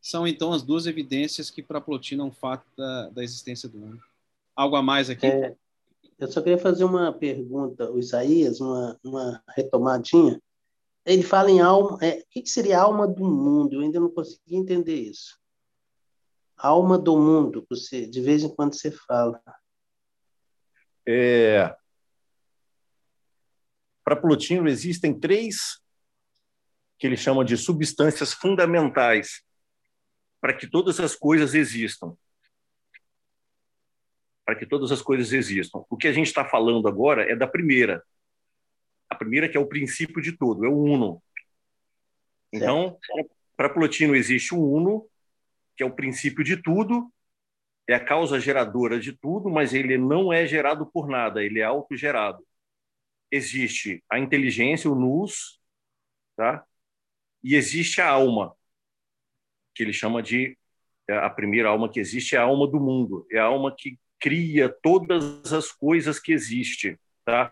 São 0.00 0.26
então 0.26 0.52
as 0.52 0.62
duas 0.62 0.86
evidências 0.86 1.50
que 1.50 1.62
para 1.62 1.80
Plotino 1.80 2.22
é 2.22 2.26
um 2.26 2.32
fato 2.32 2.64
da, 2.76 3.10
da 3.10 3.22
existência 3.22 3.68
do 3.68 3.78
mundo. 3.78 4.02
Algo 4.56 4.76
a 4.76 4.82
mais 4.82 5.10
aqui? 5.10 5.26
É, 5.26 5.54
eu 6.20 6.28
só 6.28 6.42
queria 6.42 6.58
fazer 6.58 6.84
uma 6.84 7.12
pergunta, 7.12 7.90
o 7.90 7.98
Isaías, 7.98 8.60
uma, 8.60 8.98
uma 9.02 9.42
retomadinha. 9.48 10.40
Ele 11.04 11.22
fala 11.22 11.50
em 11.50 11.60
alma. 11.60 11.98
É, 12.02 12.20
o 12.20 12.24
que 12.28 12.46
seria 12.46 12.80
alma 12.80 13.08
do 13.08 13.24
mundo? 13.24 13.74
Eu 13.74 13.80
ainda 13.80 13.98
não 13.98 14.10
consegui 14.10 14.54
entender 14.54 14.96
isso. 14.96 15.40
Alma 16.58 16.98
do 16.98 17.16
mundo, 17.16 17.66
você, 17.70 18.06
de 18.06 18.20
vez 18.20 18.44
em 18.44 18.54
quando 18.54 18.74
você 18.74 18.90
fala. 18.90 19.42
É, 21.08 21.74
Para 24.04 24.16
Plotino, 24.16 24.68
existem 24.68 25.18
três 25.18 25.80
que 26.98 27.06
ele 27.06 27.16
chama 27.16 27.42
de 27.46 27.56
substâncias 27.56 28.34
fundamentais 28.34 29.42
para 30.38 30.54
que 30.54 30.68
todas 30.68 31.00
as 31.00 31.16
coisas 31.16 31.54
existam 31.54 32.14
para 34.50 34.58
que 34.58 34.66
todas 34.66 34.90
as 34.90 35.00
coisas 35.00 35.32
existam. 35.32 35.84
O 35.88 35.96
que 35.96 36.08
a 36.08 36.12
gente 36.12 36.26
está 36.26 36.44
falando 36.44 36.88
agora 36.88 37.22
é 37.30 37.36
da 37.36 37.46
primeira. 37.46 38.02
A 39.08 39.14
primeira 39.14 39.48
que 39.48 39.56
é 39.56 39.60
o 39.60 39.68
princípio 39.68 40.20
de 40.20 40.32
tudo, 40.32 40.66
é 40.66 40.68
o 40.68 40.76
uno. 40.76 41.22
Então, 42.52 42.98
para 43.56 43.70
Plotino 43.70 44.12
existe 44.12 44.52
o 44.52 44.60
uno, 44.60 45.06
que 45.76 45.84
é 45.84 45.86
o 45.86 45.94
princípio 45.94 46.42
de 46.42 46.56
tudo, 46.56 47.12
é 47.88 47.94
a 47.94 48.04
causa 48.04 48.40
geradora 48.40 48.98
de 48.98 49.12
tudo, 49.12 49.48
mas 49.48 49.72
ele 49.72 49.96
não 49.96 50.32
é 50.32 50.44
gerado 50.48 50.84
por 50.84 51.06
nada, 51.06 51.44
ele 51.44 51.60
é 51.60 51.64
autogerado. 51.64 52.44
Existe 53.30 54.02
a 54.10 54.18
inteligência, 54.18 54.90
o 54.90 54.96
nous, 54.96 55.60
tá? 56.36 56.66
E 57.40 57.54
existe 57.54 58.00
a 58.00 58.08
alma, 58.10 58.52
que 59.76 59.84
ele 59.84 59.92
chama 59.92 60.20
de 60.20 60.58
é, 61.08 61.18
a 61.18 61.30
primeira 61.30 61.68
alma 61.68 61.88
que 61.88 62.00
existe 62.00 62.34
é 62.34 62.38
a 62.40 62.42
alma 62.42 62.66
do 62.66 62.80
mundo, 62.80 63.24
é 63.30 63.38
a 63.38 63.44
alma 63.44 63.72
que 63.78 63.96
cria 64.20 64.68
todas 64.68 65.52
as 65.52 65.72
coisas 65.72 66.20
que 66.20 66.32
existem, 66.32 66.98
tá? 67.24 67.50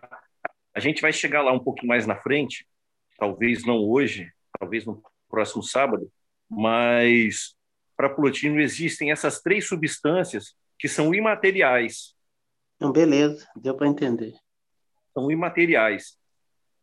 A 0.73 0.79
gente 0.79 1.01
vai 1.01 1.11
chegar 1.11 1.41
lá 1.41 1.51
um 1.51 1.59
pouquinho 1.59 1.89
mais 1.89 2.05
na 2.05 2.15
frente, 2.15 2.67
talvez 3.17 3.65
não 3.65 3.77
hoje, 3.77 4.31
talvez 4.57 4.85
no 4.85 5.03
próximo 5.27 5.63
sábado, 5.63 6.11
mas 6.49 7.55
para 7.97 8.09
Plotino 8.09 8.61
existem 8.61 9.11
essas 9.11 9.41
três 9.41 9.67
substâncias 9.67 10.55
que 10.77 10.87
são 10.87 11.13
imateriais. 11.13 12.15
Então, 12.77 12.91
beleza, 12.91 13.45
deu 13.55 13.75
para 13.75 13.87
entender. 13.87 14.33
São 15.13 15.29
imateriais. 15.29 16.17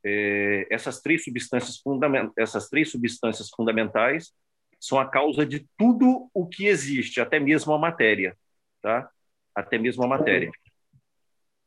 É, 0.04 0.66
essas 0.70 1.00
três 1.00 1.24
substâncias 1.24 1.78
fundamentais, 1.78 2.34
essas 2.36 2.68
três 2.68 2.90
substâncias 2.90 3.48
fundamentais 3.48 4.32
são 4.78 5.00
a 5.00 5.08
causa 5.08 5.46
de 5.46 5.66
tudo 5.76 6.28
o 6.34 6.46
que 6.46 6.66
existe, 6.66 7.20
até 7.20 7.40
mesmo 7.40 7.72
a 7.72 7.78
matéria, 7.78 8.36
tá? 8.82 9.10
Até 9.56 9.78
mesmo 9.78 10.04
a 10.04 10.06
matéria. 10.06 10.50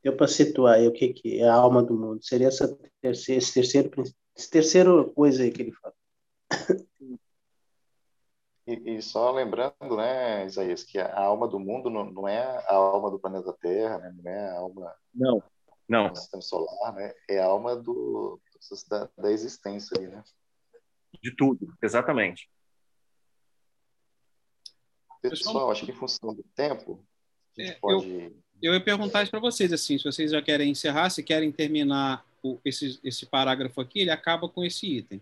Deu 0.03 0.15
para 0.15 0.27
situar 0.27 0.75
aí 0.75 0.87
o 0.87 0.93
que, 0.93 1.11
que 1.11 1.41
é 1.41 1.49
a 1.49 1.55
alma 1.55 1.83
do 1.83 1.93
mundo. 1.93 2.23
Seria 2.23 2.47
essa 2.47 2.67
terceira, 3.01 3.39
esse 3.39 3.53
terceiro, 3.53 4.03
esse 4.37 4.49
terceiro 4.49 5.11
coisa 5.11 5.43
aí 5.43 5.51
que 5.51 5.63
ele 5.63 5.73
fala. 5.73 5.95
E, 8.67 8.97
e, 8.97 9.01
só 9.01 9.31
lembrando, 9.31 9.97
né, 9.97 10.45
Isaías, 10.45 10.83
que 10.83 10.99
a 10.99 11.19
alma 11.19 11.47
do 11.47 11.59
mundo 11.59 11.89
não, 11.89 12.05
não 12.11 12.27
é 12.27 12.39
a 12.67 12.75
alma 12.75 13.09
do 13.09 13.19
planeta 13.19 13.51
Terra, 13.59 13.97
né, 13.97 14.15
não 14.15 14.31
é 14.31 14.47
a 14.47 14.59
alma 14.59 14.95
não, 15.11 15.43
não. 15.87 16.09
do 16.09 16.15
sistema 16.15 16.41
solar, 16.43 16.93
né, 16.93 17.11
é 17.27 17.39
a 17.39 17.47
alma 17.47 17.75
do, 17.75 18.39
da, 18.87 19.09
da 19.17 19.31
existência 19.31 19.97
ali, 19.97 20.07
né? 20.07 20.23
De 21.19 21.35
tudo, 21.35 21.75
exatamente. 21.81 22.47
Pessoal, 25.19 25.71
acho 25.71 25.85
que 25.85 25.91
em 25.91 25.95
função 25.95 26.35
do 26.35 26.43
tempo, 26.55 27.03
é, 27.61 27.71
pode... 27.73 28.07
eu, 28.07 28.33
eu 28.61 28.73
ia 28.73 28.81
perguntar 28.81 29.23
isso 29.23 29.31
para 29.31 29.39
vocês, 29.39 29.71
assim, 29.71 29.97
se 29.97 30.03
vocês 30.03 30.31
já 30.31 30.41
querem 30.41 30.69
encerrar, 30.69 31.09
se 31.09 31.23
querem 31.23 31.51
terminar 31.51 32.25
o, 32.43 32.59
esse, 32.65 32.99
esse 33.03 33.25
parágrafo 33.25 33.79
aqui, 33.79 33.99
ele 33.99 34.11
acaba 34.11 34.49
com 34.49 34.63
esse 34.63 34.85
item. 34.85 35.21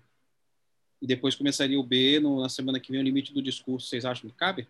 E 0.99 1.05
depois 1.05 1.35
começaria 1.35 1.79
o 1.79 1.83
B 1.83 2.19
no, 2.19 2.41
na 2.41 2.49
semana 2.49 2.79
que 2.79 2.91
vem, 2.91 2.99
o 2.99 3.03
limite 3.03 3.31
do 3.31 3.41
discurso. 3.41 3.87
Vocês 3.87 4.05
acham 4.05 4.29
que 4.29 4.35
cabe? 4.35 4.67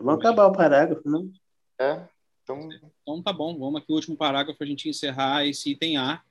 Vamos 0.00 0.20
acabar 0.20 0.46
o 0.46 0.52
parágrafo, 0.52 1.08
não? 1.08 1.30
É, 1.78 2.00
então... 2.42 2.68
Então 3.02 3.22
tá 3.22 3.32
bom, 3.32 3.58
vamos 3.58 3.82
aqui 3.82 3.92
o 3.92 3.94
último 3.94 4.16
parágrafo 4.16 4.62
a 4.62 4.66
gente 4.66 4.88
encerrar 4.88 5.46
esse 5.46 5.70
item 5.70 5.98
A, 5.98 6.22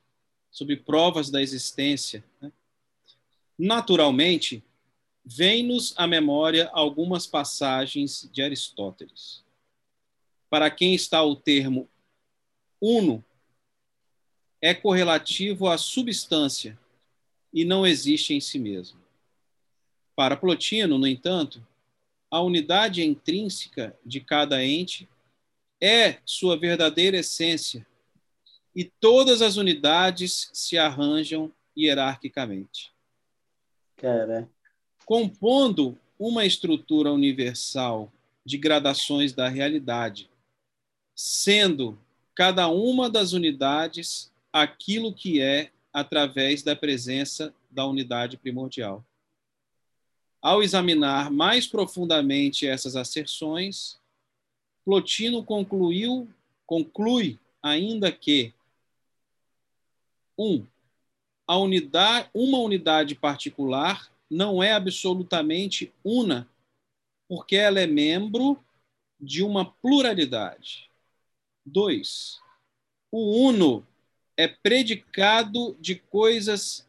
sobre 0.52 0.76
provas 0.76 1.30
da 1.30 1.42
existência. 1.42 2.24
Né? 2.42 2.52
Naturalmente, 3.58 4.64
vem-nos 5.24 5.94
à 5.98 6.08
memória 6.08 6.70
algumas 6.74 7.28
passagens 7.28 8.28
de 8.32 8.42
Aristóteles 8.42 9.46
para 10.50 10.70
quem 10.70 10.94
está 10.94 11.24
o 11.24 11.36
termo 11.36 11.90
uno, 12.82 13.24
é 14.62 14.74
correlativo 14.74 15.68
à 15.68 15.78
substância 15.78 16.78
e 17.54 17.66
não 17.66 17.86
existe 17.86 18.34
em 18.34 18.40
si 18.40 18.60
mesmo. 18.60 19.00
Para 20.16 20.38
Plotino, 20.38 20.98
no 20.98 21.08
entanto, 21.08 21.66
a 22.30 22.42
unidade 22.42 23.04
intrínseca 23.04 23.98
de 24.06 24.20
cada 24.20 24.64
ente 24.64 25.08
é 25.80 26.18
sua 26.26 26.58
verdadeira 26.58 27.18
essência 27.18 27.86
e 28.76 28.84
todas 28.84 29.42
as 29.42 29.58
unidades 29.58 30.50
se 30.54 30.78
arranjam 30.78 31.52
hierarquicamente. 31.76 32.92
Cara. 33.96 34.50
Compondo 35.06 35.98
uma 36.20 36.46
estrutura 36.46 37.12
universal 37.12 38.12
de 38.46 38.58
gradações 38.58 39.34
da 39.34 39.48
realidade, 39.48 40.30
sendo 41.18 41.98
cada 42.36 42.68
uma 42.68 43.10
das 43.10 43.34
unidades 43.34 44.32
aquilo 44.54 45.12
que 45.12 45.42
é 45.42 45.72
através 45.92 46.62
da 46.62 46.76
presença 46.76 47.52
da 47.72 47.88
unidade 47.88 48.38
primordial. 48.38 49.04
Ao 50.40 50.62
examinar 50.62 51.32
mais 51.32 51.66
profundamente 51.66 52.68
essas 52.68 52.96
asserções, 52.96 54.00
Plotino 54.86 55.44
concluiu, 55.44 56.30
conclui 56.68 57.40
ainda 57.64 58.12
que 58.12 58.54
1. 60.38 60.46
Um, 60.46 60.68
a 61.48 61.58
unidade, 61.58 62.30
uma 62.32 62.60
unidade 62.60 63.16
particular 63.16 64.12
não 64.30 64.62
é 64.62 64.72
absolutamente 64.72 65.92
una, 66.04 66.48
porque 67.28 67.56
ela 67.56 67.80
é 67.80 67.88
membro 67.88 68.64
de 69.20 69.42
uma 69.42 69.66
pluralidade. 69.66 70.87
2. 71.68 72.40
O 73.12 73.48
uno 73.48 73.86
é 74.36 74.48
predicado 74.48 75.76
de 75.80 75.96
coisas 75.96 76.88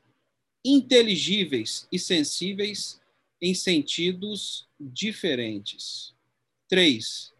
inteligíveis 0.65 1.89
e 1.91 1.99
sensíveis 1.99 3.01
em 3.41 3.55
sentidos 3.55 4.69
diferentes. 4.79 6.15
3. 6.69 7.33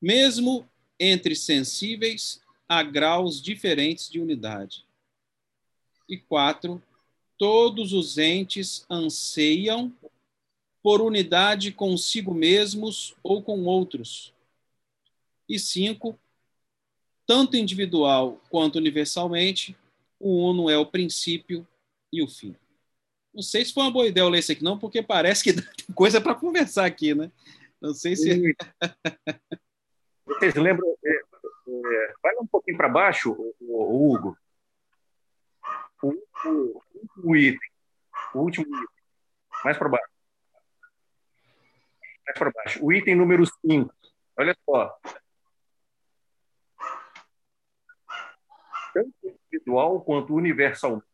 Mesmo 0.00 0.68
entre 0.98 1.34
sensíveis, 1.34 2.40
há 2.68 2.82
graus 2.82 3.42
diferentes 3.42 4.08
de 4.08 4.20
unidade. 4.20 4.84
E 6.08 6.16
quatro, 6.16 6.82
todos 7.38 7.92
os 7.92 8.18
entes 8.18 8.84
anseiam 8.88 9.92
por 10.82 11.00
unidade 11.00 11.70
consigo 11.70 12.34
mesmos 12.34 13.14
ou 13.22 13.42
com 13.42 13.64
outros. 13.64 14.32
E 15.48 15.58
cinco, 15.58 16.18
tanto 17.26 17.56
individual 17.56 18.40
quanto 18.50 18.76
universalmente, 18.76 19.76
o 20.18 20.50
uno 20.50 20.70
é 20.70 20.76
o 20.76 20.86
princípio 20.86 21.66
e 22.12 22.22
o 22.22 22.28
fim. 22.28 22.54
Não 23.34 23.42
sei 23.42 23.64
se 23.64 23.72
foi 23.72 23.84
uma 23.84 23.90
boa 23.90 24.06
ideia 24.06 24.24
eu 24.24 24.28
ler 24.28 24.40
isso 24.40 24.52
aqui, 24.52 24.62
não, 24.62 24.78
porque 24.78 25.02
parece 25.02 25.42
que 25.42 25.52
tem 25.86 25.94
coisa 25.94 26.20
para 26.20 26.34
conversar 26.34 26.84
aqui, 26.84 27.14
né? 27.14 27.30
Não 27.80 27.94
sei 27.94 28.14
se. 28.14 28.54
Vocês 30.26 30.54
lembram? 30.54 30.96
É, 31.04 31.10
é, 31.12 32.14
vai 32.22 32.36
um 32.40 32.46
pouquinho 32.46 32.76
para 32.76 32.88
baixo, 32.88 33.32
o, 33.32 33.54
o, 33.60 34.12
Hugo. 34.14 34.38
O, 36.02 36.08
o, 36.10 36.82
o, 37.24 37.36
item. 37.36 37.70
O 38.34 38.38
último 38.40 38.66
item. 38.66 38.86
Mais 39.64 39.76
para 39.76 39.88
baixo. 39.88 40.08
Mais 42.26 42.38
para 42.38 42.50
baixo. 42.50 42.84
O 42.84 42.92
item 42.92 43.16
número 43.16 43.44
5. 43.66 43.92
Olha 44.36 44.56
só. 44.64 44.96
Tanto 48.92 49.12
individual 49.24 50.02
quanto 50.02 50.34
universalmente, 50.34 51.06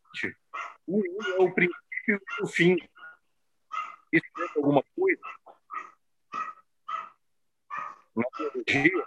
o 0.86 1.02
é 1.02 1.42
o 1.42 1.54
princípio 1.54 2.20
e 2.40 2.42
o 2.42 2.46
fim. 2.46 2.76
Isso 4.12 4.26
é 4.38 4.58
alguma 4.58 4.82
coisa? 4.96 5.20
Na 8.16 8.24
teologia, 8.36 9.06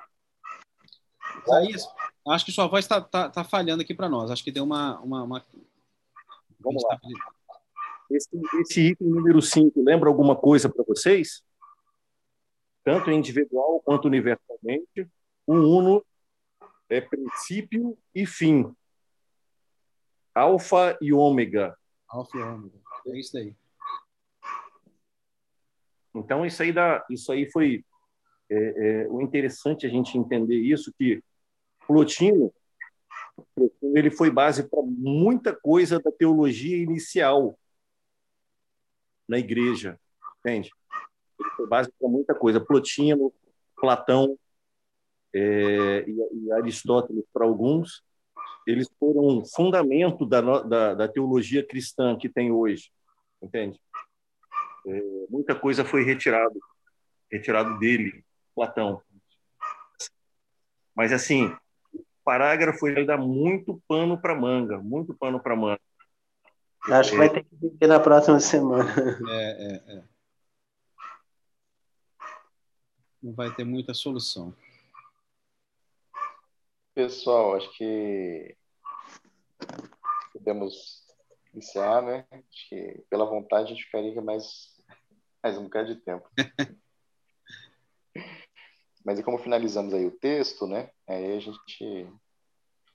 Isaías, 1.46 1.86
acho 2.30 2.46
que 2.46 2.52
sua 2.52 2.68
voz 2.68 2.86
está 2.86 3.02
tá, 3.02 3.30
tá 3.30 3.44
falhando 3.44 3.82
aqui 3.82 3.94
para 3.94 4.10
nós. 4.10 4.30
Acho 4.32 4.44
que 4.44 4.52
deu 4.52 4.64
uma. 4.64 5.00
uma, 5.00 5.24
uma... 5.24 5.46
Vamos 6.60 6.84
lá. 6.84 7.00
Esse, 8.10 8.30
esse 8.62 8.82
item 8.90 9.08
número 9.08 9.42
5 9.42 9.82
lembra 9.84 10.10
alguma 10.10 10.36
coisa 10.36 10.70
para 10.70 10.84
vocês? 10.84 11.42
Tanto 12.84 13.12
individual 13.12 13.80
quanto 13.82 14.08
universalmente, 14.08 15.08
o 15.48 15.54
uno 15.54 16.06
é 16.92 17.00
princípio 17.00 17.98
e 18.14 18.26
fim. 18.26 18.76
Alfa 20.36 20.98
e 21.02 21.14
ômega. 21.14 21.78
Alfa 22.08 22.38
e 22.38 22.42
ômega. 22.42 22.80
É 23.08 23.18
isso 23.18 23.38
aí. 23.38 23.56
Então, 26.14 26.46
isso 26.46 26.62
aí, 26.62 26.74
dá, 26.74 27.06
isso 27.10 27.32
aí 27.32 27.50
foi 27.50 27.86
é, 28.50 28.56
é, 29.04 29.08
o 29.08 29.22
interessante 29.22 29.86
a 29.86 29.90
gente 29.90 30.18
entender 30.18 30.58
isso, 30.58 30.94
que 31.00 31.24
Plotino, 31.88 32.54
ele 33.82 34.12
foi 34.12 34.30
base 34.30 34.70
para 34.70 34.82
muita 34.84 35.56
coisa 35.56 35.98
da 35.98 36.12
teologia 36.12 36.78
inicial 36.78 37.58
na 39.26 39.40
igreja, 39.40 39.98
entende? 40.40 40.70
Ele 41.40 41.50
foi 41.52 41.68
base 41.68 41.90
para 41.98 42.10
muita 42.10 42.36
coisa. 42.36 42.60
Plotino, 42.60 43.34
Platão 43.78 44.38
é, 45.34 46.06
e, 46.08 46.46
e, 46.46 46.52
Aristóteles, 46.52 47.24
para 47.34 47.46
alguns, 47.46 48.04
eles 48.68 48.90
foram 49.00 49.44
fundamento 49.46 50.26
da, 50.26 50.42
da, 50.62 50.94
da 50.94 51.08
teologia 51.08 51.66
cristã 51.66 52.18
que 52.18 52.30
tem 52.30 52.52
hoje, 52.52 52.92
entende? 53.42 53.80
É, 54.88 55.02
muita 55.30 55.56
coisa 55.56 55.86
foi 55.86 56.04
retirado, 56.04 56.60
retirado 57.32 57.78
dele, 57.80 58.24
Platão. 58.56 59.02
Mas 60.96 61.14
assim, 61.14 61.56
parágrafo 62.24 62.88
ele 62.88 63.06
dá 63.06 63.18
muito 63.18 63.82
pano 63.88 64.20
para 64.20 64.36
manga, 64.36 64.78
muito 64.80 65.14
pano 65.14 65.40
para 65.42 65.56
manga. 65.56 65.80
Acho 66.90 67.12
que 67.12 67.18
vai 67.18 67.30
ter 67.30 67.44
que 67.44 67.56
vir 67.56 67.88
na 67.88 68.00
próxima 68.00 68.40
semana. 68.40 68.92
É, 69.30 69.44
é, 69.44 69.98
é. 69.98 70.04
Não 73.22 73.34
vai 73.34 73.54
ter 73.54 73.64
muita 73.64 73.94
solução. 73.94 74.54
Pessoal, 76.94 77.56
acho 77.56 77.72
que 77.78 78.58
podemos 80.34 81.06
iniciar, 81.54 82.02
né? 82.02 82.28
Acho 82.30 82.70
que 82.70 83.06
pela 83.10 83.24
vontade 83.26 83.72
a 83.72 83.74
gente 83.74 83.86
ficaria 83.86 84.22
mais, 84.22 84.76
mais 85.42 85.58
um 85.58 85.64
bocado 85.64 85.96
de 85.96 86.02
tempo. 86.02 86.30
Mas 89.06 89.20
e 89.20 89.24
como 89.24 89.38
finalizamos 89.38 89.94
aí 89.94 90.06
o 90.06 90.18
texto, 90.20 90.68
né? 90.68 90.92
Aí 91.08 91.38
a 91.38 91.40
gente 91.40 92.08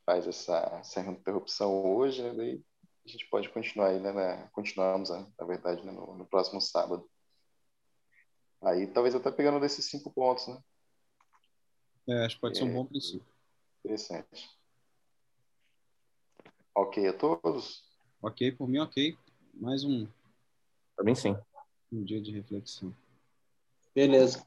faz 0.04 0.26
essa, 0.26 0.58
essa 0.78 1.00
interrupção 1.00 1.96
hoje, 1.96 2.22
né? 2.22 2.34
Daí 2.34 2.62
a 3.06 3.08
gente 3.08 3.26
pode 3.30 3.48
continuar 3.48 3.88
aí, 3.88 3.98
né? 3.98 4.12
Na, 4.12 4.48
continuamos, 4.48 5.08
né? 5.08 5.26
na 5.38 5.46
verdade, 5.46 5.82
né? 5.84 5.90
no, 5.90 6.18
no, 6.18 6.26
próximo 6.26 6.60
sábado. 6.60 7.08
Aí 8.62 8.86
talvez 8.88 9.14
até 9.14 9.30
pegando 9.30 9.58
desses 9.58 9.86
cinco 9.86 10.12
pontos, 10.12 10.46
né? 10.48 10.60
É, 12.08 12.26
acho 12.26 12.34
que 12.36 12.40
pode 12.42 12.56
é, 12.56 12.60
ser 12.60 12.66
um 12.66 12.70
é, 12.70 12.74
bom 12.74 12.84
princípio. 12.84 13.35
Interessante. 13.86 14.50
Ok 16.74 17.06
a 17.06 17.12
todos? 17.12 17.84
Ok, 18.20 18.50
por 18.50 18.68
mim 18.68 18.80
ok. 18.80 19.16
Mais 19.54 19.84
um. 19.84 20.08
Também 20.96 21.14
sim. 21.14 21.36
Um 21.92 22.02
dia 22.02 22.20
de 22.20 22.32
reflexão. 22.32 22.92
Beleza. 23.94 24.44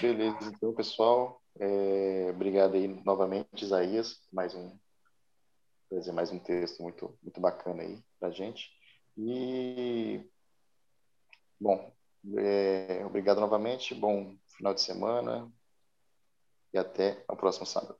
Beleza, 0.00 0.52
então, 0.52 0.74
pessoal. 0.74 1.40
É, 1.60 2.30
obrigado 2.34 2.74
aí 2.74 2.88
novamente, 3.04 3.62
Isaías, 3.62 4.20
mais 4.32 4.52
um 4.52 4.76
trazer 5.88 6.10
mais 6.10 6.32
um 6.32 6.40
texto 6.40 6.82
muito 6.82 7.16
muito 7.22 7.40
bacana 7.40 7.84
aí 7.84 8.02
para 8.18 8.32
gente. 8.32 8.72
E 9.16 10.20
bom, 11.60 11.94
é, 12.38 13.06
obrigado 13.06 13.40
novamente, 13.40 13.94
bom 13.94 14.36
final 14.48 14.74
de 14.74 14.82
semana 14.82 15.50
e 16.72 16.78
até 16.78 17.24
o 17.28 17.36
próximo 17.36 17.66
sábado. 17.66 17.98